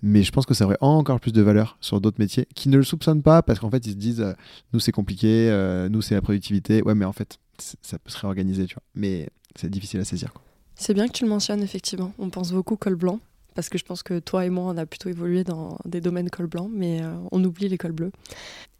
Mais 0.01 0.23
je 0.23 0.31
pense 0.31 0.45
que 0.45 0.53
ça 0.53 0.65
aurait 0.65 0.77
encore 0.81 1.19
plus 1.19 1.31
de 1.31 1.41
valeur 1.41 1.77
sur 1.79 2.01
d'autres 2.01 2.19
métiers 2.19 2.47
qui 2.55 2.69
ne 2.69 2.77
le 2.77 2.83
soupçonnent 2.83 3.21
pas 3.21 3.41
parce 3.43 3.59
qu'en 3.59 3.69
fait, 3.69 3.85
ils 3.85 3.91
se 3.91 3.97
disent 3.97 4.21
euh, 4.21 4.33
nous, 4.73 4.79
c'est 4.79 4.91
compliqué, 4.91 5.49
euh, 5.49 5.89
nous, 5.89 6.01
c'est 6.01 6.15
la 6.15 6.21
productivité. 6.21 6.81
Ouais, 6.81 6.95
mais 6.95 7.05
en 7.05 7.13
fait, 7.13 7.37
ça 7.59 7.99
peut 7.99 8.09
se 8.09 8.17
réorganiser, 8.17 8.65
tu 8.65 8.75
vois. 8.75 8.83
Mais 8.95 9.29
c'est 9.55 9.69
difficile 9.69 9.99
à 9.99 10.05
saisir. 10.05 10.33
C'est 10.75 10.93
bien 10.93 11.07
que 11.07 11.13
tu 11.13 11.23
le 11.23 11.29
mentionnes, 11.29 11.61
effectivement. 11.61 12.13
On 12.17 12.29
pense 12.29 12.51
beaucoup 12.51 12.75
col 12.75 12.95
blanc, 12.95 13.19
parce 13.53 13.69
que 13.69 13.77
je 13.77 13.85
pense 13.85 14.01
que 14.01 14.19
toi 14.19 14.45
et 14.45 14.49
moi, 14.49 14.73
on 14.73 14.77
a 14.77 14.85
plutôt 14.85 15.09
évolué 15.09 15.43
dans 15.43 15.77
des 15.85 16.01
domaines 16.01 16.29
col 16.29 16.47
blanc, 16.47 16.69
mais 16.73 17.03
euh, 17.03 17.13
on 17.31 17.43
oublie 17.43 17.69
les 17.69 17.77
cols 17.77 17.91
bleus. 17.91 18.11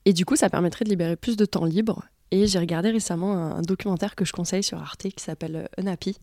Et 0.06 0.14
du 0.14 0.26
coup, 0.26 0.36
ça 0.36 0.50
permettrait 0.50 0.86
de 0.86 0.90
libérer 0.90 1.16
plus 1.16 1.38
de 1.38 1.46
temps 1.46 1.66
libre. 1.66 2.04
Et 2.32 2.48
j'ai 2.48 2.60
regardé 2.60 2.90
récemment 2.90 3.34
un, 3.34 3.62
documentaire 3.62 4.16
que 4.16 4.26
je 4.26 4.32
conseille 4.32 4.64
sur 4.64 4.80
Arte 4.80 5.10
qui 5.10 5.24
s'appelle 5.24 5.70
Unhappy. 5.78 6.18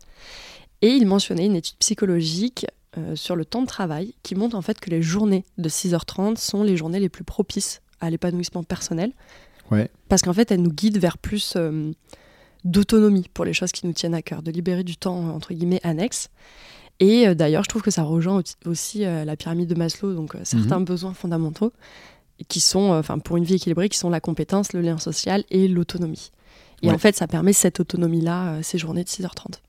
Et 0.81 0.89
il 0.89 1.07
mentionnait 1.07 1.47
une 1.47 1.57
étude 1.57 1.77
psychologique 1.79 2.67
euh, 2.99 3.17
sur 3.17 3.37
le 3.37 3.45
temps 3.45 3.63
de 3.63 3.67
travail 3.67 4.15
qui 4.23 4.35
montre 4.35 4.57
en 4.57 4.63
fait 4.63 4.79
que 4.81 4.91
les 4.91 5.01
journées 5.03 5.45
de 5.57 5.69
6h30 5.69 6.37
sont 6.37 6.63
les 6.63 6.77
journées 6.77 7.01
les 7.01 7.09
plus 7.09 7.25
propices 7.25 7.81
à 8.01 8.11
l'épanouissement 8.11 8.63
personnel. 8.63 9.13
Ouais. 9.71 9.91
Parce 10.09 10.23
qu'en 10.23 10.33
fait, 10.33 10.51
elles 10.51 10.63
nous 10.63 10.71
guident 10.73 10.99
vers 10.99 11.19
plus 11.19 11.55
euh, 11.57 11.93
d'autonomie 12.65 13.27
pour 13.33 13.45
les 13.45 13.53
choses 13.53 13.73
qui 13.73 13.87
nous 13.87 13.93
tiennent 13.93 14.15
à 14.15 14.23
cœur, 14.23 14.43
de 14.43 14.51
libérer 14.51 14.85
du 14.85 14.97
temps, 14.97 15.29
entre 15.35 15.55
guillemets, 15.55 15.81
annexe. 15.83 16.29
Et 17.01 17.29
euh, 17.29 17.35
d'ailleurs, 17.35 17.65
je 17.65 17.69
trouve 17.69 17.83
que 17.83 17.91
ça 17.91 18.03
rejoint 18.03 18.41
au- 18.65 18.71
aussi 18.71 19.01
la 19.01 19.37
pyramide 19.37 19.69
de 19.69 19.75
Maslow, 19.75 20.15
donc 20.15 20.37
certains 20.43 20.81
besoins 20.81 21.15
fondamentaux, 21.15 21.73
qui 22.49 22.61
sont, 22.61 22.91
enfin, 22.93 23.19
pour 23.19 23.37
une 23.37 23.45
vie 23.45 23.55
équilibrée, 23.55 23.89
qui 23.89 23.99
sont 23.99 24.11
la 24.11 24.21
compétence, 24.21 24.73
le 24.73 24.81
lien 24.81 24.99
social 24.99 25.45
et 25.51 25.69
l'autonomie. 25.69 26.31
Et 26.83 26.89
Ouais. 26.89 26.95
en 26.95 26.99
fait, 26.99 27.17
ça 27.17 27.27
permet 27.27 27.53
cette 27.53 27.81
autonomie-là, 27.81 28.63
ces 28.63 28.79
journées 28.79 29.03
de 29.05 29.09
6h30. 29.09 29.61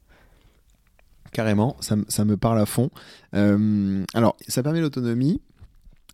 Carrément, 1.40 1.78
ça, 1.80 1.96
me- 1.96 2.36
parle 2.36 2.60
à 2.60 2.66
fond. 2.66 2.90
Euh, 3.34 4.04
alors, 4.14 4.36
ça 4.50 4.62
permet 4.62 4.82
l'autonomie. 4.82 5.40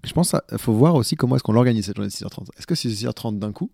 Je 0.05 0.13
pense 0.13 0.31
qu'il 0.49 0.57
faut 0.57 0.73
voir 0.73 0.95
aussi 0.95 1.15
comment 1.15 1.35
est-ce 1.35 1.43
qu'on 1.43 1.53
l'organise 1.53 1.85
cette 1.85 1.95
journée 1.95 2.09
de 2.09 2.13
6h30. 2.13 2.47
Est-ce 2.57 2.67
que 2.67 2.75
c'est 2.75 2.89
6h30 2.89 3.39
d'un 3.39 3.51
coup 3.51 3.69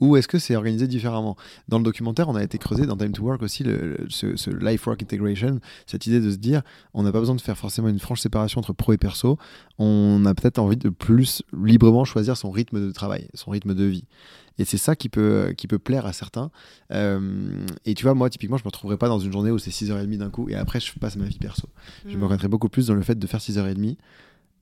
ou 0.00 0.16
est-ce 0.16 0.26
que 0.26 0.38
c'est 0.40 0.56
organisé 0.56 0.88
différemment? 0.88 1.36
Dans 1.68 1.78
le 1.78 1.84
documentaire, 1.84 2.28
on 2.28 2.34
a 2.34 2.42
été 2.42 2.58
creusé 2.58 2.84
dans 2.84 2.96
Time 2.96 3.12
to 3.12 3.22
Work 3.22 3.42
aussi 3.42 3.62
le, 3.62 3.76
le- 3.98 4.06
ce, 4.08 4.34
ce 4.36 4.50
life 4.50 4.84
work 4.86 5.00
integration, 5.02 5.60
cette 5.86 6.06
idée 6.08 6.20
de 6.20 6.30
se 6.32 6.36
dire 6.36 6.62
on 6.94 7.04
n'a 7.04 7.12
pas 7.12 7.20
besoin 7.20 7.36
de 7.36 7.40
faire 7.40 7.56
forcément 7.56 7.88
une 7.88 8.00
franche 8.00 8.20
séparation 8.20 8.58
entre 8.58 8.72
pro 8.72 8.92
et 8.92 8.96
perso. 8.98 9.38
On 9.78 10.24
a 10.26 10.34
peut-être 10.34 10.58
envie 10.58 10.76
de 10.76 10.88
plus 10.88 11.42
librement 11.56 12.04
choisir 12.04 12.36
son 12.36 12.50
rythme 12.50 12.84
de 12.84 12.90
travail, 12.90 13.28
son 13.34 13.50
rythme 13.52 13.74
de 13.74 13.84
vie. 13.84 14.04
Et 14.58 14.64
c'est 14.64 14.76
ça 14.78 14.94
qui 14.94 15.08
peut, 15.08 15.52
qui 15.56 15.66
peut 15.66 15.80
plaire 15.80 16.06
à 16.06 16.12
certains. 16.12 16.50
Euh, 16.92 17.66
et 17.84 17.94
tu 17.94 18.04
vois, 18.04 18.14
moi, 18.14 18.30
typiquement, 18.30 18.56
je 18.56 18.62
me 18.62 18.68
retrouverais 18.68 18.96
pas 18.98 19.08
dans 19.08 19.18
une 19.18 19.32
journée 19.32 19.50
où 19.50 19.58
c'est 19.58 19.70
6h30 19.72 20.16
d'un 20.18 20.30
coup 20.30 20.48
et 20.48 20.54
après, 20.54 20.78
je 20.80 20.92
passe 20.98 21.16
ma 21.16 21.24
vie 21.24 21.38
perso. 21.38 21.68
Je 22.06 22.16
me 22.16 22.22
reconnaîtrais 22.22 22.48
beaucoup 22.48 22.68
plus 22.68 22.86
dans 22.88 22.94
le 22.94 23.02
fait 23.02 23.18
de 23.18 23.26
faire 23.26 23.40
6h30, 23.40 23.96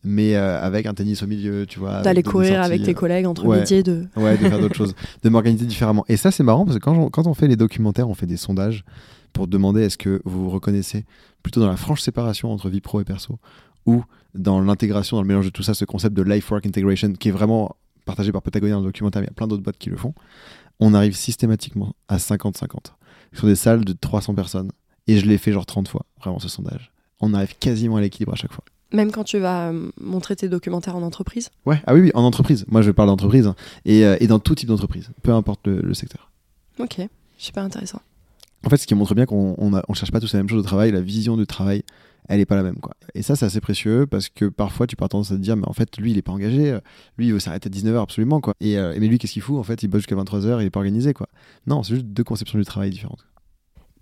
mais 0.05 0.37
euh, 0.37 0.61
avec 0.61 0.87
un 0.87 0.95
tennis 0.95 1.23
au 1.23 1.27
milieu, 1.27 1.67
tu 1.67 1.79
vois. 1.79 2.03
D'aller 2.03 2.23
courir 2.23 2.55
sorties, 2.55 2.65
avec 2.65 2.83
tes 2.83 2.91
euh, 2.91 2.95
collègues 2.95 3.27
entre 3.27 3.45
ouais. 3.47 3.61
midi 3.61 3.75
et 3.75 3.83
deux. 3.83 4.07
Ouais, 4.17 4.37
de 4.37 4.49
faire 4.49 4.59
d'autres 4.59 4.75
choses, 4.75 4.95
de 5.23 5.29
m'organiser 5.29 5.67
différemment. 5.67 6.05
Et 6.09 6.17
ça, 6.17 6.31
c'est 6.31 6.43
marrant 6.43 6.65
parce 6.65 6.79
que 6.79 6.83
quand 6.83 6.97
on, 6.97 7.11
quand 7.11 7.27
on 7.27 7.35
fait 7.35 7.49
les 7.49 7.57
documentaires, 7.57 8.09
on 8.09 8.15
fait 8.15 8.27
des 8.27 8.37
sondages 8.37 8.85
pour 9.33 9.47
demander 9.47 9.83
est-ce 9.83 9.99
que 9.99 10.21
vous 10.25 10.45
vous 10.45 10.51
reconnaissez 10.51 11.05
plutôt 11.43 11.61
dans 11.61 11.69
la 11.69 11.77
franche 11.77 12.03
séparation 12.03 12.53
entre 12.53 12.69
vie 12.69 12.81
pro 12.81 13.01
et 13.01 13.05
perso 13.05 13.39
ou 13.87 14.05
dans 14.35 14.61
l'intégration, 14.61 15.17
dans 15.17 15.23
le 15.23 15.29
mélange 15.29 15.47
de 15.47 15.51
tout 15.51 15.63
ça, 15.63 15.75
ce 15.75 15.85
concept 15.85 16.17
de 16.17 16.23
life 16.23 16.51
work 16.51 16.65
integration 16.67 17.13
qui 17.13 17.29
est 17.29 17.33
vraiment 17.33 17.77
partagé 18.05 18.33
par 18.33 18.43
Patagonia 18.43 18.75
dans 18.75 18.81
le 18.81 18.87
documentaire, 18.87 19.21
mais 19.23 19.27
il 19.27 19.31
y 19.31 19.33
a 19.33 19.35
plein 19.35 19.49
d'autres 19.49 19.63
boîtes 19.63 19.79
qui 19.79 19.91
le 19.91 19.97
font. 19.97 20.15
On 20.81 20.95
arrive 20.95 21.15
systématiquement 21.15 21.95
à 22.09 22.17
50-50 22.17 22.95
sur 23.33 23.47
des 23.47 23.57
salles 23.57 23.85
de 23.85 23.93
300 23.93 24.35
personnes. 24.35 24.71
Et 25.07 25.19
je 25.19 25.27
l'ai 25.27 25.39
fait 25.39 25.53
genre 25.53 25.67
30 25.67 25.89
fois, 25.89 26.07
vraiment, 26.21 26.39
ce 26.39 26.49
sondage. 26.49 26.93
On 27.21 27.35
arrive 27.35 27.57
quasiment 27.59 27.97
à 27.97 28.01
l'équilibre 28.01 28.33
à 28.33 28.37
chaque 28.37 28.53
fois. 28.53 28.65
Même 28.93 29.11
quand 29.11 29.25
tu 29.25 29.39
vas 29.39 29.71
euh, 29.71 29.91
montrer 30.01 30.37
tes 30.37 30.49
documentaires 30.49 30.97
en 30.97 31.03
entreprise. 31.03 31.51
Ouais, 31.67 31.81
ah 31.87 31.95
oui, 31.95 32.01
oui, 32.01 32.11
en 32.15 32.23
entreprise. 32.25 32.65
Moi, 32.69 32.83
je 32.83 32.91
parle 32.91 33.09
d'entreprise. 33.09 33.47
hein. 33.47 33.55
Et, 33.85 34.05
euh, 34.05 34.17
et 34.21 34.27
dans 34.27 34.39
tout 34.39 34.55
type 34.55 34.69
d'entreprise, 34.69 35.09
peu 35.23 35.33
importe 35.33 35.67
le- 35.67 35.81
le 35.81 35.95
secteur. 35.95 36.31
Ok, 36.79 37.01
super 37.39 37.63
intéressant. 37.65 38.01
En 38.65 38.71
fait, 38.71 38.77
ce 38.77 38.87
qui 38.87 38.95
montre 38.95 39.15
bien 39.15 39.27
qu'on 39.27 39.55
on 39.59 39.73
on 39.89 39.95
cherche 39.95 40.13
pas 40.13 40.21
tous 40.21 40.33
la 40.35 40.39
même 40.41 40.49
chose 40.49 40.59
au 40.61 40.63
travail, 40.63 40.93
la 40.93 41.01
vision 41.01 41.37
du 41.37 41.47
travail, 41.47 41.83
elle 42.29 42.39
est 42.39 42.47
pas 42.47 42.55
la 42.55 42.63
même. 42.63 42.77
Quoi. 42.77 42.95
Et 43.15 43.23
ça, 43.23 43.35
c'est 43.35 43.45
assez 43.45 43.61
précieux 43.61 44.07
parce 44.07 44.29
que 44.29 44.45
parfois, 44.45 44.87
tu 44.87 44.95
peux 44.95 45.01
avoir 45.03 45.09
tendance 45.09 45.33
à 45.33 45.37
te 45.37 45.41
dire, 45.41 45.57
mais 45.57 45.67
en 45.67 45.73
fait, 45.73 45.97
lui, 45.97 46.13
il 46.13 46.19
est 46.19 46.23
pas 46.23 46.31
engagé, 46.33 46.71
euh, 46.71 46.81
lui, 47.19 47.27
il 47.27 47.33
veut 47.33 47.41
s'arrêter 47.41 47.67
à 47.67 47.71
19h 47.71 48.01
absolument. 48.03 48.41
Quoi. 48.41 48.55
Et, 48.61 48.79
euh, 48.79 48.95
mais 49.01 49.09
lui, 49.09 49.19
qu'est-ce 49.19 49.33
qu'il 49.33 49.43
fout? 49.43 49.57
En 49.59 49.65
fait, 49.65 49.83
il 49.83 49.89
bosse 49.89 50.03
jusqu'à 50.03 50.15
23h, 50.15 50.61
il 50.61 50.67
est 50.67 50.71
pas 50.71 50.79
organisé. 50.79 51.13
Quoi. 51.13 51.27
Non, 51.67 51.83
c'est 51.83 51.95
juste 51.95 52.07
deux 52.07 52.23
conceptions 52.25 52.59
du 52.59 52.65
travail 52.65 52.91
différentes. 52.91 53.27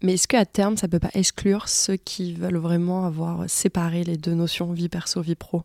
Mais 0.03 0.15
est-ce 0.15 0.29
qu'à 0.29 0.47
terme, 0.47 0.77
ça 0.77 0.89
peut 0.89 0.99
pas 0.99 1.11
exclure 1.15 1.69
ceux 1.69 1.97
qui 1.97 2.33
veulent 2.33 2.57
vraiment 2.57 3.05
avoir 3.05 3.49
séparé 3.49 4.05
les 4.05 4.17
deux 4.17 4.35
notions, 4.35 4.73
vie 4.73 4.89
perso, 4.89 5.21
vie 5.21 5.35
pro? 5.35 5.63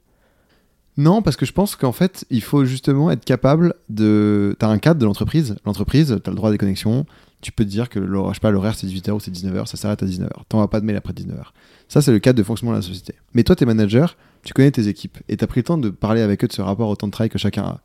Non, 0.98 1.22
parce 1.22 1.36
que 1.36 1.46
je 1.46 1.52
pense 1.52 1.76
qu'en 1.76 1.92
fait, 1.92 2.26
il 2.30 2.42
faut 2.42 2.64
justement 2.64 3.12
être 3.12 3.26
capable 3.26 3.74
de. 3.90 4.56
Tu 4.60 4.66
as 4.66 4.70
un 4.70 4.78
cadre 4.78 5.00
de 5.00 5.06
l'entreprise. 5.06 5.56
L'entreprise, 5.66 6.20
tu 6.24 6.30
as 6.30 6.32
le 6.32 6.36
droit 6.36 6.52
des 6.52 6.58
connexions. 6.58 7.06
tu 7.42 7.52
peux 7.52 7.66
te 7.66 7.70
dire 7.70 7.90
que 7.90 8.00
l'horaire, 8.00 8.76
c'est 8.76 8.88
18h 8.88 9.12
ou 9.12 9.20
c'est 9.20 9.32
19h, 9.32 9.66
ça 9.66 9.78
s'arrête 9.78 10.02
à 10.02 10.06
19h. 10.06 10.30
T'envoies 10.48 10.70
pas 10.70 10.80
de 10.80 10.86
mail 10.86 10.96
après 10.96 11.14
19h. 11.14 11.48
Ça, 11.90 12.02
c'est 12.02 12.12
le 12.12 12.20
cadre 12.20 12.38
de 12.38 12.44
fonctionnement 12.44 12.72
de 12.74 12.78
la 12.78 12.82
société. 12.82 13.16
Mais 13.34 13.44
toi, 13.44 13.56
t'es 13.56 13.66
manager, 13.66 14.18
tu 14.44 14.54
connais 14.54 14.72
tes 14.72 14.88
équipes 14.88 15.18
et 15.28 15.38
t'as 15.38 15.48
pris 15.48 15.60
le 15.60 15.66
temps 15.66 15.78
de 15.78 15.90
parler 15.90 16.22
avec 16.22 16.44
eux 16.44 16.48
de 16.48 16.54
ce 16.54 16.62
rapport 16.62 16.90
au 16.90 16.96
temps 16.96 17.08
de 17.08 17.12
travail 17.12 17.30
que 17.30 17.38
chacun 17.38 17.64
a. 17.64 17.82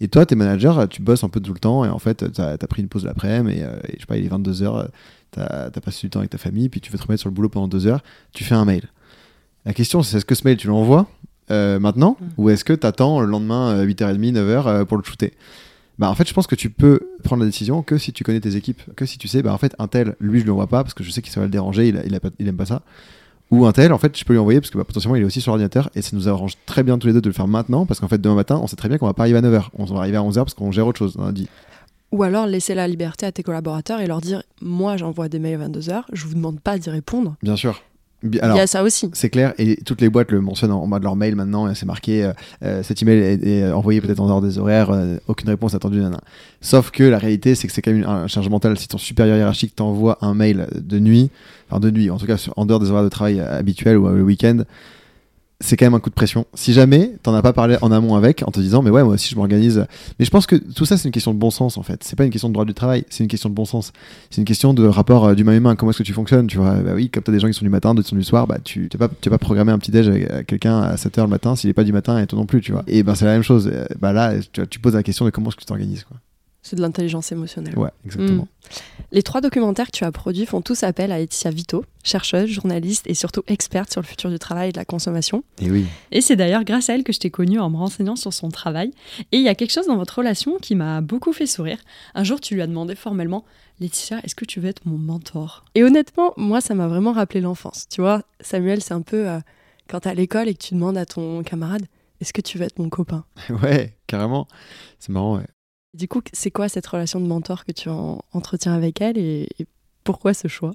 Et 0.00 0.08
toi, 0.08 0.26
t'es 0.26 0.34
manager, 0.34 0.88
tu 0.88 1.00
bosses 1.00 1.24
un 1.24 1.28
peu 1.28 1.40
tout 1.40 1.52
le 1.52 1.58
temps 1.58 1.84
et 1.84 1.88
en 1.88 1.98
fait, 1.98 2.32
t'as 2.32 2.52
as 2.52 2.66
pris 2.66 2.82
une 2.82 2.88
pause 2.88 3.04
l'après-midi 3.04 3.60
et, 3.60 3.64
euh, 3.64 3.76
et, 3.88 3.94
je 3.94 4.00
sais 4.00 4.06
pas, 4.06 4.16
il 4.16 4.24
est 4.24 4.28
22h, 4.28 4.88
t'as 5.32 5.66
as 5.66 5.80
passé 5.80 6.00
du 6.06 6.10
temps 6.10 6.20
avec 6.20 6.30
ta 6.30 6.38
famille, 6.38 6.68
puis 6.68 6.80
tu 6.80 6.92
veux 6.92 6.98
te 6.98 7.02
remettre 7.02 7.20
sur 7.20 7.28
le 7.28 7.34
boulot 7.34 7.48
pendant 7.48 7.68
deux 7.68 7.86
heures, 7.88 8.02
tu 8.32 8.44
fais 8.44 8.54
un 8.54 8.64
mail. 8.64 8.84
La 9.64 9.72
question, 9.74 10.02
c'est 10.02 10.16
est-ce 10.16 10.24
que 10.24 10.34
ce 10.34 10.42
mail, 10.44 10.56
tu 10.56 10.68
l'envoies 10.68 11.06
euh, 11.50 11.78
maintenant 11.80 12.16
Mm. 12.20 12.24
ou 12.38 12.50
est-ce 12.50 12.64
que 12.64 12.72
t'attends 12.72 13.20
le 13.20 13.26
lendemain 13.26 13.70
euh, 13.70 13.84
8h30, 13.84 14.32
9h 14.34 14.66
euh, 14.66 14.84
pour 14.84 14.96
le 14.96 15.02
shooter? 15.02 15.32
Bah 15.98 16.08
en 16.08 16.14
fait 16.14 16.26
je 16.26 16.32
pense 16.32 16.46
que 16.46 16.54
tu 16.54 16.70
peux 16.70 17.00
prendre 17.22 17.42
la 17.42 17.46
décision 17.48 17.82
que 17.82 17.98
si 17.98 18.12
tu 18.14 18.24
connais 18.24 18.40
tes 18.40 18.56
équipes 18.56 18.80
que 18.96 19.04
si 19.04 19.18
tu 19.18 19.28
sais 19.28 19.42
bah 19.42 19.52
en 19.52 19.58
fait 19.58 19.74
un 19.78 19.88
tel 19.88 20.16
lui 20.20 20.38
je 20.40 20.44
lui 20.44 20.50
envoie 20.50 20.66
pas 20.66 20.82
parce 20.82 20.94
que 20.94 21.04
je 21.04 21.10
sais 21.10 21.20
qu'il 21.20 21.30
ça 21.30 21.38
va 21.40 21.46
le 21.46 21.52
déranger 21.52 21.88
il, 21.88 21.98
a- 21.98 22.04
il, 22.06 22.14
a 22.14 22.18
pas- 22.18 22.30
il 22.38 22.48
aime 22.48 22.56
pas 22.56 22.64
ça 22.64 22.80
ou 23.50 23.66
un 23.66 23.72
tel 23.72 23.92
en 23.92 23.98
fait 23.98 24.18
je 24.18 24.24
peux 24.24 24.32
lui 24.32 24.40
envoyer 24.40 24.58
parce 24.60 24.70
que 24.70 24.78
bah, 24.78 24.84
potentiellement 24.84 25.16
il 25.16 25.22
est 25.22 25.26
aussi 25.26 25.42
sur 25.42 25.50
l'ordinateur 25.52 25.90
et 25.94 26.00
ça 26.00 26.16
nous 26.16 26.30
arrange 26.30 26.54
très 26.64 26.82
bien 26.82 26.96
tous 26.98 27.08
les 27.08 27.12
deux 27.12 27.20
de 27.20 27.28
le 27.28 27.34
faire 27.34 27.46
maintenant 27.46 27.84
parce 27.84 28.00
qu'en 28.00 28.08
fait 28.08 28.18
demain 28.20 28.34
matin 28.34 28.58
on 28.62 28.66
sait 28.66 28.74
très 28.74 28.88
bien 28.88 28.96
qu'on 28.96 29.06
va 29.06 29.12
pas 29.12 29.24
arriver 29.24 29.38
à 29.38 29.42
9h 29.42 29.64
on 29.74 29.84
va 29.84 29.98
arriver 30.00 30.16
à 30.16 30.22
11h 30.22 30.36
parce 30.36 30.54
qu'on 30.54 30.72
gère 30.72 30.86
autre 30.86 30.98
chose 30.98 31.14
on 31.18 31.26
a 31.26 31.30
dit 31.32 31.46
Ou 32.12 32.22
alors 32.22 32.46
laisser 32.46 32.74
la 32.74 32.86
liberté 32.86 33.26
à 33.26 33.32
tes 33.32 33.42
collaborateurs 33.42 34.00
et 34.00 34.06
leur 34.06 34.20
dire 34.20 34.42
Moi, 34.60 34.96
j'envoie 34.96 35.28
des 35.28 35.38
mails 35.38 35.60
à 35.60 35.68
22h, 35.68 36.02
je 36.12 36.26
vous 36.26 36.34
demande 36.34 36.60
pas 36.60 36.78
d'y 36.78 36.90
répondre. 36.90 37.36
bien 37.42 37.56
sûr 37.56 37.82
Il 38.22 38.34
y 38.34 38.40
a 38.40 38.66
ça 38.66 38.82
aussi. 38.82 39.10
C'est 39.14 39.30
clair, 39.30 39.54
et 39.58 39.76
toutes 39.76 40.00
les 40.00 40.08
boîtes 40.08 40.30
le 40.30 40.40
mentionnent 40.40 40.72
en 40.72 40.86
bas 40.86 40.98
de 40.98 41.04
leur 41.04 41.16
mail 41.16 41.34
maintenant, 41.36 41.68
et 41.70 41.74
c'est 41.74 41.86
marqué 41.86 42.24
euh, 42.24 42.32
euh, 42.62 42.82
cet 42.82 43.02
email 43.02 43.18
est, 43.18 43.46
est 43.46 43.72
envoyé 43.72 44.00
peut-être 44.00 44.20
en 44.20 44.26
dehors 44.26 44.42
des 44.42 44.58
horaires, 44.58 44.90
euh, 44.90 45.16
aucune 45.26 45.48
réponse 45.48 45.74
attendue. 45.74 45.98
nanana. 45.98 46.20
Sauf 46.60 46.90
que 46.90 47.02
la 47.02 47.18
réalité, 47.18 47.54
c'est 47.54 47.66
que 47.66 47.72
c'est 47.72 47.82
quand 47.82 47.92
même 47.92 48.04
un 48.04 48.26
charge 48.28 48.48
mental 48.48 48.78
si 48.78 48.88
ton 48.88 48.98
supérieur 48.98 49.36
hiérarchique 49.36 49.74
t'envoie 49.74 50.18
un 50.20 50.34
mail 50.34 50.68
de 50.74 50.98
nuit, 50.98 51.30
enfin 51.68 51.80
de 51.80 51.90
nuit, 51.90 52.10
en 52.10 52.18
tout 52.18 52.26
cas 52.26 52.36
en 52.56 52.66
dehors 52.66 52.78
des 52.78 52.90
horaires 52.90 53.04
de 53.04 53.08
travail 53.08 53.40
euh, 53.40 53.58
habituels 53.58 53.96
ou 53.96 54.06
euh, 54.06 54.16
le 54.16 54.22
week-end. 54.22 54.58
C'est 55.64 55.76
quand 55.76 55.86
même 55.86 55.94
un 55.94 56.00
coup 56.00 56.10
de 56.10 56.14
pression. 56.14 56.44
Si 56.54 56.72
jamais 56.72 57.12
t'en 57.22 57.32
as 57.34 57.40
pas 57.40 57.52
parlé 57.52 57.76
en 57.82 57.92
amont 57.92 58.16
avec, 58.16 58.42
en 58.46 58.50
te 58.50 58.58
disant 58.60 58.82
mais 58.82 58.90
ouais 58.90 59.04
moi 59.04 59.14
aussi 59.14 59.30
je 59.30 59.36
m'organise. 59.36 59.86
Mais 60.18 60.24
je 60.24 60.30
pense 60.30 60.46
que 60.46 60.56
tout 60.56 60.84
ça 60.84 60.96
c'est 60.96 61.06
une 61.08 61.12
question 61.12 61.32
de 61.32 61.38
bon 61.38 61.50
sens 61.50 61.78
en 61.78 61.82
fait. 61.82 62.02
C'est 62.02 62.16
pas 62.16 62.24
une 62.24 62.30
question 62.30 62.48
de 62.48 62.52
droit 62.52 62.64
du 62.64 62.74
travail, 62.74 63.04
c'est 63.08 63.22
une 63.22 63.28
question 63.28 63.48
de 63.48 63.54
bon 63.54 63.64
sens. 63.64 63.92
C'est 64.30 64.40
une 64.40 64.44
question 64.44 64.74
de 64.74 64.84
rapport 64.84 65.24
euh, 65.24 65.34
d'humain 65.34 65.56
humain. 65.56 65.76
Comment 65.76 65.90
est-ce 65.90 65.98
que 65.98 66.02
tu 66.02 66.12
fonctionnes 66.12 66.48
Tu 66.48 66.58
vois, 66.58 66.74
bah 66.74 66.92
oui, 66.94 67.08
comme 67.10 67.22
tu 67.22 67.30
as 67.30 67.34
des 67.34 67.40
gens 67.40 67.46
qui 67.46 67.54
sont 67.54 67.64
du 67.64 67.70
matin, 67.70 67.94
d'autres 67.94 68.06
qui 68.06 68.10
sont 68.10 68.16
du 68.16 68.24
soir, 68.24 68.46
bah 68.46 68.58
tu 68.62 68.88
vas 68.98 69.08
pas, 69.08 69.14
tu 69.20 69.30
vas 69.30 69.38
pas 69.38 69.44
programmer 69.44 69.72
un 69.72 69.78
petit 69.78 69.92
déj 69.92 70.08
à 70.08 70.42
quelqu'un 70.42 70.80
à 70.80 70.96
7h 70.96 71.22
le 71.22 71.28
matin 71.28 71.54
s'il 71.56 71.70
est 71.70 71.74
pas 71.74 71.84
du 71.84 71.92
matin 71.92 72.18
et 72.18 72.26
toi 72.26 72.38
non 72.38 72.46
plus, 72.46 72.60
tu 72.60 72.72
vois. 72.72 72.82
Et 72.88 73.02
ben 73.04 73.14
c'est 73.14 73.24
la 73.24 73.32
même 73.32 73.42
chose. 73.42 73.70
Euh, 73.72 73.86
Bah 74.00 74.12
là, 74.12 74.32
tu, 74.52 74.66
tu 74.66 74.78
poses 74.80 74.94
la 74.94 75.02
question 75.04 75.24
de 75.24 75.30
comment 75.30 75.48
est-ce 75.48 75.56
que 75.56 75.60
tu 75.60 75.66
t'organises, 75.66 76.04
quoi. 76.04 76.16
C'est 76.62 76.76
de 76.76 76.80
l'intelligence 76.80 77.32
émotionnelle. 77.32 77.76
Ouais, 77.76 77.90
exactement. 78.04 78.46
Les 79.10 79.22
trois 79.22 79.40
documentaires 79.40 79.86
que 79.86 79.96
tu 79.96 80.04
as 80.04 80.12
produits 80.12 80.46
font 80.46 80.62
tous 80.62 80.84
appel 80.84 81.10
à 81.10 81.18
Laetitia 81.18 81.50
Vito, 81.50 81.84
chercheuse, 82.04 82.48
journaliste 82.48 83.06
et 83.08 83.14
surtout 83.14 83.42
experte 83.48 83.90
sur 83.90 84.00
le 84.00 84.06
futur 84.06 84.30
du 84.30 84.38
travail 84.38 84.68
et 84.68 84.72
de 84.72 84.78
la 84.78 84.84
consommation. 84.84 85.42
Et 85.60 85.70
oui. 85.70 85.86
Et 86.12 86.20
c'est 86.20 86.36
d'ailleurs 86.36 86.64
grâce 86.64 86.88
à 86.88 86.94
elle 86.94 87.02
que 87.02 87.12
je 87.12 87.18
t'ai 87.18 87.30
connue 87.30 87.58
en 87.58 87.68
me 87.68 87.76
renseignant 87.76 88.14
sur 88.14 88.32
son 88.32 88.48
travail. 88.48 88.92
Et 89.32 89.38
il 89.38 89.42
y 89.42 89.48
a 89.48 89.54
quelque 89.56 89.72
chose 89.72 89.86
dans 89.86 89.96
votre 89.96 90.16
relation 90.18 90.56
qui 90.58 90.76
m'a 90.76 91.00
beaucoup 91.00 91.32
fait 91.32 91.46
sourire. 91.46 91.78
Un 92.14 92.22
jour, 92.22 92.40
tu 92.40 92.54
lui 92.54 92.62
as 92.62 92.66
demandé 92.68 92.94
formellement 92.94 93.44
Laetitia, 93.80 94.20
est-ce 94.22 94.36
que 94.36 94.44
tu 94.44 94.60
veux 94.60 94.68
être 94.68 94.86
mon 94.86 94.96
mentor? 94.98 95.64
Et 95.74 95.82
honnêtement, 95.82 96.32
moi, 96.36 96.60
ça 96.60 96.74
m'a 96.74 96.86
vraiment 96.86 97.12
rappelé 97.12 97.40
l'enfance. 97.40 97.86
Tu 97.90 98.00
vois, 98.00 98.22
Samuel, 98.40 98.82
c'est 98.82 98.94
un 98.94 99.02
peu 99.02 99.28
euh, 99.28 99.40
quand 99.88 100.00
t'es 100.00 100.10
à 100.10 100.14
l'école 100.14 100.48
et 100.48 100.54
que 100.54 100.62
tu 100.62 100.74
demandes 100.74 100.96
à 100.96 101.06
ton 101.06 101.42
camarade 101.42 101.86
Est-ce 102.20 102.32
que 102.32 102.40
tu 102.40 102.56
veux 102.58 102.64
être 102.64 102.78
mon 102.78 102.88
copain? 102.88 103.24
Ouais, 103.62 103.96
carrément. 104.06 104.46
C'est 105.00 105.10
marrant, 105.10 105.36
ouais. 105.38 105.46
Du 105.94 106.08
coup, 106.08 106.22
c'est 106.32 106.50
quoi 106.50 106.70
cette 106.70 106.86
relation 106.86 107.20
de 107.20 107.26
mentor 107.26 107.66
que 107.66 107.72
tu 107.72 107.90
en- 107.90 108.22
entretiens 108.32 108.72
avec 108.72 109.00
elle 109.00 109.18
et, 109.18 109.48
pourquoi 110.04 110.34
ce 110.34 110.48
choix? 110.48 110.72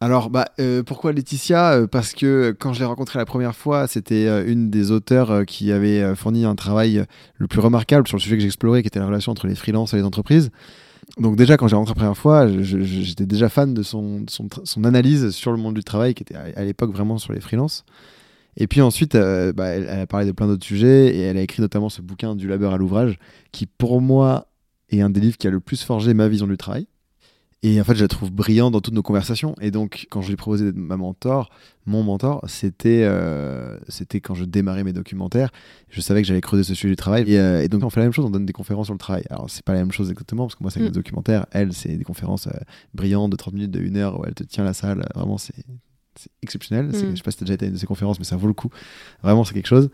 Alors, 0.00 0.30
bah, 0.30 0.44
euh, 0.60 0.84
pourquoi 0.84 1.12
Laetitia? 1.12 1.72
Euh, 1.72 1.86
Parce 1.88 2.12
que 2.12 2.54
quand 2.56 2.72
je 2.72 2.78
l'ai 2.78 2.84
rencontrée 2.84 3.18
la 3.18 3.24
première 3.24 3.56
fois, 3.56 3.88
c'était 3.88 4.28
euh, 4.28 4.46
une 4.46 4.70
des 4.70 4.92
auteurs 4.92 5.44
qui 5.46 5.72
avait 5.72 6.14
fourni 6.14 6.44
un 6.44 6.54
travail 6.54 7.04
le 7.36 7.48
plus 7.48 7.60
remarquable 7.60 8.06
sur 8.06 8.18
le 8.18 8.20
sujet 8.22 8.36
que 8.36 8.42
j'explorais, 8.42 8.82
qui 8.82 8.88
était 8.88 9.00
la 9.00 9.06
relation 9.06 9.32
entre 9.32 9.48
les 9.48 9.56
freelances 9.56 9.94
et 9.94 9.96
les 9.96 10.04
entreprises. 10.04 10.50
Donc 11.18 11.34
déjà, 11.34 11.56
quand 11.56 11.66
j'ai 11.66 11.74
rencontré 11.74 11.94
la 11.94 12.00
première 12.00 12.16
fois, 12.16 12.46
j'étais 12.62 13.26
déjà 13.26 13.48
fan 13.48 13.72
de 13.74 13.82
son, 13.82 14.26
son, 14.28 14.84
analyse 14.84 15.30
sur 15.30 15.50
le 15.50 15.56
monde 15.56 15.74
du 15.74 15.82
travail, 15.82 16.14
qui 16.14 16.22
était 16.22 16.36
à, 16.36 16.62
l'époque 16.64 16.92
vraiment 16.92 17.16
sur 17.16 17.32
les 17.32 17.40
freelances. 17.40 17.84
Et 18.58 18.66
puis 18.66 18.82
ensuite, 18.82 19.14
bah, 19.14 19.66
elle, 19.68 19.88
elle 19.88 20.00
a 20.00 20.06
parlé 20.06 20.26
de 20.26 20.32
plein 20.32 20.46
d'autres 20.46 20.66
sujets, 20.66 21.16
et 21.16 21.20
elle 21.22 21.38
a 21.38 21.42
écrit 21.42 21.62
notamment 21.62 21.88
ce 21.88 22.02
bouquin 22.02 22.36
du 22.36 22.46
labeur 22.46 22.74
à 22.74 22.76
l'ouvrage, 22.76 23.18
qui 23.50 23.66
pour 23.66 24.00
moi 24.00 24.47
est 24.90 25.00
un 25.00 25.10
des 25.10 25.20
livres 25.20 25.36
qui 25.36 25.46
a 25.46 25.50
le 25.50 25.60
plus 25.60 25.82
forgé 25.82 26.14
ma 26.14 26.28
vision 26.28 26.46
du 26.46 26.56
travail. 26.56 26.86
Et 27.64 27.80
en 27.80 27.84
fait, 27.84 27.96
je 27.96 28.02
la 28.02 28.08
trouve 28.08 28.30
brillante 28.30 28.72
dans 28.72 28.80
toutes 28.80 28.94
nos 28.94 29.02
conversations. 29.02 29.56
Et 29.60 29.72
donc, 29.72 30.06
quand 30.10 30.22
je 30.22 30.28
lui 30.28 30.34
ai 30.34 30.36
proposé 30.36 30.66
d'être 30.66 30.76
ma 30.76 30.96
mentor, 30.96 31.50
mon 31.86 32.04
mentor, 32.04 32.44
c'était 32.46 33.02
euh, 33.02 33.76
c'était 33.88 34.20
quand 34.20 34.34
je 34.34 34.44
démarrais 34.44 34.84
mes 34.84 34.92
documentaires. 34.92 35.50
Je 35.88 36.00
savais 36.00 36.22
que 36.22 36.28
j'allais 36.28 36.40
creuser 36.40 36.62
ce 36.62 36.74
sujet 36.74 36.90
du 36.90 36.96
travail. 36.96 37.24
Et, 37.26 37.36
euh, 37.36 37.60
et 37.64 37.66
donc, 37.66 37.82
on 37.82 37.90
fait 37.90 37.98
la 37.98 38.06
même 38.06 38.12
chose, 38.12 38.26
on 38.26 38.30
donne 38.30 38.46
des 38.46 38.52
conférences 38.52 38.86
sur 38.86 38.94
le 38.94 38.98
travail. 39.00 39.24
Alors, 39.28 39.50
c'est 39.50 39.64
pas 39.64 39.72
la 39.72 39.80
même 39.80 39.90
chose 39.90 40.08
exactement, 40.08 40.44
parce 40.46 40.54
que 40.54 40.62
moi, 40.62 40.70
c'est 40.70 40.78
avec 40.78 40.90
Mm. 40.90 40.94
des 40.94 41.00
documentaires. 41.00 41.46
Elle, 41.50 41.72
c'est 41.72 41.96
des 41.96 42.04
conférences 42.04 42.46
euh, 42.46 42.52
brillantes 42.94 43.32
de 43.32 43.36
30 43.36 43.54
minutes, 43.54 43.70
de 43.72 43.80
1 43.80 43.96
heure, 43.96 44.20
où 44.20 44.24
elle 44.24 44.34
te 44.34 44.44
tient 44.44 44.62
la 44.62 44.72
salle. 44.72 45.04
Vraiment, 45.16 45.36
c'est 45.36 45.54
c'est 46.18 46.30
exceptionnel. 46.42 46.90
C'est- 46.92 47.04
Mm. 47.06 47.10
Je 47.12 47.16
sais 47.16 47.22
pas 47.22 47.30
si 47.30 47.38
t'as 47.38 47.44
déjà 47.44 47.54
été 47.54 47.64
à 47.66 47.68
une 47.68 47.74
de 47.74 47.78
ces 47.78 47.86
conférences, 47.86 48.18
mais 48.18 48.24
ça 48.24 48.36
vaut 48.36 48.48
le 48.48 48.52
coup. 48.54 48.70
Vraiment, 49.22 49.44
c'est 49.44 49.54
quelque 49.54 49.66
chose. 49.68 49.88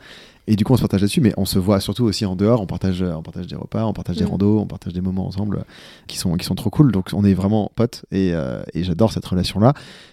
Et 0.47 0.57
du 0.57 0.65
coup, 0.65 0.75
on 0.75 0.77
se 0.77 0.83
partage 0.83 1.01
là-dessus, 1.01 1.23
mais 1.23 1.33
on 1.39 1.47
se 1.47 1.59
voit 1.59 1.81
surtout 1.81 2.05
aussi 2.05 2.27
en 2.27 2.37
dehors. 2.37 2.61
On 2.61 2.67
partage, 2.67 3.01
on 3.03 3.23
partage 3.23 3.47
des 3.47 3.57
repas, 3.57 3.85
on 3.87 3.93
partage 3.95 4.17
des 4.17 4.25
Mm. 4.25 4.29
randos, 4.29 4.59
on 4.61 4.67
partage 4.67 4.93
des 4.93 5.01
moments 5.01 5.27
ensemble 5.27 5.59
euh, 5.59 5.63
qui 6.07 6.19
sont, 6.19 6.35
qui 6.37 6.45
sont 6.45 6.55
trop 6.55 6.69
cool. 6.71 6.93
Donc, 6.93 7.11
on 7.15 7.25
est 7.25 7.33
vraiment 7.35 7.71
potes 7.75 8.05
et, 8.11 8.33
euh, 8.35 8.63
et 8.75 8.85
j'adore 8.85 9.13
cette 9.13 9.25
relation-là. 9.25 9.73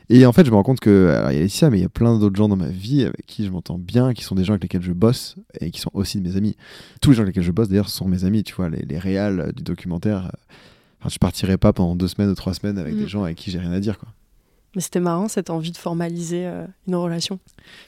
Et 0.10 0.26
en 0.26 0.32
fait, 0.32 0.45
je 0.45 0.52
me 0.52 0.56
rends 0.56 0.63
compte 0.63 0.80
que, 0.80 1.13
alors, 1.17 1.32
il 1.32 1.36
y 1.36 1.38
a 1.38 1.41
Laetitia, 1.41 1.69
mais 1.69 1.80
il 1.80 1.82
y 1.82 1.86
a 1.86 1.89
plein 1.89 2.17
d'autres 2.17 2.36
gens 2.38 2.47
dans 2.50 2.56
ma 2.56 2.67
vie 2.69 3.04
avec 3.04 3.26
qui 3.26 3.45
je 3.45 3.50
m'entends 3.52 3.78
bien, 3.78 4.13
qui 4.13 4.24
sont 4.24 4.36
des 4.36 4.43
gens 4.45 4.54
avec 4.54 4.63
lesquels 4.63 4.82
je 4.84 4.93
bosse 4.93 5.36
et 5.60 5.69
qui 5.71 5.82
sont 5.82 5.91
aussi 5.93 6.19
de 6.21 6.28
mes 6.30 6.38
amis. 6.38 6.56
Tous 7.02 7.10
les 7.12 7.15
gens 7.17 7.24
avec 7.24 7.36
lesquels 7.36 7.47
je 7.47 7.52
bosse, 7.52 7.67
d'ailleurs, 7.69 7.89
sont 7.89 8.08
mes 8.08 8.24
amis. 8.24 8.43
Tu 8.43 8.54
vois, 8.56 8.69
les, 8.69 8.84
les 8.86 9.00
réals 9.00 9.39
euh, 9.39 9.52
du 9.52 9.63
documentaire. 9.63 10.28
euh, 10.28 10.30
Enfin, 11.04 11.10
je 11.10 11.17
partirais 11.17 11.58
pas 11.58 11.74
pendant 11.74 11.95
deux 11.95 12.08
semaines 12.08 12.30
ou 12.30 12.36
trois 12.36 12.54
semaines 12.54 12.78
avec 12.78 12.93
Mm. 12.93 12.97
des 13.00 13.08
gens 13.08 13.24
avec 13.24 13.36
qui 13.36 13.50
j'ai 13.50 13.58
rien 13.58 13.71
à 13.71 13.80
dire, 13.80 13.97
quoi. 13.97 14.10
Mais 14.75 14.81
c'était 14.81 15.01
marrant 15.01 15.27
cette 15.27 15.49
envie 15.49 15.71
de 15.71 15.77
formaliser 15.77 16.45
euh, 16.47 16.65
une 16.88 16.95
relation. 16.95 17.39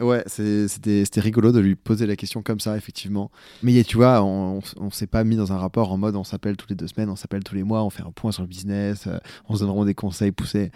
Ouais, 0.02 0.24
c'était 0.28 1.22
rigolo 1.22 1.52
de 1.54 1.60
lui 1.60 1.76
poser 1.76 2.06
la 2.06 2.16
question 2.18 2.42
comme 2.42 2.60
ça, 2.60 2.76
effectivement. 2.76 3.32
Mais 3.62 3.84
tu 3.86 3.96
vois, 3.98 4.22
on, 4.22 4.58
on, 4.58 4.62
on 4.88 4.92
s'est 4.92 5.08
pas 5.08 5.24
mis 5.24 5.38
dans 5.38 5.54
un 5.54 5.58
rapport 5.58 5.92
en 5.94 5.98
mode 5.98 6.16
on 6.18 6.24
s'appelle 6.26 6.58
toutes 6.58 6.72
les 6.72 6.76
deux 6.76 6.88
semaines, 6.88 7.10
on 7.10 7.16
s'appelle 7.16 7.44
tous 7.44 7.56
les 7.56 7.64
mois, 7.64 7.84
on 7.84 7.90
fait 7.90 8.04
un 8.04 8.12
point 8.12 8.32
sur 8.34 8.42
le 8.42 8.48
business, 8.50 9.08
euh, 9.08 9.18
on 9.48 9.54
se 9.56 9.60
donne 9.60 9.70
vraiment 9.70 9.86
des 9.86 9.94
conseils 9.96 10.32
poussés. 10.34 10.72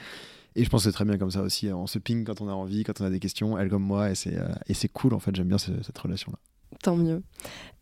Et 0.56 0.64
je 0.64 0.70
pense 0.70 0.84
que 0.86 0.90
c'est 0.90 0.94
très 0.96 1.06
bien 1.06 1.18
comme 1.18 1.30
ça 1.30 1.42
aussi. 1.42 1.68
On 1.74 1.86
se 1.88 2.00
ping 2.00 2.24
quand 2.24 2.40
on 2.42 2.48
a 2.48 2.54
envie, 2.54 2.84
quand 2.84 3.00
on 3.02 3.06
a 3.06 3.10
des 3.10 3.20
questions, 3.20 3.58
elle 3.60 3.70
comme 3.70 3.84
moi, 3.84 4.10
et 4.10 4.16
c'est 4.16 4.38
euh, 4.38 4.88
cool 4.94 5.14
en 5.14 5.20
fait. 5.20 5.36
J'aime 5.36 5.50
bien 5.50 5.58
ce- 5.60 5.84
cette 5.84 5.98
relation-là. 5.98 6.38
Tant 6.84 6.96
mieux. 6.96 7.22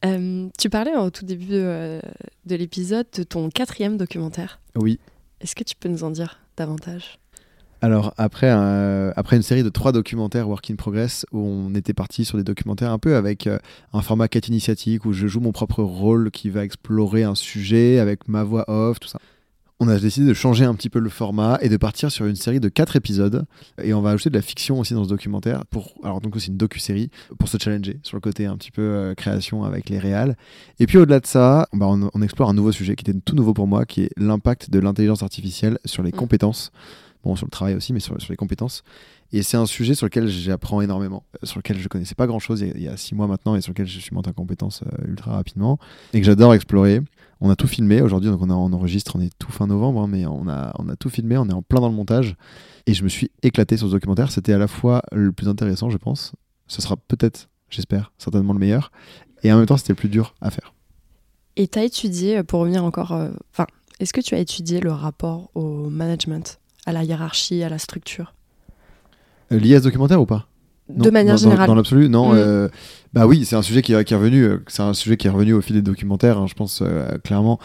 Euh, 0.04 0.48
tu 0.60 0.70
parlais 0.70 0.96
au 0.96 1.10
tout 1.10 1.26
début 1.26 1.48
de 1.48 2.02
l'épisode 2.48 3.08
de 3.16 3.24
ton 3.24 3.50
quatrième 3.50 3.98
documentaire. 3.98 4.60
Oui. 4.76 5.00
Est-ce 5.42 5.56
que 5.56 5.64
tu 5.64 5.76
peux 5.76 5.90
nous 5.90 6.04
en 6.04 6.12
dire 6.12 6.40
davantage? 6.58 7.18
Alors 7.82 8.14
après, 8.18 8.50
un- 8.50 9.12
après 9.16 9.36
une 9.36 9.42
série 9.44 9.64
de 9.64 9.70
trois 9.70 9.92
documentaires 9.92 10.50
Work 10.50 10.72
in 10.72 10.76
Progress 10.76 11.26
où 11.32 11.40
on 11.40 11.76
était 11.76 11.94
parti 11.94 12.26
sur 12.26 12.38
des 12.38 12.44
documentaires 12.44 12.92
un 12.92 12.98
peu 13.00 13.16
avec 13.16 13.48
euh, 13.48 13.60
un 13.94 14.02
format 14.02 14.28
quête 14.28 14.48
initiatique 14.48 15.06
où 15.06 15.14
je 15.14 15.28
joue 15.28 15.40
mon 15.40 15.52
propre 15.52 15.84
rôle 15.84 16.32
qui 16.32 16.50
va 16.50 16.64
explorer 16.64 17.24
un 17.24 17.36
sujet 17.36 18.00
avec 18.00 18.28
ma 18.28 18.44
voix 18.44 18.66
off, 18.70 19.00
tout 19.00 19.08
ça. 19.10 19.20
On 19.82 19.90
a 19.90 20.00
décidé 20.00 20.26
de 20.26 20.34
changer 20.34 20.64
un 20.64 20.74
petit 20.74 20.90
peu 20.90 21.00
le 21.00 21.10
format 21.10 21.60
et 21.62 21.68
de 21.68 21.76
partir 21.76 22.10
sur 22.10 22.26
une 22.26 22.38
série 22.38 22.62
de 22.62 22.70
quatre 22.70 22.96
épisodes 22.96 23.46
et 23.84 23.94
on 23.94 24.02
va 24.02 24.12
ajouter 24.12 24.30
de 24.30 24.36
la 24.36 24.42
fiction 24.42 24.80
aussi 24.80 24.94
dans 24.94 25.04
ce 25.04 25.10
documentaire 25.10 25.66
pour 25.70 25.96
alors 26.02 26.22
donc 26.22 26.38
aussi 26.38 26.48
une 26.48 26.56
docu-série 26.58 27.10
pour 27.38 27.50
se 27.50 27.58
challenger 27.62 28.00
sur 28.02 28.16
le 28.16 28.22
côté 28.22 28.46
un 28.46 28.56
petit 28.56 28.72
peu 28.72 28.82
euh, 28.82 29.14
création 29.16 29.66
avec 29.66 29.90
les 29.90 30.00
réals. 30.00 30.38
Et 30.80 30.88
puis 30.88 30.98
au-delà 30.98 31.20
de 31.20 31.28
ça, 31.28 31.68
bah, 31.74 31.88
on, 31.90 32.10
on 32.14 32.22
explore 32.22 32.50
un 32.50 32.54
nouveau 32.54 32.72
sujet 32.72 32.96
qui 32.96 33.04
était 33.10 33.20
tout 33.20 33.36
nouveau 33.36 33.54
pour 33.54 33.68
moi 33.68 33.86
qui 33.86 34.04
est 34.04 34.12
l'impact 34.18 34.70
de 34.70 34.80
l'intelligence 34.80 35.22
artificielle 35.24 35.78
sur 35.84 36.04
les 36.04 36.12
Mm. 36.14 36.16
compétences 36.16 36.72
sur 37.34 37.48
le 37.48 37.52
travail 37.52 37.74
aussi, 37.74 37.94
mais 37.94 38.00
sur, 38.00 38.22
sur 38.22 38.32
les 38.32 38.38
compétences. 38.38 38.84
Et 39.32 39.42
c'est 39.42 39.58
un 39.58 39.66
sujet 39.66 39.96
sur 39.96 40.06
lequel 40.06 40.28
j'apprends 40.28 40.82
énormément, 40.82 41.24
euh, 41.36 41.46
sur 41.46 41.58
lequel 41.58 41.80
je 41.80 41.88
connaissais 41.88 42.16
pas 42.16 42.28
grand 42.28 42.40
chose 42.40 42.62
il 42.62 42.82
y, 42.82 42.88
a, 42.88 42.96
six 42.96 43.16
mois 43.16 43.28
maintenant 43.28 43.56
et 43.56 43.62
sur 43.62 43.72
lequel 43.72 43.88
je 43.88 44.00
suis 44.00 44.14
monté 44.14 44.30
en 44.30 44.34
compétences 44.34 44.84
euh, 44.84 45.08
ultra 45.08 45.32
rapidement 45.32 45.80
et 46.14 46.20
que 46.20 46.26
j'adore 46.26 46.54
explorer. 46.54 47.02
On 47.42 47.50
a 47.50 47.56
tout 47.56 47.68
filmé 47.68 48.02
aujourd'hui, 48.02 48.30
donc 48.30 48.42
on, 48.42 48.50
a, 48.50 48.54
on 48.54 48.72
enregistre, 48.72 49.16
on 49.16 49.22
est 49.22 49.32
tout 49.40 49.52
fin 49.52 49.68
novembre, 49.68 50.02
hein, 50.02 50.08
mais 50.08 50.26
on 50.26 50.48
a, 50.48 50.74
on 50.80 50.88
a 50.88 50.96
tout 50.96 51.10
filmé, 51.10 51.38
on 51.38 51.50
est 51.50 51.54
en 51.54 51.64
plein 51.64 51.82
dans 51.82 51.90
le 51.90 51.96
montage 51.96 52.36
et 52.86 52.94
je 52.94 53.04
me 53.04 53.10
suis 53.10 53.32
éclaté 53.42 53.78
sur 53.78 53.88
ce 53.88 53.94
documentaire. 53.94 54.32
C'était 54.32 54.54
à 54.54 54.58
la 54.58 54.68
fois 54.68 55.02
le 55.12 55.32
plus 55.32 55.50
intéressant, 55.50 55.90
je 55.90 55.98
pense. 55.98 56.34
Ce 56.68 56.82
sera 56.82 56.96
peut-être, 56.96 57.50
j'espère, 57.70 58.14
certainement 58.18 58.54
le 58.54 58.60
meilleur. 58.60 58.92
Et 59.44 59.52
en 59.52 59.58
même 59.58 59.66
temps, 59.66 59.78
c'était 59.78 59.94
le 59.94 59.98
plus 59.98 60.10
dur 60.10 60.34
à 60.42 60.50
faire. 60.50 60.74
Et 61.58 61.68
tu 61.68 61.80
as 61.80 61.84
étudié, 61.84 62.38
euh, 62.38 62.44
pour 62.44 62.62
revenir 62.62 62.84
encore, 62.84 63.12
enfin, 63.52 63.66
est-ce 64.00 64.14
que 64.14 64.22
tu 64.22 64.36
as 64.36 64.40
étudié 64.40 64.80
le 64.80 64.92
rapport 64.92 65.50
au 65.56 65.90
management, 65.90 66.60
à 66.86 66.92
la 66.94 67.04
hiérarchie, 67.04 67.64
à 67.64 67.70
la 67.70 67.78
structure 67.78 68.34
Euh, 69.52 69.60
lié 69.60 69.76
à 69.76 69.80
ce 69.80 69.84
documentaire 69.86 70.22
ou 70.22 70.26
pas? 70.26 70.48
De 70.90 71.10
manière 71.10 71.36
dans- 71.36 71.42
générale. 71.42 71.68
Dans, 71.68 71.76
l'absolu, 71.76 72.10
non. 72.10 72.34
Mm. 72.34 72.38
euh, 72.38 72.70
bah 73.14 73.26
oui, 73.28 73.46
c'est 73.46 73.56
un 73.56 73.62
sujet 73.62 73.82
qui, 73.82 73.94
est- 73.94 74.04
qui 74.04 74.14
est 74.14 74.18
revenu. 74.18 74.44
euh, 74.44 74.58
C'est 74.68 74.84
un 74.84 74.94
sujet 74.94 75.18
qui 75.18 75.28
est 75.28 75.30
revenu 75.32 75.54
au 75.54 75.62
fil 75.62 75.76
des 75.76 75.82
documentaires, 75.82 76.38
hein, 76.38 76.48
je 76.48 76.54
pense 76.54 76.82
euh, 76.82 77.18
clairement. 77.24 77.60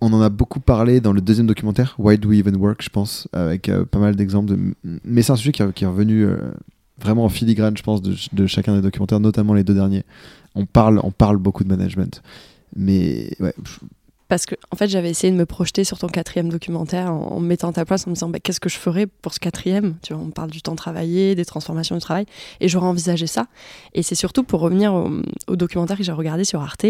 On 0.00 0.12
en 0.12 0.20
a 0.22 0.30
beaucoup 0.30 0.60
parlé 0.60 1.00
dans 1.00 1.12
le 1.12 1.20
deuxième 1.20 1.46
documentaire, 1.46 1.94
Why 1.98 2.16
Do 2.18 2.30
We 2.30 2.38
Even 2.38 2.56
Work, 2.56 2.82
je 2.82 2.88
pense, 2.88 3.28
avec 3.32 3.70
pas 3.90 3.98
mal 3.98 4.16
d'exemples. 4.16 4.52
De... 4.52 4.74
Mais 5.04 5.20
c'est 5.22 5.32
un 5.32 5.36
sujet 5.36 5.52
qui, 5.52 5.62
est 5.62 5.86
revenu 5.86 6.26
vraiment 6.98 7.24
en 7.24 7.28
filigrane, 7.28 7.76
je 7.76 7.82
pense, 7.82 8.00
de, 8.00 8.46
chacun 8.46 8.74
des 8.74 8.80
documentaires, 8.80 9.20
notamment 9.20 9.52
les 9.52 9.62
deux 9.62 9.74
derniers. 9.74 10.04
On 10.54 10.64
parle, 10.64 11.00
on 11.02 11.10
parle 11.10 11.36
beaucoup 11.36 11.64
de 11.64 11.68
management. 11.68 12.22
Mais 12.74 13.30
ouais, 13.40 13.54
parce 14.30 14.46
que 14.46 14.54
en 14.70 14.76
fait 14.76 14.88
j'avais 14.88 15.10
essayé 15.10 15.32
de 15.32 15.36
me 15.36 15.44
projeter 15.44 15.82
sur 15.82 15.98
ton 15.98 16.06
quatrième 16.06 16.48
documentaire 16.48 17.12
en, 17.12 17.40
mettant 17.40 17.72
ta 17.72 17.84
place 17.84 18.06
en 18.06 18.10
me 18.10 18.14
disant 18.14 18.28
bah, 18.28 18.38
qu'est-ce 18.38 18.60
que 18.60 18.68
je 18.68 18.78
ferais 18.78 19.06
pour 19.06 19.34
ce 19.34 19.40
quatrième? 19.40 19.96
Tu 20.02 20.14
vois 20.14 20.22
on 20.22 20.30
parle 20.30 20.50
du 20.50 20.62
temps 20.62 20.76
travaillé 20.76 21.34
des 21.34 21.44
transformations 21.44 21.96
du 21.96 22.00
travail. 22.00 22.26
Et 22.60 22.68
j'aurais 22.68 22.86
envisagé 22.86 23.26
ça. 23.26 23.48
Et 23.92 24.04
c'est 24.04 24.14
surtout 24.14 24.44
pour 24.44 24.60
revenir 24.60 24.94
au, 24.94 25.56
documentaire 25.56 25.98
que 25.98 26.04
j'ai 26.04 26.12
regardé 26.12 26.44
sur 26.44 26.62
Arte 26.62 26.86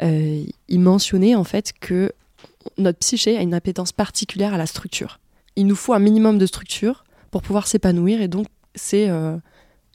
euh, 0.00 0.44
il 0.68 0.80
mentionnait 0.80 1.34
en 1.34 1.42
fait 1.42 1.72
que 1.80 2.12
notre 2.78 2.98
psyché 3.00 3.36
a 3.36 3.42
une 3.42 3.54
appétence 3.54 3.90
particulière 3.90 4.54
à 4.54 4.58
la 4.58 4.66
structure. 4.66 5.18
Il 5.56 5.66
nous 5.66 5.74
faut 5.74 5.94
un 5.94 5.98
minimum 5.98 6.38
de 6.38 6.46
structure 6.46 7.04
pour 7.32 7.42
pouvoir 7.42 7.66
s'épanouir 7.66 8.22
et 8.22 8.28
donc 8.28 8.46
c'est 8.76 9.10
euh, 9.10 9.36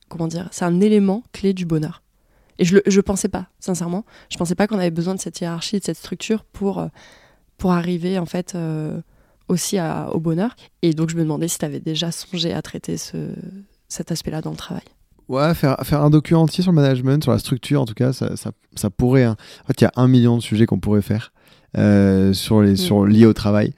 comment 0.09 0.27
dire 0.27 0.49
c'est 0.51 0.65
un 0.65 0.81
élément 0.81 1.23
clé 1.31 1.53
du 1.53 1.65
bonheur 1.65 2.01
et 2.59 2.65
je 2.65 2.75
ne 2.75 3.01
pensais 3.01 3.29
pas, 3.29 3.47
sincèrement. 3.59 4.05
Je 4.29 4.37
pensais 4.37 4.55
pas 4.55 4.67
qu'on 4.67 4.77
avait 4.77 4.91
besoin 4.91 5.15
de 5.15 5.19
cette 5.19 5.39
hiérarchie, 5.41 5.79
de 5.79 5.83
cette 5.83 5.97
structure 5.97 6.43
pour, 6.43 6.79
euh, 6.79 6.87
pour 7.57 7.71
arriver 7.71 8.19
en 8.19 8.25
fait 8.25 8.53
euh, 8.55 9.01
aussi 9.47 9.77
au 10.11 10.19
bonheur. 10.19 10.55
Et 10.81 10.93
donc 10.93 11.09
je 11.09 11.15
me 11.15 11.21
demandais 11.21 11.47
si 11.47 11.57
tu 11.57 11.65
avais 11.65 11.79
déjà 11.79 12.11
songé 12.11 12.53
à 12.53 12.61
traiter 12.61 12.97
ce, 12.97 13.17
cet 13.87 14.11
aspect-là 14.11 14.41
dans 14.41 14.51
le 14.51 14.57
travail. 14.57 14.83
Ouais, 15.29 15.53
faire, 15.55 15.77
faire 15.83 16.01
un 16.03 16.09
document 16.09 16.41
entier 16.41 16.61
sur 16.63 16.71
le 16.71 16.75
management, 16.75 17.23
sur 17.23 17.31
la 17.31 17.39
structure 17.39 17.81
en 17.81 17.85
tout 17.85 17.93
cas, 17.93 18.13
ça, 18.13 18.35
ça, 18.35 18.51
ça 18.75 18.89
pourrait. 18.89 19.23
Hein. 19.23 19.37
En 19.63 19.67
fait, 19.67 19.81
il 19.81 19.83
y 19.85 19.87
a 19.87 19.93
un 19.95 20.07
million 20.07 20.37
de 20.37 20.41
sujets 20.41 20.65
qu'on 20.65 20.79
pourrait 20.79 21.01
faire 21.01 21.33
euh, 21.77 22.33
sur 22.33 22.61
les, 22.61 22.73
mm. 22.73 22.77
sur, 22.77 23.05
liés 23.05 23.25
au 23.25 23.33
travail. 23.33 23.73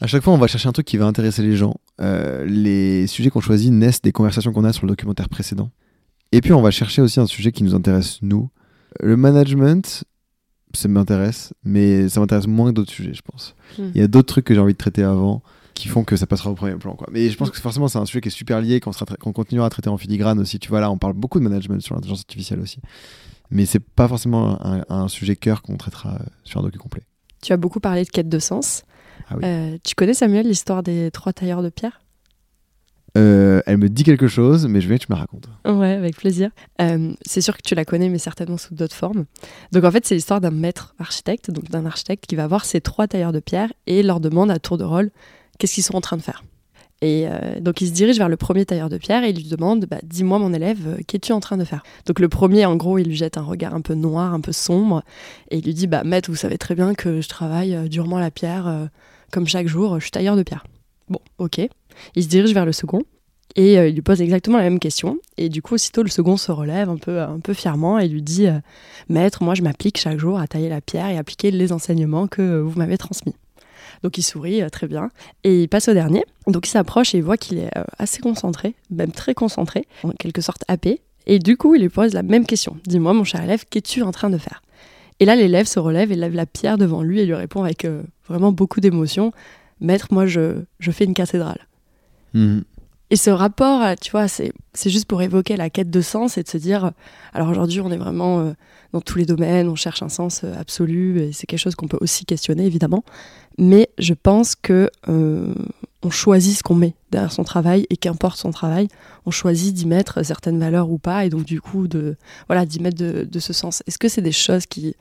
À 0.00 0.06
chaque 0.06 0.22
fois, 0.22 0.32
on 0.32 0.38
va 0.38 0.46
chercher 0.46 0.68
un 0.68 0.72
truc 0.72 0.86
qui 0.86 0.96
va 0.96 1.04
intéresser 1.06 1.42
les 1.42 1.56
gens. 1.56 1.74
les 1.98 3.06
sujets 3.06 3.28
qu'on 3.28 3.40
choisit 3.40 3.70
naissent 3.70 4.00
des 4.00 4.12
conversations 4.12 4.50
qu'on 4.52 4.64
a 4.64 4.72
sur 4.72 4.86
le 4.86 4.92
documentaire 4.92 5.28
précédent. 5.28 5.70
Et 6.32 6.40
puis 6.40 6.52
on 6.52 6.62
va 6.62 6.70
chercher 6.70 7.02
aussi 7.02 7.20
un 7.20 7.26
sujet 7.26 7.52
qui 7.52 7.64
nous 7.64 7.74
intéresse 7.74 8.18
nous. 8.22 8.50
Le 9.00 9.16
management, 9.16 10.04
ça 10.74 10.88
m'intéresse, 10.88 11.52
mais 11.64 12.08
ça 12.08 12.20
m'intéresse 12.20 12.46
moins 12.46 12.70
que 12.70 12.76
d'autres 12.76 12.92
sujets, 12.92 13.14
je 13.14 13.22
pense. 13.22 13.54
Hmm. 13.78 13.90
Il 13.94 14.00
y 14.00 14.04
a 14.04 14.08
d'autres 14.08 14.28
trucs 14.28 14.44
que 14.44 14.54
j'ai 14.54 14.60
envie 14.60 14.72
de 14.72 14.78
traiter 14.78 15.02
avant 15.02 15.42
qui 15.74 15.88
font 15.88 16.04
que 16.04 16.16
ça 16.16 16.26
passera 16.26 16.50
au 16.50 16.54
premier 16.54 16.76
plan. 16.76 16.94
Quoi. 16.94 17.08
Mais 17.10 17.30
je 17.30 17.36
pense 17.36 17.50
que 17.50 17.58
forcément, 17.58 17.88
c'est 17.88 17.98
un 17.98 18.04
sujet 18.04 18.20
qui 18.20 18.28
est 18.28 18.32
super 18.32 18.60
lié, 18.60 18.80
qu'on 18.80 19.32
continuera 19.32 19.66
à 19.66 19.70
traiter 19.70 19.88
en 19.88 19.96
filigrane 19.96 20.38
aussi. 20.38 20.58
Tu 20.58 20.68
vois, 20.68 20.80
là, 20.80 20.90
on 20.90 20.98
parle 20.98 21.14
beaucoup 21.14 21.38
de 21.38 21.44
management 21.44 21.80
sur 21.80 21.94
l'intelligence 21.94 22.20
artificielle 22.20 22.60
aussi. 22.60 22.80
Mais 23.50 23.64
c'est 23.66 23.80
pas 23.80 24.06
forcément 24.06 24.58
un, 24.62 25.08
sujet 25.08 25.36
cœur 25.36 25.62
qu'on 25.62 25.76
traitera 25.76 26.20
sur 26.44 26.60
un 26.60 26.62
docu 26.62 26.78
complet. 26.78 27.02
Tu 27.42 27.52
as 27.52 27.56
beaucoup 27.56 27.80
parlé 27.80 28.04
de 28.04 28.10
quête 28.10 28.28
de 28.28 28.38
sens. 28.38 28.82
Ah 29.28 29.36
oui. 29.36 29.42
Euh, 29.44 29.78
tu 29.82 29.94
connais, 29.94 30.14
Samuel, 30.14 30.46
l'histoire 30.46 30.82
des 30.82 31.10
trois 31.10 31.32
tailleurs 31.32 31.62
de 31.62 31.70
pierre? 31.70 32.00
Euh, 33.18 33.60
elle 33.66 33.78
me 33.78 33.88
dit 33.88 34.04
quelque 34.04 34.28
chose, 34.28 34.66
mais 34.66 34.80
je 34.80 34.88
veux 34.88 34.96
que 34.96 35.04
tu 35.04 35.12
me 35.12 35.16
racontes. 35.16 35.48
Ouais, 35.66 35.92
avec 35.92 36.16
plaisir. 36.16 36.50
Euh, 36.80 37.12
c'est 37.22 37.40
sûr 37.40 37.56
que 37.56 37.62
tu 37.64 37.74
la 37.74 37.84
connais, 37.84 38.08
mais 38.08 38.18
certainement 38.18 38.58
sous 38.58 38.74
d'autres 38.74 38.94
formes. 38.94 39.24
Donc 39.72 39.84
en 39.84 39.90
fait, 39.90 40.06
c'est 40.06 40.14
l'histoire 40.14 40.40
d'un 40.40 40.50
maître 40.50 40.94
architecte, 40.98 41.50
donc 41.50 41.70
d'un 41.70 41.86
architecte 41.86 42.26
qui 42.26 42.36
va 42.36 42.46
voir 42.46 42.64
ses 42.64 42.80
trois 42.80 43.08
tailleurs 43.08 43.32
de 43.32 43.40
pierre 43.40 43.72
et 43.86 44.02
leur 44.02 44.20
demande 44.20 44.50
à 44.50 44.58
tour 44.58 44.78
de 44.78 44.84
rôle 44.84 45.10
qu'est-ce 45.60 45.74
qu'ils 45.74 45.84
sont 45.84 45.94
en 45.94 46.00
train 46.00 46.16
de 46.16 46.22
faire? 46.22 46.42
Et 47.02 47.26
euh, 47.28 47.60
donc 47.60 47.80
il 47.80 47.88
se 47.88 47.92
dirige 47.92 48.18
vers 48.18 48.28
le 48.28 48.36
premier 48.36 48.66
tailleur 48.66 48.90
de 48.90 48.98
pierre 48.98 49.24
et 49.24 49.30
il 49.30 49.36
lui 49.36 49.44
demande 49.44 49.86
bah, 49.86 49.98
Dis-moi, 50.02 50.38
mon 50.38 50.52
élève, 50.52 50.98
qu'es-tu 51.06 51.32
en 51.32 51.40
train 51.40 51.56
de 51.56 51.64
faire? 51.64 51.82
Donc 52.06 52.18
le 52.18 52.28
premier, 52.28 52.66
en 52.66 52.76
gros, 52.76 52.98
il 52.98 53.06
lui 53.06 53.16
jette 53.16 53.38
un 53.38 53.42
regard 53.42 53.74
un 53.74 53.80
peu 53.80 53.94
noir, 53.94 54.34
un 54.34 54.40
peu 54.40 54.52
sombre, 54.52 55.02
et 55.50 55.58
il 55.58 55.64
lui 55.64 55.74
dit 55.74 55.86
bah, 55.86 56.02
Maître, 56.04 56.30
vous 56.30 56.36
savez 56.36 56.58
très 56.58 56.74
bien 56.74 56.94
que 56.94 57.20
je 57.20 57.28
travaille 57.28 57.88
durement 57.88 58.18
la 58.18 58.30
pierre, 58.30 58.88
comme 59.30 59.46
chaque 59.46 59.66
jour, 59.66 59.98
je 59.98 60.04
suis 60.04 60.10
tailleur 60.10 60.36
de 60.36 60.42
pierre. 60.42 60.64
Bon, 61.10 61.20
ok. 61.38 61.60
Il 62.14 62.22
se 62.22 62.28
dirige 62.28 62.54
vers 62.54 62.64
le 62.64 62.72
second 62.72 63.02
et 63.56 63.78
euh, 63.78 63.88
il 63.88 63.94
lui 63.94 64.02
pose 64.02 64.22
exactement 64.22 64.58
la 64.58 64.64
même 64.64 64.78
question. 64.78 65.18
Et 65.36 65.48
du 65.48 65.60
coup, 65.60 65.74
aussitôt, 65.74 66.02
le 66.02 66.08
second 66.08 66.36
se 66.36 66.52
relève 66.52 66.88
un 66.88 66.96
peu, 66.96 67.20
peu 67.42 67.52
fièrement 67.52 67.98
et 67.98 68.08
lui 68.08 68.22
dit 68.22 68.46
euh, 68.46 68.58
Maître, 69.08 69.42
moi, 69.42 69.54
je 69.54 69.62
m'applique 69.62 69.98
chaque 69.98 70.18
jour 70.18 70.38
à 70.38 70.46
tailler 70.46 70.68
la 70.68 70.80
pierre 70.80 71.08
et 71.08 71.18
appliquer 71.18 71.50
les 71.50 71.72
enseignements 71.72 72.28
que 72.28 72.60
vous 72.60 72.78
m'avez 72.78 72.96
transmis. 72.96 73.34
Donc 74.02 74.16
il 74.16 74.22
sourit 74.22 74.62
euh, 74.62 74.68
très 74.68 74.86
bien 74.86 75.10
et 75.42 75.62
il 75.62 75.68
passe 75.68 75.88
au 75.88 75.94
dernier. 75.94 76.24
Donc 76.46 76.66
il 76.66 76.70
s'approche 76.70 77.14
et 77.14 77.18
il 77.18 77.24
voit 77.24 77.36
qu'il 77.36 77.58
est 77.58 77.70
assez 77.98 78.20
concentré, 78.20 78.74
même 78.90 79.12
très 79.12 79.34
concentré, 79.34 79.86
en 80.04 80.10
quelque 80.10 80.40
sorte 80.40 80.64
happé. 80.68 81.00
Et 81.26 81.38
du 81.38 81.56
coup, 81.56 81.74
il 81.74 81.82
lui 81.82 81.90
pose 81.90 82.14
la 82.14 82.22
même 82.22 82.46
question 82.46 82.76
Dis-moi, 82.86 83.12
mon 83.12 83.24
cher 83.24 83.42
élève, 83.42 83.64
qu'es-tu 83.68 84.02
en 84.02 84.12
train 84.12 84.30
de 84.30 84.38
faire? 84.38 84.62
Et 85.18 85.26
là, 85.26 85.36
l'élève 85.36 85.66
se 85.66 85.78
relève 85.78 86.10
et 86.12 86.14
lève 86.16 86.34
la 86.34 86.46
pierre 86.46 86.78
devant 86.78 87.02
lui 87.02 87.20
et 87.20 87.26
lui 87.26 87.34
répond 87.34 87.62
avec 87.62 87.86
vraiment 88.26 88.52
beaucoup 88.52 88.80
d'émotion 88.80 89.32
Maître, 89.80 90.08
moi, 90.10 90.26
je, 90.26 90.62
je 90.78 90.90
fais 90.90 91.04
une 91.04 91.14
cathédrale. 91.14 91.66
Mhm. 92.34 92.64
Et 93.12 93.16
ce 93.16 93.30
rapport, 93.30 93.82
tu 94.00 94.12
vois, 94.12 94.28
c'est 94.28 94.52
juste 94.86 95.06
pour 95.06 95.20
évoquer 95.20 95.56
la 95.56 95.68
quête 95.68 95.90
de 95.90 96.00
sens 96.00 96.38
et 96.38 96.44
de 96.44 96.48
se 96.48 96.58
dire, 96.58 96.92
alors 97.32 97.48
aujourd'hui, 97.48 97.80
on 97.80 97.90
est 97.90 97.96
vraiment 97.96 98.38
euh, 98.38 98.52
dans 98.92 99.00
tous 99.00 99.18
les 99.18 99.26
domaines, 99.26 99.68
on 99.68 99.74
cherche 99.74 100.00
un 100.04 100.08
sens 100.08 100.42
euh, 100.44 100.54
absolu, 100.56 101.20
et 101.20 101.32
c'est 101.32 101.46
quelque 101.46 101.58
chose 101.58 101.74
qu'on 101.74 101.88
peut 101.88 101.98
aussi 102.00 102.24
questionner, 102.24 102.64
évidemment. 102.66 103.02
Mais 103.58 103.90
je 103.98 104.14
pense 104.14 104.54
que 104.54 104.88
euh, 105.08 105.52
on 106.04 106.10
choisit 106.10 106.56
ce 106.56 106.62
qu'on 106.62 106.76
met 106.76 106.94
derrière 107.10 107.32
son 107.32 107.42
travail, 107.42 107.84
et 107.90 107.96
qu'importe 107.96 108.38
son 108.38 108.52
travail, 108.52 108.86
on 109.26 109.32
choisit 109.32 109.74
d'y 109.74 109.86
mettre 109.86 110.24
certaines 110.24 110.60
valeurs 110.60 110.88
ou 110.88 110.98
pas, 110.98 111.24
et 111.24 111.30
donc 111.30 111.42
du 111.42 111.60
coup, 111.60 111.88
de 111.88 112.16
voilà, 112.46 112.64
d'y 112.64 112.78
mettre 112.78 113.02
de, 113.02 113.38
ce 113.40 113.52
sens. 113.52 113.82
Est-ce 113.88 113.98
que 113.98 114.08
c'est 114.08 114.22
des 114.22 114.30
choses 114.30 114.66
qui, 114.66 114.94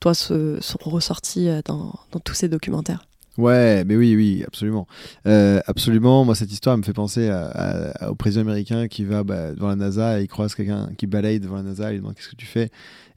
toi, 0.00 0.12
se, 0.12 0.58
sont 0.60 0.78
ressorties 0.82 1.48
dans, 1.64 1.94
dans 2.12 2.20
tous 2.20 2.34
ces 2.34 2.48
documentaires? 2.48 3.06
Ouais, 3.36 3.84
mais 3.84 3.96
oui, 3.96 4.14
oui, 4.14 4.44
absolument. 4.46 4.86
Euh, 5.26 5.60
absolument. 5.66 6.24
Moi, 6.24 6.34
cette 6.36 6.52
histoire 6.52 6.78
me 6.78 6.82
fait 6.82 6.92
penser 6.92 7.30
au 8.08 8.14
président 8.14 8.42
américain 8.42 8.86
qui 8.86 9.04
va 9.04 9.24
bah, 9.24 9.52
devant 9.52 9.68
la 9.68 9.76
NASA 9.76 10.20
et 10.20 10.24
il 10.24 10.28
croise 10.28 10.54
quelqu'un 10.54 10.90
qui 10.96 11.06
balaye 11.06 11.40
devant 11.40 11.56
la 11.56 11.62
NASA 11.62 11.90
et 11.92 11.96
il 11.96 11.98
demande 11.98 12.14
qu'est-ce 12.14 12.28
que 12.28 12.36
tu 12.36 12.46
fais? 12.46 12.70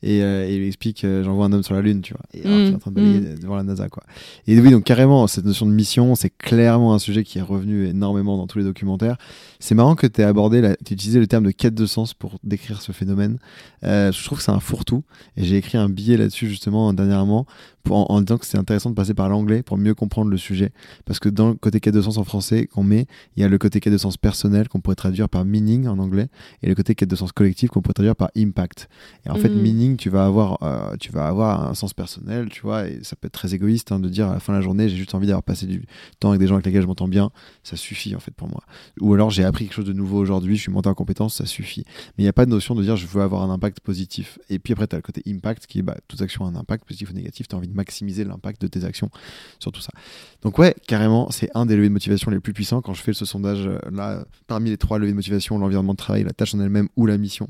Et, 0.04 0.22
euh, 0.22 0.48
il 0.50 0.60
lui 0.60 0.68
explique 0.68 1.04
euh, 1.04 1.24
j'envoie 1.24 1.46
un 1.46 1.54
homme 1.54 1.64
sur 1.64 1.74
la 1.74 1.82
lune 1.82 2.02
tu 2.02 2.14
vois. 2.14 2.22
Et 2.34 2.46
alors 2.46 2.58
mmh, 2.58 2.72
est 2.72 2.76
en 2.76 2.80
train 2.80 2.92
de 2.92 3.02
mmh. 3.02 3.40
devant 3.40 3.56
la 3.56 3.64
NASA 3.64 3.90
quoi. 3.90 4.04
Et 4.46 4.60
oui 4.60 4.72
donc 4.72 4.84
carrément 4.84 5.28
cette 5.28 5.46
notion 5.46 5.66
de 5.66 5.72
mission 5.72 6.16
c'est 6.16 6.30
clairement 6.30 6.94
un 6.94 7.00
sujet 7.00 7.24
qui 7.24 7.40
est 7.40 7.44
revenu 7.44 7.88
énormément 7.88 8.38
dans 8.38 8.48
tous 8.48 8.60
les 8.60 8.64
documentaires. 8.64 9.18
C'est 9.60 9.76
marrant 9.76 9.96
que 9.96 10.08
tu 10.08 10.22
aies 10.22 10.26
abordé 10.26 10.76
tu 10.86 10.94
utilisé 10.94 11.20
le 11.20 11.28
terme 11.28 11.44
de 11.44 11.52
quête 11.52 11.74
de 11.74 11.86
sens 11.86 12.14
pour 12.14 12.38
décrire 12.44 12.82
ce 12.82 12.92
phénomène. 12.92 13.38
Euh, 13.84 14.12
je 14.12 14.24
trouve 14.24 14.38
que 14.38 14.44
c'est 14.44 14.52
un 14.52 14.60
fourre-tout. 14.60 15.04
Et 15.36 15.44
j'ai 15.44 15.58
écrit 15.58 15.78
un 15.78 15.90
billet 15.90 16.18
là-dessus 16.18 16.48
justement 16.48 16.94
dernièrement 16.94 17.46
pour, 17.84 18.12
en, 18.12 18.22
disant 18.22 18.38
que 18.38 18.46
c'est 18.46 18.58
intéressant 18.58 18.90
de 18.90 18.96
passer 18.96 19.14
par 19.14 19.30
l'anglais 19.30 19.64
pour 19.64 19.78
mieux 19.78 19.96
comprendre 19.96 20.30
le 20.30 20.38
sujet. 20.38 20.72
Parce 21.06 21.20
que 21.20 21.30
dans 21.30 21.50
le 21.50 21.56
côté 21.56 21.80
quête 21.80 21.94
de 21.94 22.02
sens 22.02 22.18
en 22.18 22.24
français 22.24 22.68
qu'on 22.68 22.84
met 22.84 23.08
il 23.36 23.42
y 23.42 23.44
a 23.44 23.48
le 23.48 23.58
côté 23.58 23.80
quête 23.80 23.94
de 23.94 23.98
sens 23.98 24.18
personnel 24.18 24.68
qu'on 24.68 24.80
pourrait 24.80 24.96
traduire 24.96 25.30
par 25.30 25.46
meaning 25.46 25.88
en 25.88 25.98
anglais 26.00 26.28
et 26.64 26.68
le 26.68 26.76
côté 26.76 26.96
quête 26.96 27.10
de 27.10 27.16
sens 27.16 27.32
collectif 27.32 27.70
qu'on 27.70 27.82
pourrait 27.82 27.94
traduire 27.94 28.16
par 28.16 28.30
impact. 28.36 28.90
Et 29.26 29.30
en 29.30 29.36
fait 29.36 29.50
mmh. 29.50 29.62
Tu 29.96 30.10
vas 30.10 30.26
avoir, 30.26 30.62
euh, 30.64 30.96
tu 31.00 31.12
vas 31.12 31.28
avoir 31.28 31.68
un 31.68 31.74
sens 31.74 31.94
personnel, 31.94 32.50
tu 32.50 32.62
vois, 32.62 32.88
et 32.88 33.00
ça 33.04 33.16
peut 33.16 33.28
être 33.28 33.34
très 33.34 33.54
égoïste 33.54 33.92
hein, 33.92 34.00
de 34.00 34.10
dire 34.10 34.28
à 34.28 34.34
la 34.34 34.40
fin 34.40 34.52
de 34.52 34.58
la 34.58 34.64
journée, 34.64 34.90
j'ai 34.90 34.98
juste 34.98 35.16
envie 35.16 35.28
d'avoir 35.28 35.44
passé 35.44 35.66
du 35.66 35.86
temps 36.20 36.30
avec 36.30 36.42
des 36.42 36.48
gens 36.48 36.56
avec 36.56 36.66
lesquels 36.66 36.82
je 36.82 36.88
m'entends 36.88 37.08
bien, 37.08 37.32
ça 37.64 37.78
suffit 37.78 38.16
en 38.16 38.20
fait 38.20 38.32
pour 38.32 38.50
moi. 38.50 38.64
Ou 39.00 39.14
alors 39.14 39.30
j'ai 39.30 39.44
appris 39.46 39.66
quelque 39.66 39.76
chose 39.76 39.86
de 39.86 39.94
nouveau 39.94 40.18
aujourd'hui, 40.18 40.58
je 40.58 40.62
suis 40.64 40.72
monté 40.72 40.90
en 40.90 40.94
compétence, 40.94 41.36
ça 41.36 41.46
suffit. 41.46 41.84
Mais 41.88 42.24
il 42.24 42.24
n'y 42.24 42.30
a 42.30 42.34
pas 42.34 42.46
de 42.46 42.52
notion 42.52 42.76
de 42.76 42.84
dire 42.84 42.98
je 42.98 43.08
veux 43.08 43.22
avoir 43.22 43.44
un 43.44 43.50
impact 43.50 43.80
positif. 43.80 44.40
Et 44.50 44.60
puis 44.60 44.74
après, 44.74 44.88
tu 44.88 44.96
as 44.96 44.98
le 44.98 45.04
côté 45.04 45.22
impact 45.28 45.68
qui 45.68 45.80
est 45.80 45.84
bah, 45.84 45.96
toute 46.08 46.22
action 46.22 46.46
a 46.46 46.50
un 46.50 46.56
impact, 46.56 46.86
positif 46.86 47.12
ou 47.12 47.14
négatif, 47.14 47.48
tu 47.48 47.56
as 47.56 47.58
envie 47.58 47.68
de 47.68 47.76
maximiser 47.76 48.24
l'impact 48.24 48.62
de 48.62 48.68
tes 48.68 48.84
actions 48.84 49.10
sur 49.60 49.72
tout 49.72 49.82
ça. 49.82 49.92
Donc 50.42 50.58
ouais, 50.58 50.76
carrément, 50.88 51.30
c'est 51.32 51.50
un 51.56 51.66
des 51.66 51.76
leviers 51.76 51.90
de 51.90 51.94
motivation 51.94 52.32
les 52.32 52.40
plus 52.40 52.54
puissants. 52.54 52.82
Quand 52.82 52.94
je 52.94 53.02
fais 53.02 53.14
ce 53.14 53.26
sondage 53.26 53.68
euh, 53.68 53.80
là, 53.92 54.26
parmi 54.48 54.70
les 54.70 54.78
trois 54.78 54.98
leviers 55.00 55.12
de 55.12 55.16
motivation, 55.16 55.58
l'environnement 55.58 55.94
de 55.94 55.98
travail, 55.98 56.24
la 56.24 56.34
tâche 56.34 56.56
en 56.56 56.60
elle-même 56.60 56.90
ou 56.96 57.06
la 57.06 57.18
mission, 57.18 57.48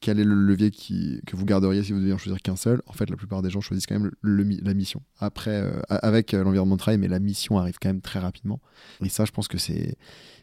quel 0.00 0.20
est 0.20 0.24
le 0.24 0.34
levier 0.34 0.70
qui, 0.70 1.20
que 1.26 1.36
vous 1.36 1.44
garderiez 1.44 1.82
si 1.82 1.92
vous 1.92 1.98
deviez 1.98 2.12
en 2.12 2.18
choisir 2.18 2.40
qu'un 2.40 2.56
seul? 2.56 2.82
En 2.86 2.92
fait, 2.92 3.08
la 3.10 3.16
plupart 3.16 3.42
des 3.42 3.50
gens 3.50 3.60
choisissent 3.60 3.86
quand 3.86 3.98
même 3.98 4.10
la 4.22 4.74
mission. 4.74 5.02
Après, 5.18 5.62
euh, 5.62 5.80
avec 5.88 6.34
euh, 6.34 6.44
l'environnement 6.44 6.76
de 6.76 6.80
travail, 6.80 6.98
mais 6.98 7.08
la 7.08 7.18
mission 7.18 7.58
arrive 7.58 7.78
quand 7.80 7.88
même 7.88 8.00
très 8.00 8.18
rapidement. 8.18 8.60
Et 9.04 9.08
ça, 9.08 9.24
je 9.24 9.32
pense 9.32 9.48
que 9.48 9.58
c'est 9.58 9.96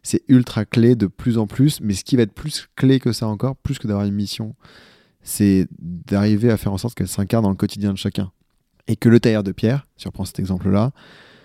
c'est 0.03 0.23
ultra 0.27 0.65
clé 0.65 0.95
de 0.95 1.07
plus 1.07 1.37
en 1.37 1.47
plus. 1.47 1.81
Mais 1.81 1.93
ce 1.93 2.03
qui 2.03 2.15
va 2.15 2.23
être 2.23 2.33
plus 2.33 2.67
clé 2.75 2.99
que 2.99 3.11
ça 3.11 3.27
encore, 3.27 3.55
plus 3.55 3.79
que 3.79 3.87
d'avoir 3.87 4.05
une 4.05 4.13
mission, 4.13 4.55
c'est 5.21 5.67
d'arriver 5.79 6.51
à 6.51 6.57
faire 6.57 6.71
en 6.71 6.77
sorte 6.77 6.95
qu'elle 6.95 7.07
s'incarne 7.07 7.43
dans 7.43 7.49
le 7.49 7.55
quotidien 7.55 7.91
de 7.91 7.97
chacun. 7.97 8.31
Et 8.87 8.95
que 8.95 9.09
le 9.09 9.19
tailleur 9.19 9.43
de 9.43 9.51
pierre, 9.51 9.87
si 9.97 10.07
on 10.07 10.11
prend 10.11 10.25
cet 10.25 10.39
exemple-là, 10.39 10.91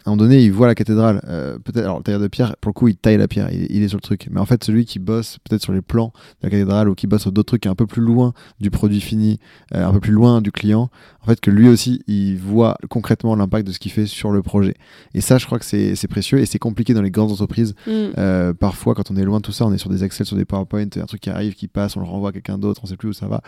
un 0.06 0.10
moment 0.10 0.22
donné, 0.24 0.42
il 0.42 0.52
voit 0.52 0.66
la 0.66 0.74
cathédrale. 0.74 1.20
Euh, 1.28 1.58
peut-être, 1.58 1.84
alors 1.84 1.98
le 1.98 2.02
tailleur 2.02 2.20
de 2.20 2.28
pierre, 2.28 2.56
pour 2.60 2.70
le 2.70 2.72
coup, 2.72 2.88
il 2.88 2.96
taille 2.96 3.16
la 3.16 3.28
pierre, 3.28 3.50
il, 3.52 3.82
est 3.82 3.88
sur 3.88 3.98
le 3.98 4.02
truc. 4.02 4.28
Mais 4.30 4.40
en 4.40 4.46
fait, 4.46 4.62
celui 4.64 4.84
qui 4.84 4.98
bosse 4.98 5.38
peut-être 5.44 5.62
sur 5.62 5.72
les 5.72 5.82
plans 5.82 6.12
de 6.40 6.46
la 6.46 6.50
cathédrale 6.50 6.88
ou 6.88 6.94
qui 6.94 7.06
bosse 7.06 7.22
sur 7.22 7.32
d'autres 7.32 7.48
trucs 7.48 7.66
un 7.66 7.74
peu 7.74 7.86
plus 7.86 8.02
loin 8.02 8.32
du 8.60 8.70
produit 8.70 9.00
fini, 9.00 9.38
euh, 9.74 9.86
un 9.86 9.92
peu 9.92 10.00
plus 10.00 10.12
loin 10.12 10.40
du 10.40 10.52
client, 10.52 10.90
en 11.22 11.26
fait, 11.26 11.40
que 11.40 11.50
lui 11.50 11.68
aussi, 11.68 12.02
il 12.06 12.36
voit 12.36 12.78
concrètement 12.88 13.34
l'impact 13.36 13.66
de 13.66 13.72
ce 13.72 13.78
qu'il 13.78 13.92
fait 13.92 14.06
sur 14.06 14.30
le 14.30 14.42
projet. 14.42 14.74
Et 15.14 15.20
ça, 15.20 15.38
je 15.38 15.46
crois 15.46 15.58
que 15.58 15.64
c'est 15.64 16.08
précieux 16.08 16.38
et 16.38 16.46
c'est 16.46 16.58
compliqué 16.58 16.94
dans 16.94 17.02
les 17.02 17.10
grandes 17.10 17.32
entreprises. 17.32 17.74
Mm. 17.86 17.90
Euh, 18.18 18.54
parfois, 18.54 18.94
quand 18.94 19.10
on 19.10 19.16
est 19.16 19.24
loin 19.24 19.38
de 19.38 19.42
tout 19.42 19.52
ça, 19.52 19.66
on 19.66 19.72
est 19.72 19.78
sur 19.78 19.90
des 19.90 20.04
Excel, 20.04 20.26
sur 20.26 20.36
des 20.36 20.44
PowerPoint, 20.44 20.86
un 20.96 21.06
truc 21.06 21.20
qui 21.20 21.30
arrive, 21.30 21.54
qui 21.54 21.68
passe, 21.68 21.96
on 21.96 22.00
le 22.00 22.06
renvoie 22.06 22.30
à 22.30 22.32
quelqu'un 22.32 22.58
d'autre, 22.58 22.80
on 22.84 22.86
sait 22.86 22.96
plus 22.96 23.08
où 23.08 23.12
ça 23.12 23.26
va 23.26 23.42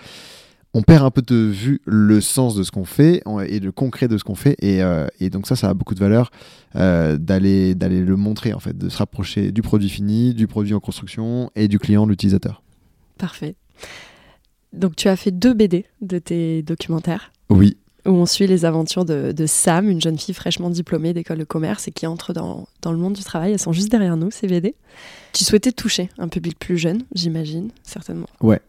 on 0.74 0.82
perd 0.82 1.04
un 1.04 1.10
peu 1.10 1.22
de 1.22 1.36
vue 1.36 1.80
le 1.84 2.20
sens 2.20 2.54
de 2.54 2.62
ce 2.62 2.70
qu'on 2.70 2.84
fait 2.84 3.22
et 3.46 3.60
le 3.60 3.72
concret 3.72 4.08
de 4.08 4.16
ce 4.16 4.24
qu'on 4.24 4.34
fait. 4.34 4.56
Et, 4.60 4.82
euh, 4.82 5.06
et, 5.20 5.28
donc 5.28 5.46
ça, 5.46 5.54
ça 5.54 5.68
a 5.68 5.74
beaucoup 5.74 5.94
de 5.94 6.00
valeur 6.00 6.30
euh, 6.76 7.18
d'aller 7.18 7.74
d'aller 7.74 8.00
le 8.00 8.16
montrer, 8.16 8.54
en 8.54 8.58
fait, 8.58 8.76
de 8.76 8.88
se 8.88 8.96
rapprocher 8.96 9.52
du 9.52 9.60
produit 9.60 9.90
fini, 9.90 10.32
du 10.32 10.46
produit 10.46 10.74
en 10.74 10.80
construction 10.80 11.50
et 11.56 11.68
du 11.68 11.78
client, 11.78 12.06
l'utilisateur. 12.06 12.62
Parfait. 13.18 13.54
Donc 14.72 14.96
tu 14.96 15.08
as 15.08 15.16
fait 15.16 15.30
deux 15.30 15.52
BD 15.52 15.84
de 16.00 16.18
tes 16.18 16.62
documentaires. 16.62 17.32
Oui. 17.50 17.76
Où 18.06 18.10
on 18.10 18.26
suit 18.26 18.46
les 18.46 18.64
aventures 18.64 19.04
de, 19.04 19.30
de 19.30 19.46
Sam, 19.46 19.88
une 19.88 20.00
jeune 20.00 20.18
fille 20.18 20.34
fraîchement 20.34 20.70
diplômée 20.70 21.12
d'école 21.12 21.38
de 21.38 21.44
commerce 21.44 21.86
et 21.86 21.92
qui 21.92 22.06
entre 22.06 22.32
dans, 22.32 22.66
dans, 22.80 22.90
le 22.90 22.98
monde 22.98 23.12
du 23.12 23.22
travail. 23.22 23.52
Elles 23.52 23.60
sont 23.60 23.72
juste 23.72 23.90
derrière 23.90 24.16
nous, 24.16 24.32
ces 24.32 24.48
BD. 24.48 24.74
Tu 25.32 25.44
souhaitais 25.44 25.70
toucher 25.70 26.08
un 26.18 26.26
public 26.26 26.58
plus 26.58 26.78
jeune, 26.78 27.02
j'imagine, 27.14 27.70
certainement. 27.84 28.26
Ouais, 28.40 28.60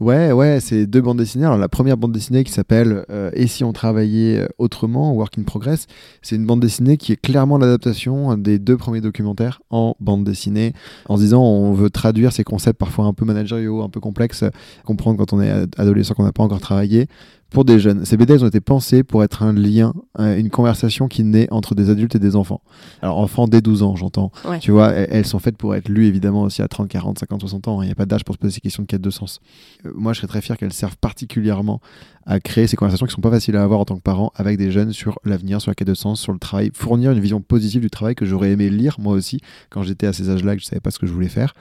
Ouais, 0.00 0.32
ouais, 0.32 0.58
c'est 0.60 0.86
deux 0.86 1.00
bandes 1.00 1.18
dessinées. 1.18 1.44
Alors 1.44 1.56
la 1.56 1.68
première 1.68 1.96
bande 1.96 2.10
dessinée 2.10 2.42
qui 2.42 2.50
s'appelle 2.50 3.04
euh, 3.10 3.30
Et 3.34 3.46
si 3.46 3.62
on 3.62 3.72
travaillait 3.72 4.40
euh, 4.40 4.48
autrement, 4.58 5.12
Work 5.12 5.38
in 5.38 5.44
Progress, 5.44 5.86
c'est 6.20 6.34
une 6.34 6.46
bande 6.46 6.60
dessinée 6.60 6.96
qui 6.96 7.12
est 7.12 7.16
clairement 7.16 7.58
l'adaptation 7.58 8.36
des 8.36 8.58
deux 8.58 8.76
premiers 8.76 9.00
documentaires 9.00 9.62
en 9.70 9.94
bande 10.00 10.24
dessinée, 10.24 10.72
en 11.08 11.16
se 11.16 11.22
disant 11.22 11.42
on 11.42 11.72
veut 11.74 11.90
traduire 11.90 12.32
ces 12.32 12.42
concepts 12.42 12.78
parfois 12.78 13.04
un 13.04 13.12
peu 13.12 13.24
managériaux, 13.24 13.82
un 13.82 13.88
peu 13.88 14.00
complexes, 14.00 14.44
comprendre 14.84 15.16
quand 15.16 15.32
on 15.32 15.40
est 15.40 15.50
adolescent 15.78 16.14
qu'on 16.14 16.24
n'a 16.24 16.32
pas 16.32 16.42
encore 16.42 16.60
travaillé, 16.60 17.06
pour 17.54 17.64
des 17.64 17.78
jeunes. 17.78 18.04
Ces 18.04 18.16
BD, 18.16 18.34
elles 18.34 18.44
ont 18.44 18.48
été 18.48 18.60
pensées 18.60 19.04
pour 19.04 19.22
être 19.22 19.44
un 19.44 19.52
lien, 19.52 19.94
euh, 20.18 20.36
une 20.36 20.50
conversation 20.50 21.06
qui 21.06 21.22
naît 21.22 21.46
entre 21.52 21.76
des 21.76 21.88
adultes 21.88 22.16
et 22.16 22.18
des 22.18 22.34
enfants. 22.34 22.60
Alors, 23.00 23.18
enfants 23.18 23.46
dès 23.46 23.62
12 23.62 23.84
ans, 23.84 23.96
j'entends. 23.96 24.32
Tu 24.60 24.72
vois, 24.72 24.90
elles, 24.90 25.24
sont 25.24 25.38
faites 25.38 25.56
pour 25.56 25.74
être 25.74 25.88
lues, 25.88 26.06
évidemment, 26.06 26.42
aussi 26.42 26.62
à 26.62 26.68
30, 26.68 26.88
40, 26.88 27.20
50, 27.20 27.40
60 27.40 27.68
ans. 27.68 27.80
Il 27.82 27.86
n'y 27.86 27.92
a 27.92 27.94
pas 27.94 28.06
d'âge 28.06 28.24
pour 28.24 28.34
se 28.34 28.40
poser 28.40 28.54
ces 28.54 28.60
questions 28.60 28.82
de 28.82 28.88
quête 28.88 29.00
de 29.00 29.10
sens. 29.10 29.40
Euh, 29.86 29.92
moi, 29.94 30.12
je 30.12 30.18
serais 30.18 30.26
très 30.26 30.40
fier 30.40 30.58
qu'elles 30.58 30.72
servent 30.72 30.96
particulièrement 30.96 31.80
à 32.26 32.40
créer 32.40 32.66
ces 32.66 32.76
conversations 32.76 33.06
qui 33.06 33.12
sont 33.12 33.20
pas 33.20 33.30
faciles 33.30 33.56
à 33.56 33.62
avoir 33.62 33.78
en 33.78 33.84
tant 33.84 33.96
que 33.96 34.02
parent 34.02 34.32
avec 34.34 34.58
des 34.58 34.72
jeunes 34.72 34.92
sur 34.92 35.20
l'avenir, 35.24 35.60
sur 35.60 35.70
la 35.70 35.76
quête 35.76 35.86
de 35.86 35.94
sens, 35.94 36.20
sur 36.20 36.32
le 36.32 36.40
travail, 36.40 36.72
fournir 36.74 37.12
une 37.12 37.20
vision 37.20 37.40
positive 37.40 37.82
du 37.82 37.90
travail 37.90 38.16
que 38.16 38.26
j'aurais 38.26 38.50
aimé 38.50 38.68
lire, 38.68 38.96
moi 38.98 39.14
aussi, 39.14 39.40
quand 39.70 39.84
j'étais 39.84 40.08
à 40.08 40.12
ces 40.12 40.28
âges-là, 40.28 40.56
que 40.56 40.60
je 40.60 40.66
savais 40.66 40.80
pas 40.80 40.90
ce 40.90 40.98
que 40.98 41.06
je 41.06 41.12
voulais 41.12 41.28
faire. 41.28 41.54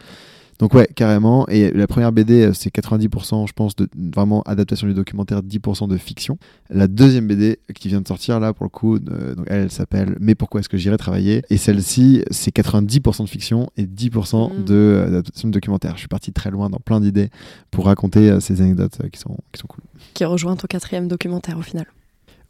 Donc 0.59 0.73
ouais, 0.73 0.87
carrément. 0.95 1.47
Et 1.47 1.71
la 1.71 1.87
première 1.87 2.11
BD, 2.11 2.43
euh, 2.43 2.53
c'est 2.53 2.73
90%, 2.73 3.47
je 3.47 3.53
pense, 3.53 3.75
de 3.75 3.87
vraiment 3.95 4.41
adaptation 4.43 4.87
du 4.87 4.93
documentaire, 4.93 5.41
10% 5.41 5.87
de 5.87 5.97
fiction. 5.97 6.37
La 6.69 6.87
deuxième 6.87 7.27
BD 7.27 7.59
qui 7.75 7.87
vient 7.87 8.01
de 8.01 8.07
sortir 8.07 8.39
là, 8.39 8.53
pour 8.53 8.65
le 8.65 8.69
coup, 8.69 8.95
euh, 8.95 9.35
donc 9.35 9.45
elle, 9.49 9.71
s'appelle 9.71 10.15
Mais 10.19 10.35
pourquoi 10.35 10.59
est-ce 10.59 10.69
que 10.69 10.77
j'irai 10.77 10.97
travailler? 10.97 11.43
Et 11.49 11.57
celle-ci, 11.57 12.23
c'est 12.31 12.55
90% 12.55 13.23
de 13.23 13.29
fiction 13.29 13.69
et 13.77 13.85
10% 13.85 14.51
mmh. 14.51 14.63
de 14.65 15.03
d'adaptation 15.05 15.47
de 15.47 15.53
documentaire. 15.53 15.93
Je 15.93 15.99
suis 15.99 16.07
parti 16.07 16.31
très 16.31 16.51
loin 16.51 16.69
dans 16.69 16.79
plein 16.79 16.99
d'idées 16.99 17.29
pour 17.71 17.85
raconter 17.85 18.29
euh, 18.29 18.39
ces 18.39 18.61
anecdotes 18.61 18.97
qui 19.11 19.19
sont 19.19 19.37
qui 19.51 19.59
sont 19.59 19.67
cool. 19.67 19.83
Qui 20.13 20.25
rejoint 20.25 20.55
ton 20.55 20.67
quatrième 20.67 21.07
documentaire 21.07 21.57
au 21.57 21.61
final. 21.61 21.85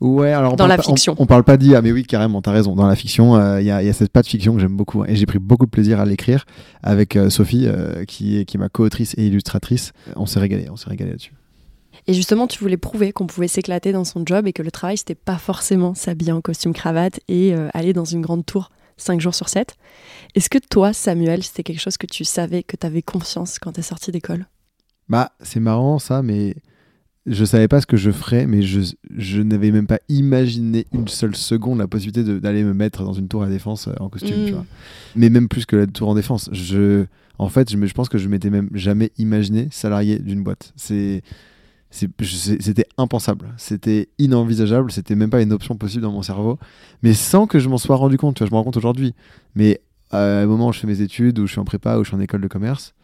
Ouais, 0.03 0.33
alors 0.33 0.57
dans 0.57 0.67
la 0.67 0.77
fiction. 0.77 1.15
On, 1.17 1.25
parle 1.25 1.45
pas 1.45 1.55
d'IA, 1.55 1.81
mais 1.81 1.93
oui, 1.93 2.03
carrément, 2.03 2.41
t'as 2.41 2.51
raison. 2.51 2.75
Dans 2.75 2.87
la 2.87 2.95
fiction, 2.95 3.37
euh, 3.37 3.61
il 3.61 3.67
y, 3.67 3.71
a, 3.71 3.93
cette 3.93 4.11
patte 4.11 4.27
fiction 4.27 4.53
que 4.53 4.59
j'aime 4.59 4.75
beaucoup. 4.75 5.01
Hein, 5.01 5.05
et 5.07 5.15
j'ai 5.15 5.25
pris 5.25 5.39
beaucoup 5.39 5.65
de 5.65 5.71
plaisir 5.71 6.01
à 6.01 6.05
l'écrire 6.05 6.45
avec 6.83 7.15
euh, 7.15 7.29
Sophie, 7.29 7.67
euh, 7.67 8.03
qui 8.03 8.37
est, 8.37 8.43
qui 8.43 8.57
est 8.57 8.59
ma 8.59 8.67
co-autrice 8.67 9.15
et 9.17 9.25
illustratrice. 9.25 9.93
On 10.17 10.25
s'est 10.25 10.41
régalé, 10.41 10.69
on 10.69 10.75
s'est 10.75 10.89
régalé 10.89 11.11
là-dessus. 11.11 11.31
Et 12.05 12.13
justement, 12.13 12.47
tu 12.47 12.59
voulais 12.59 12.75
prouver 12.75 13.13
qu'on 13.13 13.27
pouvait 13.27 13.47
s'éclater 13.47 13.93
dans 13.93 14.03
son 14.03 14.23
job 14.25 14.45
et 14.45 14.51
que 14.51 14.61
le 14.61 14.71
travail, 14.71 14.97
c'était 14.97 15.15
pas 15.15 15.37
forcément 15.37 15.93
s'habiller 15.93 16.33
en 16.33 16.41
costume 16.41 16.73
cravate 16.73 17.21
et 17.29 17.53
aller 17.73 17.93
dans 17.93 18.03
une 18.03 18.19
grande 18.19 18.45
tour 18.45 18.71
5 18.97 19.21
jours 19.21 19.35
sur 19.35 19.47
7. 19.47 19.77
Est-ce 20.35 20.49
que 20.49 20.57
toi, 20.57 20.91
Samuel, 20.91 21.43
c'était 21.43 21.63
quelque 21.63 21.79
chose 21.79 21.95
que 21.95 22.07
tu 22.07 22.25
savais, 22.25 22.63
que 22.63 22.75
tu 22.75 22.85
avais 22.85 23.01
confiance 23.01 23.57
quand 23.57 23.71
tu 23.71 23.79
es 23.79 23.83
sorti 23.83 24.11
d'école? 24.11 24.47
Bah, 25.07 25.31
c'est 25.41 25.61
marrant 25.61 25.99
ça, 25.99 26.21
mais 26.21 26.55
je 27.25 27.45
savais 27.45 27.67
pas 27.67 27.79
ce 27.79 27.85
que 27.85 27.95
je 27.95 28.11
ferais, 28.11 28.45
mais 28.47 28.61
je, 28.61 28.81
je 29.15 29.41
n'avais 29.41 29.71
même 29.71 29.87
pas 29.87 29.99
imaginé 30.09 30.85
une 30.91 31.07
seule 31.07 31.35
seconde 31.35 31.79
la 31.79 31.87
possibilité 31.87 32.39
d'aller 32.39 32.63
me 32.63 32.73
mettre 32.73 33.03
dans 33.03 33.13
une 33.13 33.27
tour 33.27 33.43
à 33.43 33.47
défense 33.47 33.87
euh, 33.87 33.93
en 33.99 34.09
costume, 34.09 34.45
tu 34.45 34.51
mm. 34.51 34.55
vois. 34.55 34.65
Mais 35.15 35.29
même 35.29 35.47
plus 35.47 35.65
que 35.65 35.75
la 35.75 35.87
tour 35.87 36.09
en 36.09 36.15
défense. 36.15 36.49
Je, 36.51 37.05
en 37.39 37.47
fait, 37.47 37.71
je, 37.71 37.85
je 37.85 37.93
pense 37.93 38.09
que 38.09 38.17
je 38.17 38.27
m'étais 38.27 38.49
même 38.49 38.69
jamais 38.73 39.11
imaginé 39.17 39.69
salarié 39.71 40.19
d'une 40.19 40.43
boîte. 40.43 40.73
C'est 40.75 41.23
c'était 41.93 42.87
impensable, 42.97 43.53
c'était 43.57 44.09
inenvisageable, 44.17 44.91
c'était 44.91 45.13
même 45.13 45.29
pas 45.29 45.43
une 45.43 45.53
option 45.53 45.75
possible 45.75 46.01
dans 46.01 46.11
mon 46.11 46.23
cerveau, 46.23 46.57
mais 47.03 47.13
sans 47.13 47.45
que 47.45 47.59
je 47.59 47.69
m'en 47.69 47.77
sois 47.77 47.97
rendu 47.97 48.17
compte, 48.17 48.35
tu 48.35 48.39
vois, 48.39 48.47
je 48.47 48.51
me 48.51 48.57
rends 48.57 48.63
compte 48.63 48.77
aujourd'hui. 48.77 49.13
Mais 49.53 49.79
à 50.09 50.41
un 50.41 50.45
moment 50.47 50.69
où 50.69 50.73
je 50.73 50.79
fais 50.79 50.87
mes 50.87 51.01
études, 51.01 51.37
où 51.37 51.45
je 51.45 51.51
suis 51.51 51.59
en 51.59 51.65
prépa, 51.65 51.97
où 51.97 52.03
je 52.03 52.09
suis 52.09 52.17
en 52.17 52.19
école 52.19 52.41
de 52.41 52.47
commerce, 52.47 52.95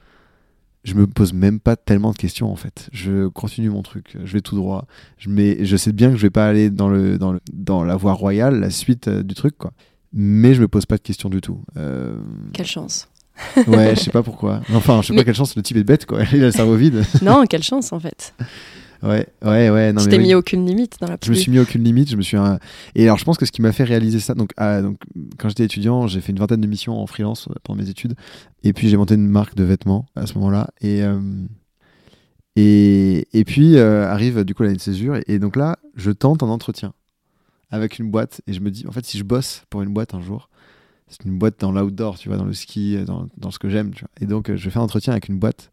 je 0.90 0.96
me 0.96 1.08
pose 1.08 1.34
même 1.34 1.60
pas 1.60 1.76
tellement 1.76 2.12
de 2.12 2.18
questions 2.18 2.52
en 2.52 2.56
fait. 2.56 2.90
Je 2.92 3.28
continue 3.28 3.70
mon 3.70 3.84
truc, 3.84 4.18
je 4.24 4.34
vais 4.34 4.42
tout 4.42 4.56
droit. 4.56 4.86
Je, 5.18 5.30
mets, 5.30 5.64
je 5.64 5.78
sais 5.78 5.92
bien 5.92 6.10
que 6.10 6.18
je 6.18 6.24
vais 6.24 6.30
pas 6.30 6.48
aller 6.48 6.70
dans, 6.70 6.90
le, 6.90 7.18
dans, 7.18 7.32
le, 7.32 7.40
dans 7.54 7.84
la 7.84 7.96
voie 7.96 8.14
royale, 8.14 8.60
la 8.60 8.70
suite 8.70 9.08
euh, 9.08 9.24
du 9.24 9.36
truc, 9.36 9.58
quoi. 9.58 9.72
Mais 10.12 10.56
je 10.56 10.62
me 10.62 10.68
pose 10.68 10.88
pas 10.88 10.98
de 10.98 11.04
questions 11.04 11.30
du 11.30 11.40
tout. 11.42 11.62
Euh, 11.78 12.18
quelle 12.54 12.66
chance. 12.66 13.08
ouais, 13.68 13.96
je 13.96 14.02
sais 14.02 14.12
pas 14.12 14.24
pourquoi. 14.24 14.62
Enfin, 14.74 15.02
je 15.02 15.08
sais 15.08 15.16
pas 15.16 15.24
quelle 15.24 15.36
chance, 15.36 15.56
le 15.56 15.62
type 15.62 15.78
est 15.78 15.84
bête, 15.84 16.06
quoi. 16.06 16.24
Il 16.34 16.42
a 16.42 16.48
le 16.48 16.52
cerveau 16.52 16.76
vide. 16.76 17.04
non, 17.22 17.46
quelle 17.46 17.64
chance 17.64 17.94
en 17.94 18.00
fait. 18.00 18.34
Ouais, 19.02 19.28
ouais, 19.44 19.70
ouais. 19.70 19.94
Non, 19.94 20.02
tu 20.02 20.10
t'es 20.10 20.18
mis 20.18 20.34
aucune 20.34 20.66
limite 20.66 20.98
dans 21.00 21.08
la 21.08 21.18
Je 21.24 21.30
me 21.30 21.36
suis 21.36 21.52
mis 21.52 21.60
aucune 21.60 21.84
limite. 21.84 22.10
Je 22.10 22.18
me 22.18 22.22
suis 22.22 22.38
et 22.96 23.04
alors 23.04 23.18
je 23.18 23.24
pense 23.24 23.38
que 23.38 23.46
ce 23.46 23.52
qui 23.52 23.62
m'a 23.62 23.72
fait 23.72 23.84
réaliser 23.84 24.20
ça, 24.20 24.34
donc, 24.34 24.52
ah, 24.58 24.82
donc 24.82 24.98
quand 25.38 25.50
j'étais 25.50 25.64
étudiant, 25.64 26.08
j'ai 26.08 26.22
fait 26.22 26.32
une 26.32 26.40
vingtaine 26.40 26.62
de 26.62 26.68
missions 26.68 27.00
en 27.00 27.08
freelance 27.08 27.48
euh, 27.48 27.54
pendant 27.64 27.82
mes 27.82 27.90
études, 27.90 28.16
et 28.64 28.74
puis 28.74 28.90
j'ai 28.90 28.98
monté 28.98 29.16
une 29.16 29.28
marque 29.28 29.56
de 29.56 29.64
vêtements 29.64 30.06
à 30.16 30.28
ce 30.28 30.34
moment-là, 30.36 30.70
et 30.82 31.04
euh, 31.04 31.20
et, 32.56 33.28
et 33.34 33.46
puis 33.46 33.78
euh, 33.78 34.08
arrive 34.08 34.44
du 34.44 34.54
coup 34.54 34.64
l'année 34.64 34.76
de 34.76 34.82
césure, 34.82 35.20
et, 35.28 35.40
donc 35.40 35.56
là 35.56 35.78
je 35.96 36.12
tente 36.12 36.44
un 36.44 36.50
entretien 36.50 36.94
avec 37.72 38.00
une 38.00 38.12
boîte, 38.12 38.42
et 38.48 38.54
je 38.54 38.60
me 38.60 38.70
dis 38.72 38.86
en 38.88 38.92
fait 38.92 39.06
si 39.06 39.18
je 39.18 39.24
bosse 39.24 39.64
pour 39.70 39.82
une 39.82 39.94
boîte 39.94 40.14
un 40.14 40.22
jour, 40.22 40.50
c'est 41.08 41.24
une 41.26 41.38
boîte 41.38 41.60
dans 41.60 41.72
l'outdoor, 41.72 42.18
tu 42.18 42.30
vois, 42.30 42.38
dans 42.38 42.46
le 42.46 42.54
ski, 42.54 42.98
dans, 43.06 43.28
dans 43.38 43.52
ce 43.52 43.60
que 43.60 43.70
j'aime, 43.70 43.94
tu 43.94 44.02
vois, 44.02 44.12
et 44.20 44.26
donc 44.26 44.54
je 44.54 44.70
fais 44.70 44.80
un 44.80 44.84
entretien 44.84 45.14
avec 45.14 45.30
une 45.30 45.40
boîte 45.40 45.72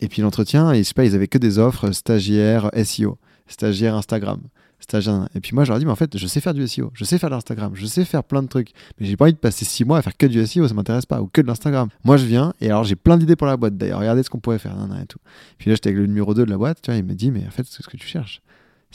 et 0.00 0.08
puis 0.08 0.22
l'entretien, 0.22 0.72
pas, 0.94 1.04
ils 1.04 1.14
avaient 1.14 1.28
que 1.28 1.38
des 1.38 1.58
offres 1.58 1.90
stagiaires 1.92 2.70
SEO, 2.84 3.18
stagiaire 3.46 3.94
Instagram, 3.94 4.40
stagiaire. 4.78 5.28
Et 5.34 5.40
puis 5.40 5.54
moi, 5.54 5.64
je 5.64 5.70
leur 5.70 5.78
dis, 5.78 5.84
mais 5.84 5.92
en 5.92 5.96
fait, 5.96 6.16
je 6.16 6.26
sais 6.26 6.40
faire 6.40 6.54
du 6.54 6.66
SEO, 6.66 6.90
je 6.94 7.04
sais 7.04 7.18
faire 7.18 7.30
de 7.30 7.34
l'Instagram, 7.34 7.72
je 7.74 7.86
sais 7.86 8.04
faire 8.04 8.24
plein 8.24 8.42
de 8.42 8.48
trucs, 8.48 8.72
mais 8.98 9.06
j'ai 9.06 9.16
pas 9.16 9.24
envie 9.24 9.34
de 9.34 9.38
passer 9.38 9.64
six 9.64 9.84
mois 9.84 9.98
à 9.98 10.02
faire 10.02 10.16
que 10.16 10.26
du 10.26 10.44
SEO, 10.46 10.68
ça 10.68 10.74
m'intéresse 10.74 11.06
pas, 11.06 11.20
ou 11.20 11.28
que 11.28 11.40
de 11.40 11.46
l'Instagram. 11.46 11.88
Moi, 12.04 12.16
je 12.16 12.26
viens, 12.26 12.52
et 12.60 12.66
alors 12.66 12.84
j'ai 12.84 12.96
plein 12.96 13.16
d'idées 13.16 13.36
pour 13.36 13.46
la 13.46 13.56
boîte 13.56 13.76
d'ailleurs, 13.76 14.00
regardez 14.00 14.22
ce 14.22 14.30
qu'on 14.30 14.40
pourrait 14.40 14.58
faire, 14.58 14.76
et 15.02 15.06
tout. 15.06 15.18
Puis 15.58 15.70
là, 15.70 15.76
j'étais 15.76 15.90
avec 15.90 16.00
le 16.00 16.06
numéro 16.06 16.34
2 16.34 16.44
de 16.44 16.50
la 16.50 16.58
boîte, 16.58 16.82
tu 16.82 16.90
vois, 16.90 16.98
il 16.98 17.04
me 17.04 17.14
dit, 17.14 17.30
mais 17.30 17.46
en 17.46 17.50
fait, 17.50 17.66
c'est 17.68 17.82
ce 17.82 17.88
que 17.88 17.96
tu 17.96 18.06
cherches 18.06 18.42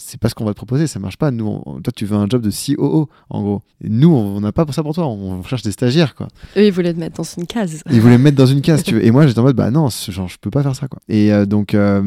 c'est 0.04 0.20
pas 0.20 0.30
ce 0.30 0.36
qu'on 0.36 0.46
va 0.46 0.52
te 0.52 0.58
proposer, 0.58 0.88
ça 0.88 1.00
marche 1.00 1.18
pas. 1.18 1.32
Nous, 1.32 1.62
toi, 1.84 1.94
tu 1.96 2.06
veux 2.06 2.16
un 2.16 2.28
job 2.28 2.42
de 2.42 2.50
COO, 2.50 3.10
en 3.30 3.42
gros. 3.42 3.62
nous, 3.82 4.10
on 4.10 4.42
n'a 4.42 4.52
pas 4.52 4.66
pour 4.66 4.74
ça 4.74 4.84
pour 4.84 4.94
toi, 4.94 5.08
on, 5.08 5.44
cherche 5.44 5.62
des 5.62 5.72
stagiaires, 5.72 6.16
quoi. 6.16 6.28
Eux, 6.58 6.66
ils 6.66 6.72
voulaient 6.72 6.94
te 6.94 7.00
mettre 7.00 7.18
dans 7.18 7.24
une 7.24 7.48
case. 7.48 7.84
Ils 7.92 8.02
voulaient 8.02 8.18
me 8.18 8.24
mettre 8.24 8.38
dans 8.38 8.46
une 8.46 8.62
case, 8.62 8.84
tu 8.86 8.96
veux. 8.96 9.06
Et 9.06 9.12
moi, 9.12 9.28
j'étais 9.28 9.40
en 9.40 9.44
mode, 9.44 9.56
bah 9.56 9.72
non, 9.72 9.90
genre, 9.90 10.28
je 10.28 10.38
peux 10.40 10.50
pas 10.50 10.64
faire 10.64 10.76
ça, 10.76 10.88
quoi. 10.88 11.00
Et 11.08 11.32
euh, 11.32 11.46
donc, 11.46 11.74
euh, 11.74 12.02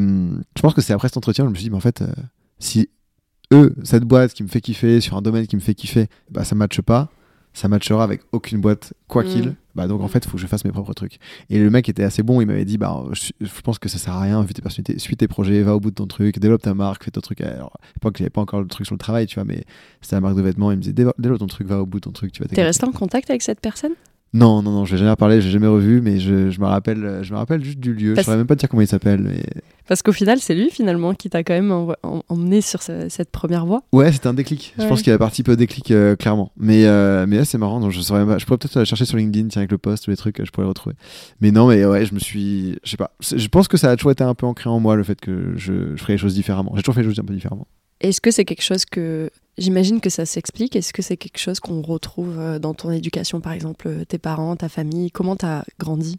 je 0.57 0.63
pense 0.63 0.75
que 0.75 0.81
c'est 0.81 0.93
après 0.93 1.09
cet 1.09 1.17
entretien, 1.17 1.45
je 1.45 1.51
me 1.51 1.55
suis 1.55 1.65
dit, 1.65 1.71
mais 1.71 1.77
en 1.77 1.81
fait, 1.81 2.03
euh, 2.03 2.07
si 2.59 2.89
eux, 3.53 3.75
cette 3.85 4.05
boîte 4.05 4.35
qui 4.35 4.43
me 4.43 4.49
fait 4.49 4.61
kiffer, 4.61 5.01
sur 5.01 5.17
un 5.17 5.23
domaine 5.23 5.47
qui 5.47 5.57
me 5.57 5.61
fait 5.61 5.75
kiffer, 5.75 6.09
bah 6.31 6.45
ça 6.45 6.55
matche 6.55 6.81
pas, 6.81 7.11
ça 7.55 7.69
matchera 7.69 8.05
avec 8.05 8.21
aucune 8.33 8.61
boîte, 8.61 8.93
quoi 9.09 9.23
mm. 9.23 9.27
qu'il. 9.27 9.55
Bah 9.75 9.89
donc 9.89 10.03
en 10.03 10.09
fait, 10.09 10.25
il 10.25 10.29
faut 10.29 10.37
que 10.37 10.43
je 10.43 10.47
fasse 10.47 10.65
mes 10.65 10.71
propres 10.71 10.93
trucs. 10.93 11.19
Et 11.51 11.59
le 11.59 11.71
mec 11.71 11.89
était 11.89 12.05
assez 12.05 12.23
bon, 12.23 12.41
il 12.41 12.47
m'avait 12.47 12.65
dit 12.65 12.79
bah 12.79 13.03
je, 13.13 13.61
pense 13.63 13.79
que 13.79 13.89
ça 13.89 13.99
sert 13.99 14.15
à 14.15 14.21
rien 14.21 14.43
vu 14.43 14.53
tes 14.53 14.63
personnalités, 14.63 14.99
suis 14.99 15.17
tes 15.17 15.27
projets, 15.27 15.63
va 15.63 15.75
au 15.75 15.81
bout 15.81 15.91
de 15.91 15.95
ton 15.95 16.07
truc, 16.07 16.39
développe 16.39 16.63
ta 16.63 16.75
marque, 16.75 17.05
fais 17.05 17.11
ton 17.11 17.21
truc. 17.21 17.41
Alors, 17.41 17.73
à 17.83 17.87
l'époque, 17.95 18.17
j'avais 18.19 18.31
pas 18.31 18.41
encore 18.41 18.61
le 18.61 18.67
truc 18.67 18.87
sur 18.87 18.95
le 18.95 18.99
travail, 18.99 19.27
tu 19.27 19.37
vois, 19.37 19.45
mais 19.45 19.65
c'était 20.01 20.17
la 20.17 20.21
marque 20.21 20.37
de 20.37 20.43
vêtements, 20.43 20.71
il 20.71 20.77
me 20.77 20.83
disait 20.83 20.93
développe 20.93 21.39
ton 21.39 21.47
truc, 21.47 21.67
va 21.67 21.81
au 21.81 21.87
bout 21.87 21.99
de 21.99 22.05
ton 22.05 22.13
truc, 22.13 22.33
tu 22.33 22.43
vas 22.43 22.49
T'es 22.49 22.63
resté 22.63 22.85
en 22.85 22.93
contact 22.93 23.31
avec 23.31 23.43
cette 23.43 23.61
personne? 23.61 23.95
Non, 24.35 24.63
non, 24.63 24.73
non, 24.73 24.85
je 24.85 24.97
vais 24.97 24.99
jamais 24.99 25.15
parlé, 25.15 25.41
j'ai 25.41 25.51
jamais 25.51 25.69
revu, 25.69 26.01
mais 26.01 26.19
je, 26.19 26.51
je, 26.51 26.61
me 26.61 26.67
rappelle, 26.67 27.21
je 27.23 27.33
me 27.33 27.39
rappelle 27.39 27.65
juste 27.65 27.79
du 27.79 27.95
lieu. 27.95 28.15
Je 28.17 28.21
Je 28.21 28.25
saurais 28.25 28.37
même 28.37 28.49
pas 28.49 28.57
dire 28.57 28.69
comment 28.69 28.83
il 28.83 28.89
s'appelle. 28.89 29.21
Mais... 29.23 29.41
Parce 29.87 30.03
qu'au 30.03 30.11
final, 30.11 30.41
c'est 30.41 30.57
lui 30.57 30.71
finalement 30.71 31.15
qui 31.15 31.31
t'a 31.31 31.45
quand 31.45 31.55
même 31.55 31.73
emmené 32.29 32.61
sur 32.61 32.83
cette 32.83 33.31
première 33.31 33.65
voie. 33.65 33.85
Ouais, 33.93 34.11
c'était 34.11 34.27
un 34.27 34.35
déclic. 34.35 34.75
Je 34.77 34.89
pense 34.89 35.03
qu'il 35.03 35.13
a 35.13 35.19
participé 35.19 35.53
au 35.53 35.57
déclic 35.57 35.93
euh, 35.93 36.17
clairement. 36.17 36.51
Mais, 36.57 36.85
euh, 36.85 37.27
mais 37.29 37.37
là, 37.37 37.45
c'est 37.45 37.59
marrant. 37.59 37.79
Donc 37.79 37.93
je 37.93 38.01
saurais 38.01 38.27
pas. 38.27 38.39
Je 38.39 38.45
pourrais 38.45 38.59
peut-être 38.59 38.85
chercher 38.85 39.05
sur 39.05 39.17
LinkedIn, 39.17 39.47
tiens, 39.47 39.61
avec 39.61 39.71
le 39.71 39.79
post, 39.79 40.09
les 40.09 40.17
trucs, 40.17 40.45
je 40.45 40.51
pourrais 40.51 40.65
le 40.65 40.71
retrouver. 40.71 40.97
Mais 41.41 41.53
non, 41.53 41.69
mais 41.69 41.85
ouais, 41.85 42.05
je 42.05 42.13
me 42.13 42.19
suis. 42.19 42.77
Je 42.83 42.91
sais 42.91 42.97
pas. 42.97 43.13
Je 43.21 43.47
pense 43.47 43.69
que 43.69 43.77
ça 43.77 43.93
a 43.93 43.97
toujours 43.97 44.11
été 44.11 44.25
un 44.25 44.35
peu 44.35 44.47
ancré 44.47 44.69
en 44.69 44.81
moi 44.81 44.97
le 44.97 45.05
fait 45.05 45.21
que 45.21 45.53
je, 45.57 45.95
je 45.95 46.01
ferais 46.01 46.15
les 46.15 46.19
choses 46.19 46.35
différemment. 46.35 46.73
J'ai 46.75 46.83
toujours 46.83 46.97
fait 46.97 47.03
les 47.03 47.09
choses 47.09 47.21
un 47.21 47.25
peu 47.25 47.35
différemment. 47.35 47.69
Est-ce 48.01 48.21
que 48.21 48.33
c'est 48.33 48.45
quelque 48.45 48.63
chose 48.63 48.85
que 48.85 49.31
J'imagine 49.57 50.01
que 50.01 50.11
ça 50.11 50.27
s'explique. 50.27 50.75
Est-ce 50.75 50.93
que 50.93 51.03
c'est 51.03 51.17
quelque 51.17 51.39
chose 51.39 51.61
qu'on 51.61 51.81
retrouve 51.81 52.39
euh, 52.39 52.59
dans 52.59 52.75
ton 52.75 52.91
éducation, 52.91 53.41
par 53.41 53.53
exemple, 53.53 53.87
euh, 53.89 54.05
tes 54.05 54.19
parents, 54.19 54.57
ta 54.57 54.69
famille? 54.69 55.11
Comment 55.11 55.37
tu 55.37 55.47
as 55.47 55.65
grandi? 55.79 56.17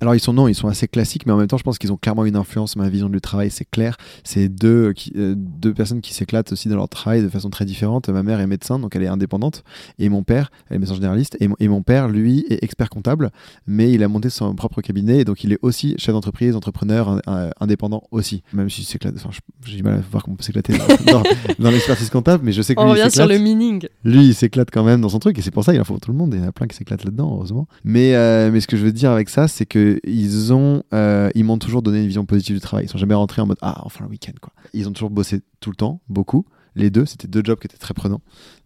Alors 0.00 0.14
ils 0.14 0.20
sont 0.20 0.32
non, 0.32 0.48
ils 0.48 0.54
sont 0.54 0.68
assez 0.68 0.88
classiques, 0.88 1.26
mais 1.26 1.32
en 1.32 1.36
même 1.36 1.46
temps, 1.46 1.58
je 1.58 1.62
pense 1.62 1.78
qu'ils 1.78 1.92
ont 1.92 1.96
clairement 1.96 2.24
une 2.24 2.36
influence 2.36 2.72
sur 2.72 2.80
ma 2.80 2.88
vision 2.88 3.08
du 3.08 3.20
travail. 3.20 3.50
C'est 3.50 3.64
clair. 3.70 3.96
C'est 4.24 4.48
deux 4.48 4.92
qui- 4.92 5.12
euh, 5.16 5.34
deux 5.36 5.72
personnes 5.74 6.00
qui 6.00 6.12
s'éclatent 6.14 6.52
aussi 6.52 6.68
dans 6.68 6.76
leur 6.76 6.88
travail 6.88 7.22
de 7.22 7.28
façon 7.28 7.50
très 7.50 7.64
différente. 7.64 8.08
Ma 8.08 8.22
mère 8.22 8.40
est 8.40 8.46
médecin, 8.46 8.78
donc 8.78 8.96
elle 8.96 9.02
est 9.02 9.08
indépendante, 9.08 9.62
et 9.98 10.08
mon 10.08 10.22
père, 10.22 10.50
elle 10.70 10.76
est 10.76 10.78
médecin 10.78 10.94
généraliste, 10.94 11.36
et 11.40 11.48
mon, 11.48 11.56
et 11.60 11.68
mon 11.68 11.82
père, 11.82 12.08
lui, 12.08 12.44
est 12.50 12.62
expert 12.64 12.88
comptable, 12.90 13.30
mais 13.66 13.92
il 13.92 14.02
a 14.02 14.08
monté 14.08 14.30
son 14.30 14.54
propre 14.54 14.80
cabinet, 14.82 15.20
et 15.20 15.24
donc 15.24 15.44
il 15.44 15.52
est 15.52 15.58
aussi 15.62 15.94
chef 15.98 16.12
d'entreprise, 16.14 16.56
entrepreneur, 16.56 17.08
un- 17.08 17.20
un- 17.26 17.50
indépendant 17.60 18.02
aussi. 18.10 18.42
Même 18.52 18.70
si 18.70 18.84
s'éclate, 18.84 19.14
enfin, 19.16 19.30
j'ai 19.64 19.76
du 19.76 19.82
mal 19.82 19.94
à 19.94 20.00
voir 20.10 20.22
comment 20.24 20.34
on 20.34 20.36
peut 20.36 20.42
s'éclater 20.44 20.72
dans, 21.58 21.70
l'expertise 21.70 22.10
comptable, 22.10 22.44
mais 22.44 22.52
je 22.52 22.62
sais 22.62 22.74
que 22.74 22.80
On 22.80 22.84
lui, 22.92 22.98
il 22.98 23.02
revient 23.02 23.12
sur 23.12 23.22
s'éclate 23.22 23.38
le 23.38 23.44
meaning. 23.44 23.86
lui 24.04 24.26
il 24.26 24.34
s'éclate 24.34 24.70
quand 24.72 24.84
même 24.84 25.00
dans 25.00 25.08
son 25.08 25.18
truc 25.18 25.38
et 25.38 25.42
c'est 25.42 25.50
pour 25.50 25.64
ça 25.64 25.74
il 25.74 25.80
en 25.80 25.84
faut 25.84 25.98
tout 25.98 26.10
le 26.10 26.16
monde 26.16 26.32
il 26.34 26.40
y 26.40 26.44
en 26.44 26.48
a 26.48 26.52
plein 26.52 26.66
qui 26.66 26.76
s'éclatent 26.76 27.04
là-dedans 27.04 27.30
heureusement 27.34 27.66
mais 27.84 28.14
euh, 28.14 28.50
mais 28.52 28.60
ce 28.60 28.66
que 28.66 28.76
je 28.76 28.84
veux 28.84 28.92
dire 28.92 29.10
avec 29.10 29.28
ça 29.28 29.48
c'est 29.48 29.66
que 29.66 29.81
ils 30.04 30.52
ont 30.52 30.82
euh, 30.92 31.30
ils 31.34 31.44
m'ont 31.44 31.58
toujours 31.58 31.82
donné 31.82 32.00
une 32.00 32.06
vision 32.06 32.24
positive 32.24 32.56
du 32.56 32.60
travail. 32.60 32.86
Ils 32.86 32.88
sont 32.88 32.98
jamais 32.98 33.14
rentrés 33.14 33.42
en 33.42 33.46
mode 33.46 33.58
ah 33.62 33.80
enfin 33.84 34.04
le 34.04 34.10
week-end 34.10 34.32
quoi. 34.40 34.52
Ils 34.72 34.88
ont 34.88 34.92
toujours 34.92 35.10
bossé 35.10 35.40
tout 35.60 35.70
le 35.70 35.76
temps 35.76 36.00
beaucoup 36.08 36.44
les 36.74 36.90
deux 36.90 37.06
c'était 37.06 37.28
deux 37.28 37.42
jobs 37.44 37.58
qui 37.58 37.66
étaient 37.66 37.78
très 37.78 37.94
prenants 37.94 38.20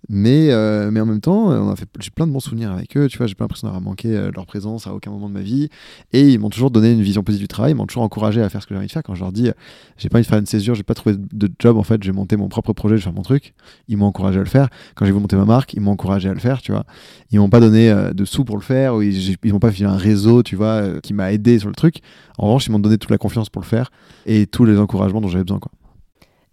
mais 0.09 0.51
euh, 0.51 0.91
mais 0.91 1.01
en 1.01 1.07
même 1.07 1.21
temps 1.21 1.47
on 1.49 1.71
a 1.71 1.77
fait 1.77 1.89
j'ai 2.01 2.11
plein 2.11 2.27
de 2.27 2.33
bons 2.33 2.41
souvenirs 2.41 2.71
avec 2.71 2.97
eux 2.97 3.09
tu 3.09 3.19
vois 3.19 3.27
j'ai 3.27 3.35
pas 3.35 3.45
l'impression 3.45 3.67
d'avoir 3.67 3.83
manqué 3.83 4.17
euh, 4.17 4.31
leur 4.35 4.47
présence 4.47 4.87
à 4.87 4.95
aucun 4.95 5.11
moment 5.11 5.29
de 5.29 5.35
ma 5.35 5.41
vie 5.41 5.69
et 6.13 6.29
ils 6.31 6.39
m'ont 6.39 6.51
toujours 6.51 6.71
donné 6.71 6.93
une 6.93 7.03
vision 7.03 7.23
positive 7.23 7.45
du 7.45 7.49
travail 7.49 7.73
ils 7.73 7.75
m'ont 7.75 7.87
toujours 7.87 8.05
encouragé 8.05 8.43
à 8.43 8.49
faire 8.49 8.63
ce 8.63 8.67
que 8.67 8.75
j'ai 8.75 8.79
envie 8.79 8.87
de 8.87 8.93
faire 8.93 9.03
quand 9.03 9.15
je 9.15 9.21
leur 9.21 9.33
dis 9.33 9.49
euh, 9.49 9.53
j'ai 9.97 10.09
pas 10.09 10.19
envie 10.19 10.25
de 10.25 10.29
faire 10.29 10.39
une 10.39 10.47
césure 10.47 10.75
j'ai 10.75 10.85
pas 10.85 10.95
trouvé 10.95 11.17
de 11.17 11.51
job 11.59 11.77
en 11.77 11.83
fait 11.83 12.03
j'ai 12.03 12.13
monté 12.13 12.37
mon 12.37 12.49
propre 12.49 12.73
projet 12.73 12.97
je 12.97 13.01
vais 13.01 13.05
faire 13.05 13.13
mon 13.13 13.23
truc 13.23 13.55
ils 13.89 13.97
m'ont 13.97 14.07
encouragé 14.07 14.39
à 14.39 14.43
le 14.43 14.49
faire 14.49 14.69
quand 14.95 15.05
j'ai 15.05 15.13
voulu 15.13 15.23
monter 15.23 15.37
ma 15.37 15.45
marque, 15.45 15.75
ils 15.75 15.81
m'ont 15.81 15.93
encouragé 15.93 16.29
à 16.29 16.35
le 16.35 16.41
faire, 16.41 16.63
tu 16.63 16.73
vois. 16.73 16.85
Ils 17.31 17.39
m'ont 17.39 17.49
pas 17.49 17.61
donné 17.61 17.91
euh, 17.91 18.13
de 18.13 18.25
sous 18.25 18.45
pour 18.45 18.57
le 18.57 18.63
faire, 18.63 18.95
ou 18.95 19.03
ils, 19.03 19.37
ils 19.43 19.53
m'ont 19.53 19.59
pas 19.59 19.71
filé 19.71 19.87
un 19.87 19.97
réseau, 19.97 20.43
tu 20.43 20.57
vois, 20.57 20.83
euh, 20.83 21.01
qui 21.01 21.15
m'a 21.15 21.33
aidé 21.33 21.59
sur 21.59 21.69
le 21.69 21.75
truc. 21.75 21.97
En 22.39 22.47
revanche, 22.47 22.67
ils 22.67 22.73
m'ont 22.73 22.79
donné 22.79 22.99
toute 22.99 23.11
la 23.11 23.19
confiance 23.19 23.51
pour 23.51 23.63
le 23.63 23.67
faire 23.67 23.91
et 24.27 24.47
tous 24.47 24.65
les 24.65 24.79
encouragements 24.79 25.21
dont 25.21 25.29
j'avais 25.29 25.45
besoin, 25.45 25.59
quoi. 25.59 25.73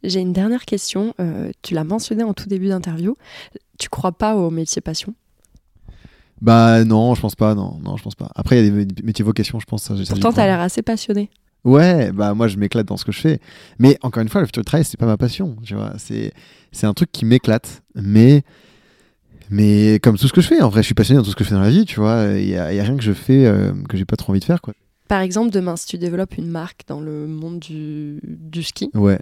J'ai 0.04 0.20
une 0.20 0.34
dernière 0.34 0.66
question. 0.66 1.14
euh, 1.20 1.52
tu 1.62 1.74
l'as 1.74 1.84
mentionné 1.84 2.24
en 2.24 2.34
tout 2.34 2.48
début 2.48 2.68
d'interview. 2.68 3.16
Tu 3.80 3.90
crois 3.90 4.12
pas 4.12 4.36
au 4.36 4.50
métier 4.50 4.82
passion? 4.82 5.14
Bah 6.42 6.84
non, 6.84 7.16
je 7.16 7.22
pense 7.22 7.36
pas, 7.36 7.56
non, 7.56 7.80
non, 7.84 7.96
je 7.96 8.04
pense 8.04 8.16
pas. 8.16 8.30
Après, 8.36 8.60
il 8.60 8.66
y 8.66 8.82
a 8.82 8.86
des 8.86 9.04
métiers 9.04 9.24
vocation, 9.24 9.60
je 9.60 9.66
pense. 9.66 9.84
Ça, 9.84 9.96
Pourtant, 10.10 10.34
t'as 10.34 10.46
l'air 10.46 10.60
assez 10.60 10.82
passionné. 10.82 11.30
Ouais, 11.64 12.12
bah 12.12 12.34
moi 12.34 12.50
je 12.50 12.58
m'éclate 12.58 12.86
dans 12.86 12.98
ce 12.98 13.06
que 13.06 13.14
je 13.14 13.22
fais. 13.22 13.40
Mais 13.80 13.98
encore 14.02 14.22
une 14.22 14.28
fois, 14.28 14.42
le 14.42 14.48
futur 14.48 14.66
travail, 14.66 14.84
c'est 14.84 14.98
pas 15.00 15.06
ma 15.06 15.16
passion, 15.16 15.56
tu 15.64 15.76
vois. 15.76 15.94
C'est, 15.98 16.34
c'est 16.74 16.86
un 16.86 16.94
truc 16.94 17.10
qui 17.14 17.24
m'éclate, 17.24 17.82
mais, 17.96 18.44
mais 19.50 20.00
comme 20.04 20.18
tout 20.18 20.28
ce 20.28 20.34
que 20.34 20.42
je 20.42 20.48
fais, 20.48 20.62
en 20.62 20.68
vrai, 20.68 20.82
je 20.82 20.88
suis 20.88 20.94
passionné 20.96 21.20
dans 21.20 21.24
tout 21.24 21.32
ce 21.32 21.38
que 21.38 21.46
je 21.46 21.50
fais 21.50 21.56
dans 21.56 21.62
la 21.62 21.70
vie, 21.70 21.86
tu 21.86 22.02
vois. 22.02 22.26
Il 22.36 22.50
y 22.50 22.58
a, 22.58 22.74
il 22.74 22.76
y 22.76 22.80
a 22.82 22.84
rien 22.84 22.98
que 22.98 23.04
je 23.04 23.14
fais 23.14 23.46
euh, 23.46 23.72
que 23.88 23.96
j'ai 23.96 24.04
pas 24.04 24.18
trop 24.18 24.32
envie 24.32 24.42
de 24.42 24.46
faire, 24.46 24.62
quoi. 24.62 24.74
Par 25.08 25.22
exemple, 25.22 25.52
demain, 25.52 25.78
si 25.78 25.86
tu 25.86 25.98
développes 25.98 26.38
une 26.38 26.48
marque 26.50 26.82
dans 26.88 27.00
le 27.00 27.28
monde 27.28 27.60
du, 27.60 28.20
du 28.24 28.64
ski, 28.64 28.90
Ouais. 28.94 29.20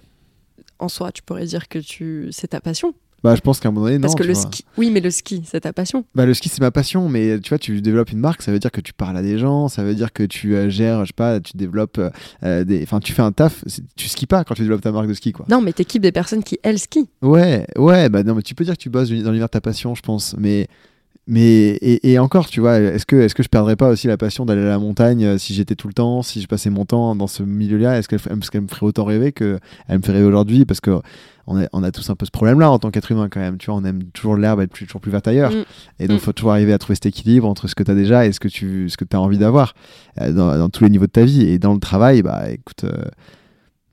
En 0.82 0.88
soi, 0.88 1.12
tu 1.12 1.22
pourrais 1.22 1.46
dire 1.46 1.68
que 1.68 1.78
tu 1.78 2.28
c'est 2.30 2.48
ta 2.48 2.60
passion. 2.60 2.94
Bah 3.22 3.36
je 3.36 3.40
pense 3.40 3.60
qu'à 3.60 3.68
un 3.68 3.72
moment 3.72 3.86
donné, 3.86 3.98
non. 3.98 4.02
Parce 4.02 4.16
que 4.16 4.24
le 4.24 4.32
vois. 4.32 4.42
ski, 4.42 4.64
oui, 4.76 4.90
mais 4.90 5.00
le 5.00 5.10
ski, 5.10 5.42
c'est 5.46 5.60
ta 5.60 5.72
passion. 5.72 6.04
Bah, 6.14 6.26
le 6.26 6.34
ski, 6.34 6.48
c'est 6.48 6.60
ma 6.60 6.72
passion, 6.72 7.08
mais 7.08 7.38
tu 7.38 7.50
vois, 7.50 7.58
tu 7.58 7.80
développes 7.80 8.10
une 8.10 8.18
marque, 8.18 8.42
ça 8.42 8.50
veut 8.50 8.58
dire 8.58 8.72
que 8.72 8.80
tu 8.80 8.92
parles 8.92 9.16
à 9.16 9.22
des 9.22 9.38
gens, 9.38 9.68
ça 9.68 9.84
veut 9.84 9.94
dire 9.94 10.12
que 10.12 10.24
tu 10.24 10.56
euh, 10.56 10.68
gères, 10.68 11.04
je 11.04 11.10
sais 11.10 11.12
pas, 11.14 11.38
tu 11.38 11.56
développes 11.56 12.00
euh, 12.42 12.64
des. 12.64 12.82
Enfin, 12.82 12.98
tu 12.98 13.12
fais 13.12 13.22
un 13.22 13.30
taf, 13.30 13.64
tu 13.94 14.08
skis 14.08 14.26
pas 14.26 14.42
quand 14.42 14.54
tu 14.54 14.62
développes 14.62 14.80
ta 14.80 14.90
marque 14.90 15.06
de 15.06 15.14
ski, 15.14 15.30
quoi. 15.30 15.46
Non, 15.48 15.60
mais 15.60 15.72
t'équipes 15.72 16.02
des 16.02 16.10
personnes 16.10 16.42
qui, 16.42 16.58
elles, 16.64 16.80
skient. 16.80 17.08
Ouais, 17.22 17.64
ouais, 17.76 18.08
bah 18.08 18.24
non, 18.24 18.34
mais 18.34 18.42
tu 18.42 18.56
peux 18.56 18.64
dire 18.64 18.74
que 18.74 18.82
tu 18.82 18.90
bosses 18.90 19.10
dans 19.10 19.14
l'univers 19.14 19.46
de 19.46 19.52
ta 19.52 19.60
passion, 19.60 19.94
je 19.94 20.02
pense, 20.02 20.34
mais. 20.36 20.66
Mais 21.28 21.44
et, 21.80 22.12
et 22.12 22.18
encore, 22.18 22.48
tu 22.48 22.60
vois, 22.60 22.78
est-ce 22.80 23.06
que 23.06 23.14
est-ce 23.14 23.34
que 23.34 23.44
je 23.44 23.48
perdrais 23.48 23.76
pas 23.76 23.88
aussi 23.88 24.08
la 24.08 24.16
passion 24.16 24.44
d'aller 24.44 24.62
à 24.62 24.70
la 24.70 24.78
montagne 24.78 25.24
euh, 25.24 25.38
si 25.38 25.54
j'étais 25.54 25.76
tout 25.76 25.86
le 25.86 25.94
temps, 25.94 26.22
si 26.22 26.40
je 26.42 26.48
passais 26.48 26.68
mon 26.68 26.84
temps 26.84 27.14
dans 27.14 27.28
ce 27.28 27.44
milieu-là, 27.44 27.96
est-ce 27.98 28.08
qu'elle 28.08 28.18
est-ce 28.18 28.50
qu'elle 28.50 28.62
me 28.62 28.68
ferait 28.68 28.86
autant 28.86 29.04
rêver 29.04 29.30
que 29.30 29.60
elle 29.86 29.98
me 29.98 30.02
fait 30.02 30.10
rêver 30.12 30.24
aujourd'hui? 30.26 30.64
Parce 30.64 30.80
que 30.80 31.00
on 31.46 31.60
a, 31.60 31.66
on 31.72 31.82
a 31.84 31.90
tous 31.92 32.08
un 32.10 32.14
peu 32.16 32.24
ce 32.26 32.30
problème-là 32.30 32.70
en 32.70 32.78
tant 32.78 32.90
qu'être 32.90 33.10
humain 33.10 33.28
quand 33.28 33.40
même, 33.40 33.56
tu 33.58 33.66
vois, 33.66 33.76
on 33.76 33.84
aime 33.84 34.04
toujours 34.12 34.36
l'herbe 34.36 34.60
être 34.60 34.70
plus, 34.72 34.86
toujours 34.86 35.00
plus 35.00 35.10
verte 35.10 35.26
ailleurs. 35.26 35.50
Mm. 35.52 35.64
Et 36.00 36.06
donc, 36.08 36.14
Mm. 36.16 36.20
il 36.20 36.24
faut 36.24 36.32
toujours 36.32 36.52
arriver 36.52 36.72
à 36.72 36.78
trouver 36.78 36.94
cet 36.96 37.06
équilibre 37.06 37.48
entre 37.48 37.68
ce 37.68 37.74
que 37.74 37.82
tu 37.82 37.90
as 37.90 37.94
déjà 37.94 38.26
et 38.26 38.32
ce 38.32 38.40
que 38.40 38.48
tu 38.48 38.88
ce 38.88 38.96
que 38.96 39.04
as 39.12 39.20
envie 39.20 39.38
d'avoir 39.38 39.74
euh, 40.20 40.32
dans, 40.32 40.56
dans 40.58 40.68
tous 40.70 40.82
les 40.84 40.90
niveaux 40.90 41.06
de 41.06 41.12
ta 41.12 41.24
vie. 41.24 41.42
Et 41.42 41.58
dans 41.58 41.72
le 41.74 41.80
travail, 41.80 42.22
bah 42.22 42.50
écoute, 42.50 42.84
euh, 42.84 43.04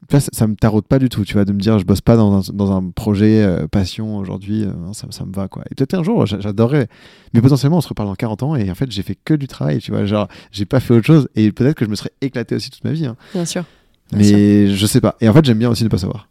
ça, 0.10 0.30
ça 0.34 0.48
me 0.48 0.56
taraude 0.56 0.86
pas 0.86 0.98
du 0.98 1.08
tout, 1.10 1.24
tu 1.24 1.34
vois, 1.34 1.46
de 1.46 1.52
me 1.54 1.60
dire 1.60 1.78
je 1.78 1.86
bosse 1.86 2.02
pas 2.02 2.16
dans 2.16 2.40
un, 2.50 2.54
dans 2.54 2.72
un 2.72 2.90
projet 2.90 3.44
euh, 3.44 3.68
passion 3.68 4.18
aujourd'hui, 4.18 4.64
euh, 4.64 4.72
ça, 4.94 5.08
ça 5.12 5.26
me 5.26 5.32
va 5.34 5.48
quoi. 5.48 5.64
Et 5.70 5.76
peut-être 5.76 5.94
un 5.94 6.04
jour, 6.04 6.26
j'a- 6.26 6.40
j'adorerais. 6.40 6.88
Mais 7.34 7.42
potentiellement, 7.42 7.78
on 7.78 7.82
se 7.82 7.88
reparle 7.90 8.10
dans 8.10 8.16
40 8.16 8.44
ans 8.44 8.56
et 8.56 8.72
en 8.72 8.76
fait, 8.76 8.92
j'ai 8.92 9.04
fait 9.04 9.16
que 9.24 9.34
du 9.36 9.48
travail, 9.48 9.80
tu 9.80 9.92
vois, 9.92 10.06
genre, 10.06 10.28
j'ai 10.52 10.66
pas 10.66 10.80
fait 10.80 10.94
autre 10.96 11.06
chose 11.06 11.28
et 11.36 11.52
peut-être 11.52 11.76
que 11.76 11.86
je 11.86 11.90
me 11.90 11.96
serais 11.96 12.12
éclaté 12.22 12.56
aussi 12.56 12.70
toute 12.72 12.84
ma 12.84 12.92
vie. 12.92 13.06
hein. 13.06 13.16
Bien 13.34 13.46
sûr. 13.46 13.64
Bien 14.12 14.20
Mais 14.20 14.68
je 14.76 14.86
sais 14.88 15.02
pas. 15.02 15.16
Et 15.22 15.30
en 15.30 15.34
fait, 15.34 15.46
j'aime 15.46 15.60
bien 15.60 15.70
aussi 15.70 15.84
ne 15.84 15.90
pas 15.90 16.00
savoir. 16.00 16.28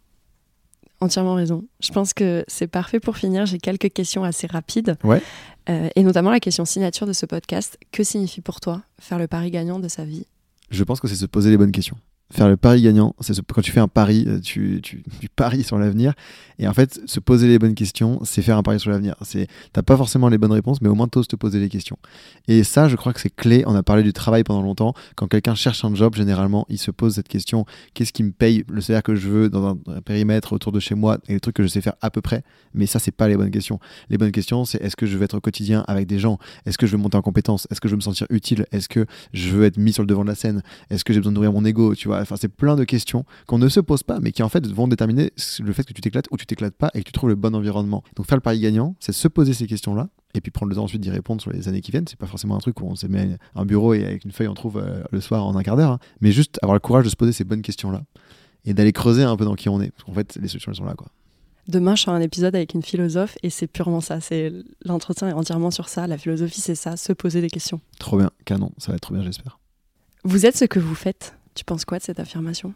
Entièrement 1.00 1.34
raison. 1.36 1.64
Je 1.78 1.92
pense 1.92 2.12
que 2.12 2.44
c'est 2.48 2.66
parfait 2.66 2.98
pour 2.98 3.16
finir. 3.16 3.46
J'ai 3.46 3.58
quelques 3.58 3.92
questions 3.92 4.24
assez 4.24 4.48
rapides. 4.48 4.96
Ouais. 5.04 5.22
Euh, 5.70 5.88
et 5.94 6.02
notamment 6.02 6.30
la 6.32 6.40
question 6.40 6.64
signature 6.64 7.06
de 7.06 7.12
ce 7.12 7.24
podcast. 7.24 7.78
Que 7.92 8.02
signifie 8.02 8.40
pour 8.40 8.58
toi 8.58 8.82
faire 8.98 9.18
le 9.20 9.28
pari 9.28 9.52
gagnant 9.52 9.78
de 9.78 9.86
sa 9.86 10.04
vie? 10.04 10.26
Je 10.72 10.82
pense 10.82 10.98
que 10.98 11.06
c'est 11.06 11.14
se 11.14 11.26
poser 11.26 11.50
les 11.50 11.56
bonnes 11.56 11.70
questions. 11.70 11.96
Faire 12.30 12.48
le 12.48 12.58
pari 12.58 12.82
gagnant, 12.82 13.14
c'est 13.20 13.34
quand 13.46 13.62
tu 13.62 13.72
fais 13.72 13.80
un 13.80 13.88
pari, 13.88 14.24
euh, 14.26 14.38
tu, 14.38 14.80
tu, 14.82 15.02
tu 15.20 15.28
paries 15.30 15.62
sur 15.62 15.78
l'avenir. 15.78 16.12
Et 16.58 16.66
en 16.66 16.74
fait, 16.74 17.00
se 17.06 17.20
poser 17.20 17.46
les 17.46 17.58
bonnes 17.58 17.74
questions, 17.74 18.20
c'est 18.24 18.42
faire 18.42 18.58
un 18.58 18.62
pari 18.62 18.80
sur 18.80 18.90
l'avenir. 18.90 19.14
C'est, 19.22 19.46
t'as 19.72 19.82
pas 19.82 19.96
forcément 19.96 20.28
les 20.28 20.38
bonnes 20.38 20.52
réponses, 20.52 20.82
mais 20.82 20.88
au 20.88 20.94
moins 20.94 21.08
t'oses 21.08 21.28
te 21.28 21.36
poser 21.36 21.60
les 21.60 21.68
questions. 21.68 21.96
Et 22.48 22.64
ça, 22.64 22.88
je 22.88 22.96
crois 22.96 23.12
que 23.12 23.20
c'est 23.20 23.34
clé. 23.34 23.62
On 23.66 23.74
a 23.74 23.82
parlé 23.82 24.02
du 24.02 24.12
travail 24.12 24.42
pendant 24.42 24.60
longtemps. 24.60 24.92
Quand 25.14 25.28
quelqu'un 25.28 25.54
cherche 25.54 25.84
un 25.84 25.94
job, 25.94 26.16
généralement, 26.16 26.66
il 26.68 26.78
se 26.78 26.90
pose 26.90 27.14
cette 27.14 27.28
question 27.28 27.64
qu'est-ce 27.94 28.12
qui 28.12 28.24
me 28.24 28.32
paye 28.32 28.64
le 28.68 28.80
salaire 28.80 29.02
que 29.02 29.14
je 29.14 29.28
veux 29.28 29.48
dans 29.48 29.66
un, 29.68 29.76
périmètre 30.04 30.52
autour 30.52 30.72
de 30.72 30.80
chez 30.80 30.94
moi 30.94 31.18
et 31.28 31.34
les 31.34 31.40
trucs 31.40 31.56
que 31.56 31.62
je 31.62 31.68
sais 31.68 31.80
faire 31.80 31.94
à 32.02 32.10
peu 32.10 32.20
près? 32.20 32.42
Mais 32.74 32.86
ça, 32.86 32.98
c'est 32.98 33.12
pas 33.12 33.28
les 33.28 33.36
bonnes 33.36 33.50
questions. 33.50 33.78
Les 34.10 34.18
bonnes 34.18 34.32
questions, 34.32 34.64
c'est 34.64 34.82
est-ce 34.82 34.96
que 34.96 35.06
je 35.06 35.16
veux 35.16 35.24
être 35.24 35.36
au 35.36 35.40
quotidien 35.40 35.84
avec 35.86 36.06
des 36.06 36.18
gens? 36.18 36.38
Est-ce 36.66 36.76
que 36.76 36.86
je 36.86 36.92
veux 36.92 37.02
monter 37.02 37.16
en 37.16 37.22
compétences 37.22 37.66
Est-ce 37.70 37.80
que 37.80 37.88
je 37.88 37.94
veux 37.94 37.98
me 37.98 38.02
sentir 38.02 38.26
utile? 38.30 38.66
Est-ce 38.72 38.88
que 38.88 39.06
je 39.32 39.48
veux 39.50 39.64
être 39.64 39.78
mis 39.78 39.92
sur 39.92 40.02
le 40.02 40.08
devant 40.08 40.24
de 40.24 40.28
la 40.28 40.34
scène? 40.34 40.62
Est-ce 40.90 41.04
que 41.04 41.12
j'ai 41.12 41.20
besoin 41.20 41.32
de 41.32 41.36
nourrir 41.36 41.52
mon 41.52 41.64
ego? 41.64 41.94
Tu 41.94 42.08
vois, 42.08 42.17
enfin, 42.20 42.36
c'est 42.36 42.48
plein 42.48 42.76
de 42.76 42.84
questions 42.84 43.24
qu'on 43.46 43.58
ne 43.58 43.68
se 43.68 43.80
pose 43.80 44.02
pas, 44.02 44.20
mais 44.20 44.32
qui 44.32 44.42
en 44.42 44.48
fait 44.48 44.66
vont 44.66 44.88
déterminer 44.88 45.32
le 45.60 45.72
fait 45.72 45.84
que 45.84 45.92
tu 45.92 46.00
t'éclates 46.00 46.26
ou 46.30 46.36
tu 46.36 46.46
t'éclates 46.46 46.74
pas 46.74 46.90
et 46.94 47.00
que 47.00 47.04
tu 47.04 47.12
trouves 47.12 47.30
le 47.30 47.36
bon 47.36 47.54
environnement. 47.54 48.02
Donc 48.16 48.26
faire 48.26 48.36
le 48.36 48.42
pari 48.42 48.60
gagnant, 48.60 48.94
c'est 49.00 49.12
se 49.12 49.28
poser 49.28 49.54
ces 49.54 49.66
questions-là 49.66 50.08
et 50.34 50.40
puis 50.40 50.50
prendre 50.50 50.70
le 50.70 50.76
temps 50.76 50.84
ensuite 50.84 51.00
d'y 51.00 51.10
répondre 51.10 51.40
sur 51.40 51.52
les 51.52 51.68
années 51.68 51.80
qui 51.80 51.90
viennent. 51.90 52.06
C'est 52.08 52.18
pas 52.18 52.26
forcément 52.26 52.56
un 52.56 52.60
truc 52.60 52.80
où 52.80 52.86
on 52.86 52.94
se 52.94 53.06
met 53.06 53.38
un 53.54 53.64
bureau 53.64 53.94
et 53.94 54.04
avec 54.04 54.24
une 54.24 54.32
feuille 54.32 54.48
on 54.48 54.54
trouve 54.54 54.78
euh, 54.78 55.02
le 55.10 55.20
soir 55.20 55.46
en 55.46 55.56
un 55.56 55.62
quart 55.62 55.76
d'heure, 55.76 55.92
hein. 55.92 55.98
mais 56.20 56.32
juste 56.32 56.58
avoir 56.62 56.74
le 56.74 56.80
courage 56.80 57.04
de 57.04 57.10
se 57.10 57.16
poser 57.16 57.32
ces 57.32 57.44
bonnes 57.44 57.62
questions-là 57.62 58.02
et 58.64 58.74
d'aller 58.74 58.92
creuser 58.92 59.22
un 59.22 59.36
peu 59.36 59.44
dans 59.44 59.54
qui 59.54 59.68
on 59.68 59.80
est. 59.80 59.90
Parce 59.90 60.04
qu'en 60.04 60.12
fait, 60.12 60.38
les 60.40 60.48
solutions 60.48 60.72
elles 60.72 60.78
sont 60.78 60.84
là, 60.84 60.94
quoi. 60.94 61.08
Demain, 61.68 61.94
je 61.94 62.02
ferai 62.02 62.16
un 62.16 62.20
épisode 62.22 62.56
avec 62.56 62.72
une 62.72 62.82
philosophe 62.82 63.36
et 63.42 63.50
c'est 63.50 63.66
purement 63.66 64.00
ça. 64.00 64.20
C'est 64.20 64.50
l'entretien 64.86 65.28
est 65.28 65.34
entièrement 65.34 65.70
sur 65.70 65.90
ça. 65.90 66.06
La 66.06 66.16
philosophie, 66.16 66.62
c'est 66.62 66.74
ça, 66.74 66.96
se 66.96 67.12
poser 67.12 67.42
des 67.42 67.50
questions. 67.50 67.80
Trop 67.98 68.16
bien, 68.16 68.30
canon, 68.46 68.72
ça 68.78 68.90
va 68.90 68.96
être 68.96 69.02
trop 69.02 69.14
bien, 69.14 69.22
j'espère. 69.22 69.58
Vous 70.24 70.46
êtes 70.46 70.56
ce 70.56 70.64
que 70.64 70.78
vous 70.78 70.94
faites. 70.94 71.34
Tu 71.58 71.64
penses 71.64 71.84
quoi 71.84 71.98
de 71.98 72.04
cette 72.04 72.20
affirmation? 72.20 72.72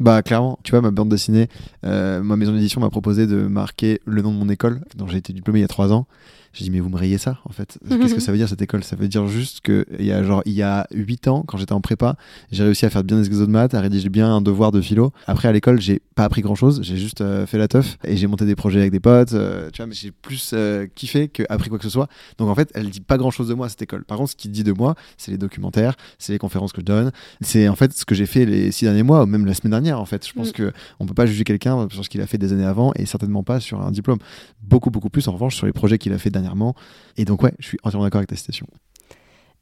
Bah 0.00 0.22
clairement, 0.22 0.58
tu 0.64 0.72
vois, 0.72 0.80
ma 0.80 0.90
bande 0.90 1.08
dessinée, 1.08 1.48
euh, 1.84 2.20
ma 2.20 2.34
maison 2.36 2.52
d'édition 2.52 2.80
m'a 2.80 2.90
proposé 2.90 3.28
de 3.28 3.46
marquer 3.46 4.00
le 4.04 4.22
nom 4.22 4.32
de 4.32 4.38
mon 4.38 4.48
école, 4.48 4.80
dont 4.96 5.06
j'ai 5.06 5.18
été 5.18 5.32
diplômé 5.32 5.60
il 5.60 5.62
y 5.62 5.64
a 5.64 5.68
trois 5.68 5.92
ans. 5.92 6.06
J'ai 6.54 6.64
dit 6.64 6.70
mais 6.70 6.78
vous 6.78 6.88
me 6.88 6.96
rayez 6.96 7.18
ça 7.18 7.38
en 7.44 7.52
fait. 7.52 7.78
Qu'est-ce 7.88 8.14
que 8.14 8.20
ça 8.20 8.30
veut 8.30 8.38
dire 8.38 8.48
cette 8.48 8.62
école? 8.62 8.84
Ça 8.84 8.94
veut 8.94 9.08
dire 9.08 9.26
juste 9.26 9.60
que 9.60 9.84
il 9.98 10.06
y 10.06 10.12
a 10.12 10.22
genre 10.22 10.40
il 10.46 10.52
y 10.52 10.62
a 10.62 10.86
8 10.94 11.28
ans 11.28 11.42
quand 11.46 11.58
j'étais 11.58 11.72
en 11.72 11.80
prépa, 11.80 12.16
j'ai 12.52 12.62
réussi 12.62 12.86
à 12.86 12.90
faire 12.90 13.02
bien 13.02 13.18
des 13.18 13.26
exos 13.26 13.46
de 13.46 13.52
maths, 13.52 13.74
à 13.74 13.80
rédiger 13.80 14.08
bien 14.08 14.32
un 14.32 14.40
devoir 14.40 14.70
de 14.70 14.80
philo. 14.80 15.12
Après 15.26 15.48
à 15.48 15.52
l'école, 15.52 15.80
j'ai 15.80 16.00
pas 16.14 16.24
appris 16.24 16.42
grand-chose, 16.42 16.80
j'ai 16.82 16.96
juste 16.96 17.20
euh, 17.22 17.44
fait 17.44 17.58
la 17.58 17.66
teuf 17.66 17.98
et 18.04 18.16
j'ai 18.16 18.28
monté 18.28 18.46
des 18.46 18.54
projets 18.54 18.78
avec 18.78 18.92
des 18.92 19.00
potes, 19.00 19.32
euh, 19.32 19.68
tu 19.72 19.78
vois, 19.78 19.86
mais 19.86 19.94
j'ai 19.94 20.12
plus 20.12 20.54
kiffé 20.94 21.28
que 21.28 21.42
appris 21.48 21.70
quoi 21.70 21.78
que 21.78 21.84
ce 21.84 21.90
soit. 21.90 22.08
Donc 22.38 22.48
en 22.48 22.54
fait, 22.54 22.70
elle 22.74 22.88
dit 22.88 23.00
pas 23.00 23.18
grand-chose 23.18 23.48
de 23.48 23.54
moi 23.54 23.68
cette 23.68 23.82
école. 23.82 24.04
Par 24.04 24.18
contre, 24.18 24.30
ce 24.30 24.36
qui 24.36 24.48
dit 24.48 24.62
de 24.62 24.72
moi, 24.72 24.94
c'est 25.16 25.32
les 25.32 25.38
documentaires, 25.38 25.96
c'est 26.18 26.32
les 26.32 26.38
conférences 26.38 26.72
que 26.72 26.80
je 26.80 26.86
donne, 26.86 27.10
c'est 27.40 27.66
en 27.68 27.74
fait 27.74 27.92
ce 27.92 28.04
que 28.04 28.14
j'ai 28.14 28.26
fait 28.26 28.46
les 28.46 28.70
six 28.70 28.84
derniers 28.84 29.02
mois 29.02 29.24
ou 29.24 29.26
même 29.26 29.44
la 29.44 29.54
semaine 29.54 29.72
dernière 29.72 29.83
en 29.92 30.04
fait. 30.04 30.26
Je 30.26 30.32
pense 30.32 30.48
Mm. 30.50 30.52
que 30.52 30.72
on 31.00 31.06
peut 31.06 31.14
pas 31.14 31.26
juger 31.26 31.44
quelqu'un 31.44 31.88
sur 31.90 32.04
ce 32.04 32.08
qu'il 32.08 32.20
a 32.20 32.26
fait 32.26 32.38
des 32.38 32.52
années 32.52 32.64
avant 32.64 32.92
et 32.96 33.06
certainement 33.06 33.42
pas 33.42 33.60
sur 33.60 33.80
un 33.80 33.90
diplôme. 33.90 34.18
Beaucoup 34.62 34.90
beaucoup 34.90 35.10
plus 35.10 35.28
en 35.28 35.32
revanche 35.32 35.56
sur 35.56 35.66
les 35.66 35.72
projets 35.72 35.98
qu'il 35.98 36.12
a 36.12 36.18
fait 36.18 36.30
dernièrement. 36.30 36.74
Et 37.16 37.24
donc 37.24 37.42
ouais, 37.42 37.52
je 37.58 37.66
suis 37.68 37.78
entièrement 37.82 38.04
d'accord 38.06 38.18
avec 38.20 38.28
ta 38.30 38.36
citation. 38.36 38.66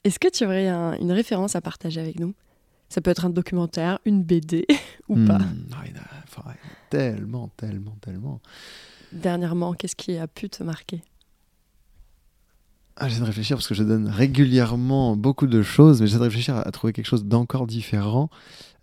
Est-ce 0.04 0.18
que 0.18 0.28
tu 0.28 0.44
aurais 0.44 0.68
un- 0.68 0.94
une 0.98 1.12
référence 1.12 1.54
à 1.56 1.60
partager 1.60 2.00
avec 2.00 2.18
nous? 2.20 2.34
Ça 2.88 3.00
peut 3.00 3.10
être 3.10 3.24
un 3.24 3.30
documentaire, 3.30 3.98
une 4.04 4.22
BD 4.22 4.66
ou 5.08 5.16
Hmm, 5.16 5.26
pas. 5.26 5.38
non, 5.38 5.76
il 5.86 5.92
y 5.92 5.94
en 5.94 6.00
a- 6.00 6.22
enfin, 6.24 6.42
il 6.46 6.50
y 6.50 6.52
a 6.52 6.76
tellement, 6.90 7.48
tellement, 7.56 7.96
tellement. 8.00 8.40
Dernièrement, 9.12 9.72
qu'est-ce 9.74 9.96
qui 9.96 10.16
a 10.18 10.26
pu 10.26 10.48
te 10.50 10.62
marquer? 10.62 11.02
Ah, 12.96 13.08
j'essaie 13.08 13.20
de 13.22 13.26
réfléchir 13.26 13.56
parce 13.56 13.66
que 13.66 13.74
je 13.74 13.82
donne 13.82 14.06
régulièrement 14.06 15.16
beaucoup 15.16 15.46
de 15.46 15.62
choses, 15.62 16.00
mais 16.00 16.06
j'essaie 16.06 16.18
de 16.18 16.24
réfléchir 16.24 16.56
à, 16.56 16.60
à 16.60 16.70
trouver 16.70 16.92
quelque 16.92 17.06
chose 17.06 17.24
d'encore 17.24 17.66
différent 17.66 18.28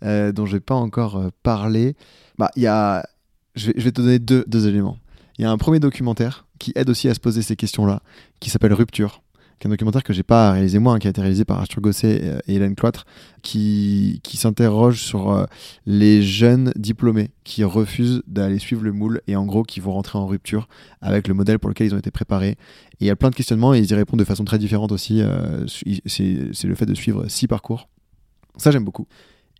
euh, 0.04 0.32
dont 0.32 0.46
je 0.46 0.52
vais 0.52 0.60
pas 0.60 0.74
encore 0.74 1.16
euh, 1.16 1.28
parlé. 1.42 1.96
Bah, 2.38 2.50
y 2.56 2.66
a, 2.66 3.06
je 3.54 3.70
vais, 3.72 3.92
te 3.92 4.00
donner 4.00 4.18
deux, 4.18 4.44
deux 4.46 4.66
éléments. 4.68 4.98
Il 5.38 5.42
y 5.42 5.44
a 5.44 5.50
un 5.50 5.58
premier 5.58 5.80
documentaire 5.80 6.46
qui 6.58 6.72
aide 6.74 6.90
aussi 6.90 7.08
à 7.08 7.14
se 7.14 7.20
poser 7.20 7.42
ces 7.42 7.56
questions-là, 7.56 8.02
qui 8.40 8.50
s'appelle 8.50 8.72
Rupture, 8.72 9.22
qui 9.60 9.66
est 9.66 9.68
un 9.68 9.70
documentaire 9.70 10.02
que 10.02 10.14
j'ai 10.14 10.22
pas 10.22 10.52
réalisé 10.52 10.78
moi, 10.78 10.94
hein, 10.94 10.98
qui 10.98 11.06
a 11.06 11.10
été 11.10 11.20
réalisé 11.20 11.44
par 11.44 11.58
Arthur 11.58 11.82
Gosset 11.82 12.40
et 12.46 12.54
Hélène 12.54 12.74
Cloître, 12.74 13.04
qui, 13.42 14.20
qui 14.22 14.38
s'interroge 14.38 15.02
sur 15.02 15.30
euh, 15.30 15.44
les 15.84 16.22
jeunes 16.22 16.72
diplômés 16.76 17.30
qui 17.44 17.62
refusent 17.62 18.22
d'aller 18.26 18.58
suivre 18.58 18.82
le 18.82 18.92
moule 18.92 19.20
et 19.26 19.36
en 19.36 19.44
gros 19.44 19.62
qui 19.62 19.80
vont 19.80 19.92
rentrer 19.92 20.18
en 20.18 20.26
rupture 20.26 20.66
avec 21.02 21.28
le 21.28 21.34
modèle 21.34 21.58
pour 21.58 21.68
lequel 21.68 21.88
ils 21.88 21.94
ont 21.94 21.98
été 21.98 22.10
préparés. 22.10 22.52
Et 22.52 23.02
il 23.02 23.06
y 23.06 23.10
a 23.10 23.16
plein 23.16 23.28
de 23.28 23.34
questionnements 23.34 23.74
et 23.74 23.78
ils 23.78 23.90
y 23.90 23.94
répondent 23.94 24.20
de 24.20 24.24
façon 24.24 24.44
très 24.44 24.58
différente 24.58 24.92
aussi. 24.92 25.20
Euh, 25.20 25.66
c'est 25.66 26.64
le 26.64 26.74
fait 26.74 26.86
de 26.86 26.94
suivre 26.94 27.28
six 27.28 27.46
parcours. 27.46 27.90
Ça, 28.56 28.70
j'aime 28.70 28.84
beaucoup. 28.84 29.06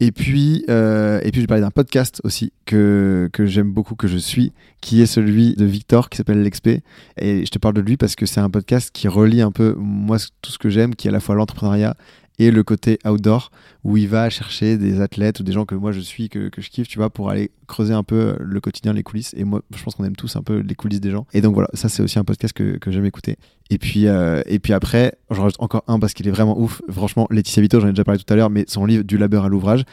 Et 0.03 0.13
puis, 0.13 0.65
euh, 0.71 1.21
et 1.23 1.31
puis 1.31 1.41
je 1.41 1.43
vais 1.43 1.47
parler 1.47 1.63
d'un 1.63 1.71
podcast 1.71 2.23
aussi 2.25 2.53
que, 2.65 3.29
que 3.35 3.45
j'aime 3.45 3.71
beaucoup, 3.71 3.95
que 3.95 4.09
je 4.09 4.17
suis, 4.17 4.53
qui 4.81 5.03
est 5.03 5.07
celui 5.07 5.55
de 5.55 5.67
Victor, 5.67 6.09
qui 6.09 6.17
s'appelle 6.17 6.43
L'Expé. 6.43 6.83
Et 7.19 7.45
je 7.45 7.51
te 7.51 7.59
parle 7.59 7.75
de 7.75 7.83
lui 7.83 7.99
parce 7.99 8.17
que 8.17 8.25
c'est 8.25 8.41
un 8.41 8.49
podcast 8.49 8.91
qui 8.95 9.09
relie 9.09 9.43
un 9.43 9.53
peu, 9.53 9.75
moi, 9.77 10.17
tout 10.41 10.51
ce 10.51 10.59
que 10.59 10.71
j'aime, 10.71 10.95
qui 10.95 11.07
est 11.07 11.11
à 11.11 11.13
la 11.13 11.21
fois 11.21 11.35
l'entrepreneuriat 11.35 11.97
et 12.39 12.51
le 12.51 12.63
côté 12.63 12.99
outdoor 13.05 13.51
où 13.85 13.99
il 13.99 14.09
va 14.09 14.31
chercher 14.31 14.79
des 14.79 15.03
athlètes 15.03 15.41
ou 15.41 15.43
des 15.43 15.53
gens 15.53 15.67
que 15.67 15.75
moi 15.75 15.93
je 15.93 16.01
suis, 16.01 16.31
que, 16.31 16.49
que, 16.49 16.63
je 16.63 16.71
kiffe, 16.71 16.89
tu 16.89 16.97
vois, 16.97 17.11
pour 17.11 17.29
aller 17.29 17.51
creuser 17.71 17.95
un 17.95 18.03
peu 18.03 18.37
le 18.39 18.61
quotidien, 18.61 18.93
les 18.93 19.03
coulisses. 19.03 19.33
Et 19.37 19.45
moi, 19.45 19.63
je 19.75 19.83
pense 19.83 19.95
qu'on 19.95 20.05
aime 20.05 20.17
tous 20.17 20.37
un 20.37 20.43
peu 20.43 20.59
les 20.59 20.75
coulisses 20.75 21.01
des 21.01 21.11
gens. 21.11 21.27
Et 21.33 21.41
donc 21.41 21.55
voilà, 21.55 21.69
ça 21.73 21.89
c'est 21.89 22.03
aussi 22.03 22.19
un 22.19 22.25
podcast 22.25 22.53
que, 22.53 22.77
que 22.77 22.91
j'aime 22.91 23.07
écouter. 23.07 23.37
Et 23.71 23.79
puis, 23.79 24.09
euh, 24.09 24.43
et 24.47 24.59
puis 24.59 24.73
après, 24.73 25.15
j'en 25.31 25.45
rajoute 25.45 25.61
encore 25.63 25.85
un 25.87 26.01
parce 26.01 26.13
qu'il 26.13 26.27
est 26.27 26.33
vraiment 26.33 26.61
ouf. 26.61 26.83
Franchement, 26.91 27.29
Laetitia 27.31 27.63
Vito, 27.63 27.79
j'en 27.79 27.87
ai 27.87 27.93
déjà 27.93 28.03
parlé 28.03 28.21
tout 28.21 28.31
à 28.33 28.37
l'heure, 28.37 28.51
mais 28.51 28.65
son 28.67 28.85
livre 28.85 29.05
Du 29.05 29.17
labeur 29.17 29.45
à 29.45 29.49
l'ouvrage, 29.49 29.85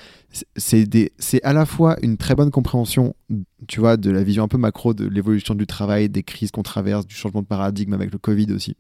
c'est 0.56 1.44
à 1.44 1.54
la 1.54 1.66
fois 1.66 1.96
une 2.02 2.18
très 2.18 2.34
bonne 2.34 2.50
compréhension, 2.50 3.16
tu 3.68 3.80
vois, 3.80 3.96
de 3.96 4.10
la 4.10 4.24
vision 4.24 4.44
un 4.44 4.48
peu 4.48 4.58
macro 4.58 4.96
de 4.96 5.06
l'évolution 5.08 5.54
du 5.54 5.68
travail, 5.68 6.10
des 6.10 6.24
crises 6.24 6.50
qu'on 6.50 6.64
traverse, 6.64 7.06
du 7.06 7.16
changement 7.16 7.44
de 7.44 7.48
paradigme 7.48 7.94
avec 7.94 8.12
le 8.12 8.18
Covid 8.18 8.52
aussi. 8.52 8.76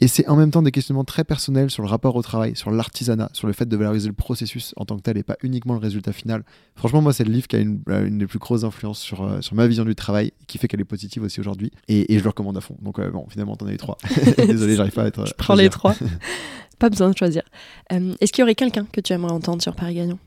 Et 0.00 0.08
c'est 0.08 0.26
en 0.28 0.36
même 0.36 0.50
temps 0.50 0.62
des 0.62 0.70
questionnements 0.70 1.04
très 1.04 1.24
personnels 1.24 1.70
sur 1.70 1.82
le 1.82 1.88
rapport 1.88 2.16
au 2.16 2.22
travail, 2.22 2.56
sur 2.56 2.70
l'artisanat, 2.70 3.28
sur 3.34 3.46
le 3.46 3.52
fait 3.52 3.66
de 3.66 3.76
valoriser 3.76 4.08
le 4.08 4.14
processus 4.14 4.72
en 4.76 4.86
tant 4.86 4.96
que 4.96 5.02
tel 5.02 5.18
et 5.18 5.22
pas 5.22 5.36
uniquement 5.42 5.74
le 5.74 5.80
résultat 5.80 6.12
final. 6.12 6.44
Franchement, 6.74 7.02
moi, 7.02 7.12
c'est 7.12 7.24
le 7.24 7.32
livre 7.32 7.46
qui 7.46 7.56
a 7.56 7.58
une, 7.58 7.82
une, 7.86 8.18
des 8.18 8.26
plus 8.30 8.38
grosses 8.38 8.64
influences 8.64 9.00
sur, 9.00 9.22
euh, 9.22 9.40
sur 9.40 9.54
ma 9.54 9.66
vision 9.66 9.84
du 9.84 9.94
travail, 9.94 10.32
qui 10.46 10.56
fait 10.56 10.68
qu'elle 10.68 10.80
est 10.80 10.84
positive 10.84 11.24
aussi 11.24 11.40
aujourd'hui. 11.40 11.72
Et, 11.88 12.14
et, 12.14 12.18
je 12.18 12.22
le 12.22 12.30
recommande 12.30 12.56
à 12.56 12.60
fond. 12.60 12.76
Donc, 12.80 12.98
euh, 12.98 13.10
bon, 13.10 13.26
finalement, 13.28 13.56
t'en 13.56 13.66
as 13.66 13.72
eu 13.72 13.76
trois. 13.76 13.98
Désolé, 14.38 14.76
j'arrive 14.76 14.92
pas 14.92 15.02
à 15.02 15.06
être. 15.08 15.26
Je 15.26 15.34
prends 15.34 15.54
les 15.54 15.68
trois. 15.68 15.94
pas 16.78 16.88
besoin 16.88 17.10
de 17.10 17.18
choisir. 17.18 17.42
Est-ce 17.90 18.32
qu'il 18.32 18.40
y 18.40 18.44
aurait 18.44 18.54
quelqu'un 18.54 18.86
que 18.90 19.00
tu 19.00 19.12
aimerais 19.12 19.32
entendre 19.32 19.60
sur 19.60 19.74
Paris 19.74 19.94
Gagnant 19.94 20.18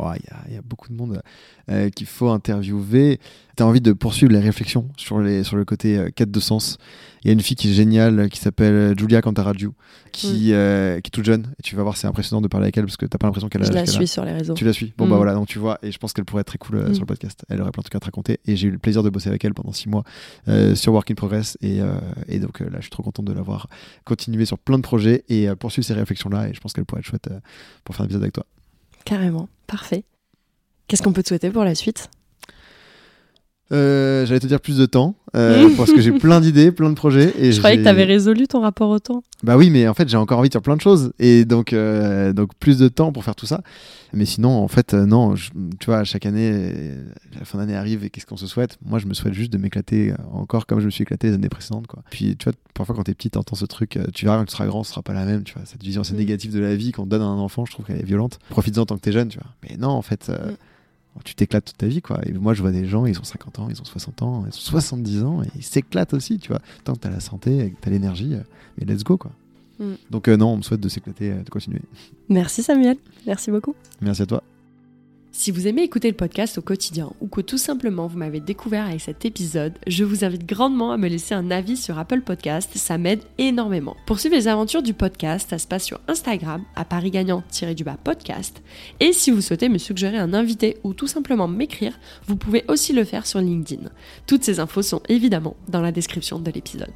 Oh, 0.00 0.10
il 0.14 0.52
y, 0.52 0.54
y, 0.54 0.58
a 0.58 0.62
beaucoup 0.62 0.88
de 0.88 0.94
monde 0.94 1.22
euh, 1.70 1.90
qu'il 1.90 2.06
faut 2.06 2.28
interviewer. 2.28 3.18
Tu 3.56 3.62
as 3.62 3.66
envie 3.66 3.80
de 3.80 3.92
poursuivre 3.92 4.32
les 4.32 4.38
réflexions 4.38 4.88
sur, 4.96 5.18
les, 5.18 5.42
sur 5.42 5.56
le 5.56 5.64
côté 5.64 5.98
euh, 5.98 6.10
quête 6.14 6.30
de 6.30 6.40
sens. 6.40 6.78
Il 7.22 7.28
y 7.28 7.30
a 7.30 7.32
une 7.32 7.40
fille 7.40 7.56
qui 7.56 7.70
est 7.70 7.74
géniale 7.74 8.28
qui 8.28 8.38
s'appelle 8.38 8.94
Julia 8.98 9.20
Cantaraju, 9.22 9.70
qui, 10.12 10.50
mm. 10.50 10.52
euh, 10.52 11.00
qui 11.00 11.08
est 11.08 11.10
toute 11.10 11.24
jeune. 11.24 11.52
Et 11.58 11.62
tu 11.62 11.74
vas 11.76 11.82
voir, 11.82 11.96
c'est 11.96 12.06
impressionnant 12.06 12.40
de 12.40 12.48
parler 12.48 12.66
avec 12.66 12.76
elle 12.76 12.84
parce 12.84 12.96
que 12.96 13.06
tu 13.06 13.18
pas 13.18 13.26
l'impression 13.26 13.48
qu'elle 13.48 13.62
a. 13.62 13.66
Je 13.66 13.72
la 13.72 13.86
suis 13.86 14.06
sur 14.06 14.24
les 14.24 14.32
réseaux. 14.32 14.54
Tu 14.54 14.64
la 14.64 14.72
suis. 14.72 14.92
Bon, 14.96 15.06
bah 15.06 15.14
Mm. 15.14 15.16
voilà, 15.16 15.34
donc 15.34 15.46
tu 15.48 15.58
vois. 15.58 15.78
Et 15.82 15.90
je 15.92 15.98
pense 15.98 16.12
qu'elle 16.12 16.24
pourrait 16.24 16.42
être 16.42 16.46
très 16.48 16.58
cool 16.58 16.76
euh, 16.76 16.88
Mm. 16.90 16.94
sur 16.94 17.02
le 17.02 17.06
podcast. 17.06 17.44
Elle 17.48 17.60
aurait 17.60 17.70
plein 17.72 17.80
de 17.80 17.84
trucs 17.84 17.94
à 17.96 18.00
te 18.00 18.04
raconter. 18.04 18.38
Et 18.46 18.56
j'ai 18.56 18.68
eu 18.68 18.70
le 18.70 18.78
plaisir 18.78 19.02
de 19.02 19.10
bosser 19.10 19.28
avec 19.28 19.44
elle 19.44 19.54
pendant 19.54 19.72
six 19.72 19.88
mois 19.88 20.04
euh, 20.48 20.74
sur 20.74 20.92
Work 20.92 21.10
in 21.10 21.14
Progress. 21.14 21.58
Et, 21.60 21.80
euh, 21.80 21.98
et 22.28 22.38
donc 22.38 22.60
euh, 22.62 22.64
là, 22.70 22.76
je 22.76 22.82
suis 22.82 22.90
trop 22.90 23.02
content 23.02 23.22
de 23.22 23.32
l'avoir 23.32 23.68
continué 24.04 24.44
sur 24.44 24.58
plein 24.58 24.76
de 24.78 24.82
projets 24.82 25.24
et 25.28 25.48
euh, 25.48 25.56
poursuivre 25.56 25.86
ces 25.86 25.94
réflexions-là. 25.94 26.48
Et 26.48 26.54
je 26.54 26.60
pense 26.60 26.72
qu'elle 26.72 26.84
pourrait 26.84 27.00
être 27.00 27.06
chouette 27.06 27.28
euh, 27.30 27.40
pour 27.84 27.94
faire 27.94 28.02
un 28.02 28.06
épisode 28.06 28.22
avec 28.22 28.34
toi. 28.34 28.46
Carrément, 29.04 29.48
parfait. 29.66 30.04
Qu'est-ce 30.86 31.02
qu'on 31.02 31.12
peut 31.12 31.22
te 31.22 31.28
souhaiter 31.28 31.50
pour 31.50 31.64
la 31.64 31.74
suite? 31.74 32.08
Euh, 33.70 34.24
J'allais 34.24 34.40
te 34.40 34.46
dire 34.46 34.60
plus 34.60 34.78
de 34.78 34.86
temps 34.86 35.14
euh, 35.36 35.68
parce 35.76 35.92
que 35.92 36.00
j'ai 36.00 36.12
plein 36.12 36.40
d'idées, 36.40 36.72
plein 36.72 36.88
de 36.88 36.94
projets. 36.94 37.34
Et 37.38 37.52
Je 37.52 37.58
croyais 37.58 37.76
que 37.76 37.82
tu 37.82 37.88
avais 37.88 38.04
résolu 38.04 38.46
ton 38.48 38.60
rapport 38.60 38.88
au 38.90 38.98
temps. 38.98 39.22
Bah 39.42 39.56
oui, 39.56 39.68
mais 39.70 39.86
en 39.86 39.94
fait, 39.94 40.08
j'ai 40.08 40.16
encore 40.16 40.38
envie 40.38 40.48
de 40.48 40.54
faire 40.54 40.62
plein 40.62 40.76
de 40.76 40.80
choses 40.80 41.12
et 41.18 41.44
donc, 41.44 41.72
euh, 41.72 42.32
donc 42.32 42.52
plus 42.58 42.78
de 42.78 42.88
temps 42.88 43.12
pour 43.12 43.24
faire 43.24 43.36
tout 43.36 43.46
ça. 43.46 43.60
Mais 44.14 44.24
sinon, 44.24 44.50
en 44.56 44.68
fait, 44.68 44.94
non, 44.94 45.36
je- 45.36 45.50
tu 45.78 45.86
vois, 45.86 46.02
chaque 46.04 46.24
année, 46.24 46.72
la 47.38 47.44
fin 47.44 47.58
d'année 47.58 47.76
arrive 47.76 48.04
et 48.04 48.10
qu'est-ce 48.10 48.24
qu'on 48.24 48.38
se 48.38 48.46
souhaite? 48.46 48.78
Moi, 48.84 48.98
je 48.98 49.06
me 49.06 49.12
souhaite 49.12 49.34
juste 49.34 49.52
de 49.52 49.58
m'éclater 49.58 50.14
encore 50.32 50.64
comme 50.66 50.80
je 50.80 50.86
me 50.86 50.90
suis 50.90 51.02
éclaté 51.02 51.28
les 51.28 51.34
années 51.34 51.50
précédentes, 51.50 51.86
quoi. 51.86 52.02
Puis, 52.10 52.36
tu 52.38 52.44
vois, 52.44 52.54
parfois 52.72 52.96
quand 52.96 53.02
t'es 53.02 53.12
petit, 53.14 53.28
t'entends 53.30 53.54
ce 53.56 53.66
truc, 53.66 53.98
tu 54.14 54.24
verras 54.24 54.38
quand 54.38 54.46
tu 54.46 54.52
seras 54.52 54.66
grand, 54.66 54.82
ce 54.82 54.92
sera 54.92 55.02
pas 55.02 55.12
la 55.12 55.26
même, 55.26 55.44
tu 55.44 55.52
vois. 55.54 55.62
Cette 55.66 55.82
vision 55.82 56.00
assez 56.00 56.14
Mm. 56.14 56.18
négative 56.18 56.54
de 56.54 56.60
la 56.60 56.74
vie 56.74 56.92
qu'on 56.92 57.04
donne 57.04 57.20
à 57.22 57.26
un 57.26 57.38
enfant, 57.38 57.66
je 57.66 57.72
trouve 57.72 57.84
qu'elle 57.84 58.00
est 58.00 58.02
violente. 58.06 58.38
Profites-en 58.48 58.86
tant 58.86 58.96
que 58.96 59.02
t'es 59.02 59.12
jeune, 59.12 59.28
tu 59.28 59.38
vois. 59.38 59.48
Mais 59.62 59.76
non, 59.76 59.90
en 59.90 60.02
fait. 60.02 60.30
Mm. 60.30 60.52
Tu 61.24 61.34
t'éclates 61.34 61.64
toute 61.64 61.78
ta 61.78 61.86
vie, 61.86 62.02
quoi. 62.02 62.20
Et 62.26 62.32
moi, 62.32 62.54
je 62.54 62.62
vois 62.62 62.72
des 62.72 62.86
gens, 62.86 63.06
ils 63.06 63.18
ont 63.18 63.24
50 63.24 63.58
ans, 63.58 63.68
ils 63.70 63.80
ont 63.80 63.84
60 63.84 64.22
ans, 64.22 64.44
ils 64.46 64.48
ont 64.48 64.52
70 64.52 65.22
ans, 65.24 65.42
et 65.42 65.48
ils 65.56 65.62
s'éclatent 65.62 66.14
aussi, 66.14 66.38
tu 66.38 66.48
vois. 66.48 66.60
Tant 66.84 66.94
que 66.94 67.00
t'as 67.00 67.10
la 67.10 67.20
santé 67.20 67.58
et 67.58 67.70
que 67.70 67.76
t'as 67.80 67.90
l'énergie, 67.90 68.34
euh, 68.34 68.42
mais 68.78 68.92
let's 68.92 69.04
go, 69.04 69.16
quoi. 69.16 69.32
Mm. 69.78 69.92
Donc, 70.10 70.28
euh, 70.28 70.36
non, 70.36 70.48
on 70.52 70.56
me 70.58 70.62
souhaite 70.62 70.80
de 70.80 70.88
s'éclater, 70.88 71.30
euh, 71.30 71.42
de 71.42 71.50
continuer. 71.50 71.82
Merci 72.28 72.62
Samuel, 72.62 72.96
merci 73.26 73.50
beaucoup. 73.50 73.74
Merci 74.00 74.22
à 74.22 74.26
toi. 74.26 74.42
Si 75.38 75.52
vous 75.52 75.68
aimez 75.68 75.84
écouter 75.84 76.08
le 76.08 76.16
podcast 76.16 76.58
au 76.58 76.62
quotidien 76.62 77.12
ou 77.20 77.28
que 77.28 77.40
tout 77.40 77.58
simplement 77.58 78.08
vous 78.08 78.18
m'avez 78.18 78.40
découvert 78.40 78.86
avec 78.86 79.00
cet 79.00 79.24
épisode, 79.24 79.72
je 79.86 80.02
vous 80.02 80.24
invite 80.24 80.44
grandement 80.44 80.90
à 80.90 80.96
me 80.96 81.06
laisser 81.06 81.32
un 81.32 81.52
avis 81.52 81.76
sur 81.76 81.96
Apple 81.96 82.22
Podcast, 82.22 82.72
ça 82.74 82.98
m'aide 82.98 83.22
énormément. 83.38 83.96
Pour 84.04 84.18
suivre 84.18 84.34
les 84.34 84.48
aventures 84.48 84.82
du 84.82 84.94
podcast, 84.94 85.48
ça 85.48 85.58
se 85.58 85.68
passe 85.68 85.84
sur 85.84 86.00
Instagram 86.08 86.64
à 86.74 86.84
Paris 86.84 87.12
Gagnant-du-bas 87.12 87.98
podcast. 88.02 88.60
Et 88.98 89.12
si 89.12 89.30
vous 89.30 89.40
souhaitez 89.40 89.68
me 89.68 89.78
suggérer 89.78 90.18
un 90.18 90.34
invité 90.34 90.78
ou 90.82 90.92
tout 90.92 91.06
simplement 91.06 91.46
m'écrire, 91.46 91.96
vous 92.26 92.34
pouvez 92.34 92.64
aussi 92.66 92.92
le 92.92 93.04
faire 93.04 93.24
sur 93.24 93.38
LinkedIn. 93.38 93.90
Toutes 94.26 94.42
ces 94.42 94.58
infos 94.58 94.82
sont 94.82 95.02
évidemment 95.08 95.54
dans 95.68 95.82
la 95.82 95.92
description 95.92 96.40
de 96.40 96.50
l'épisode. 96.50 96.90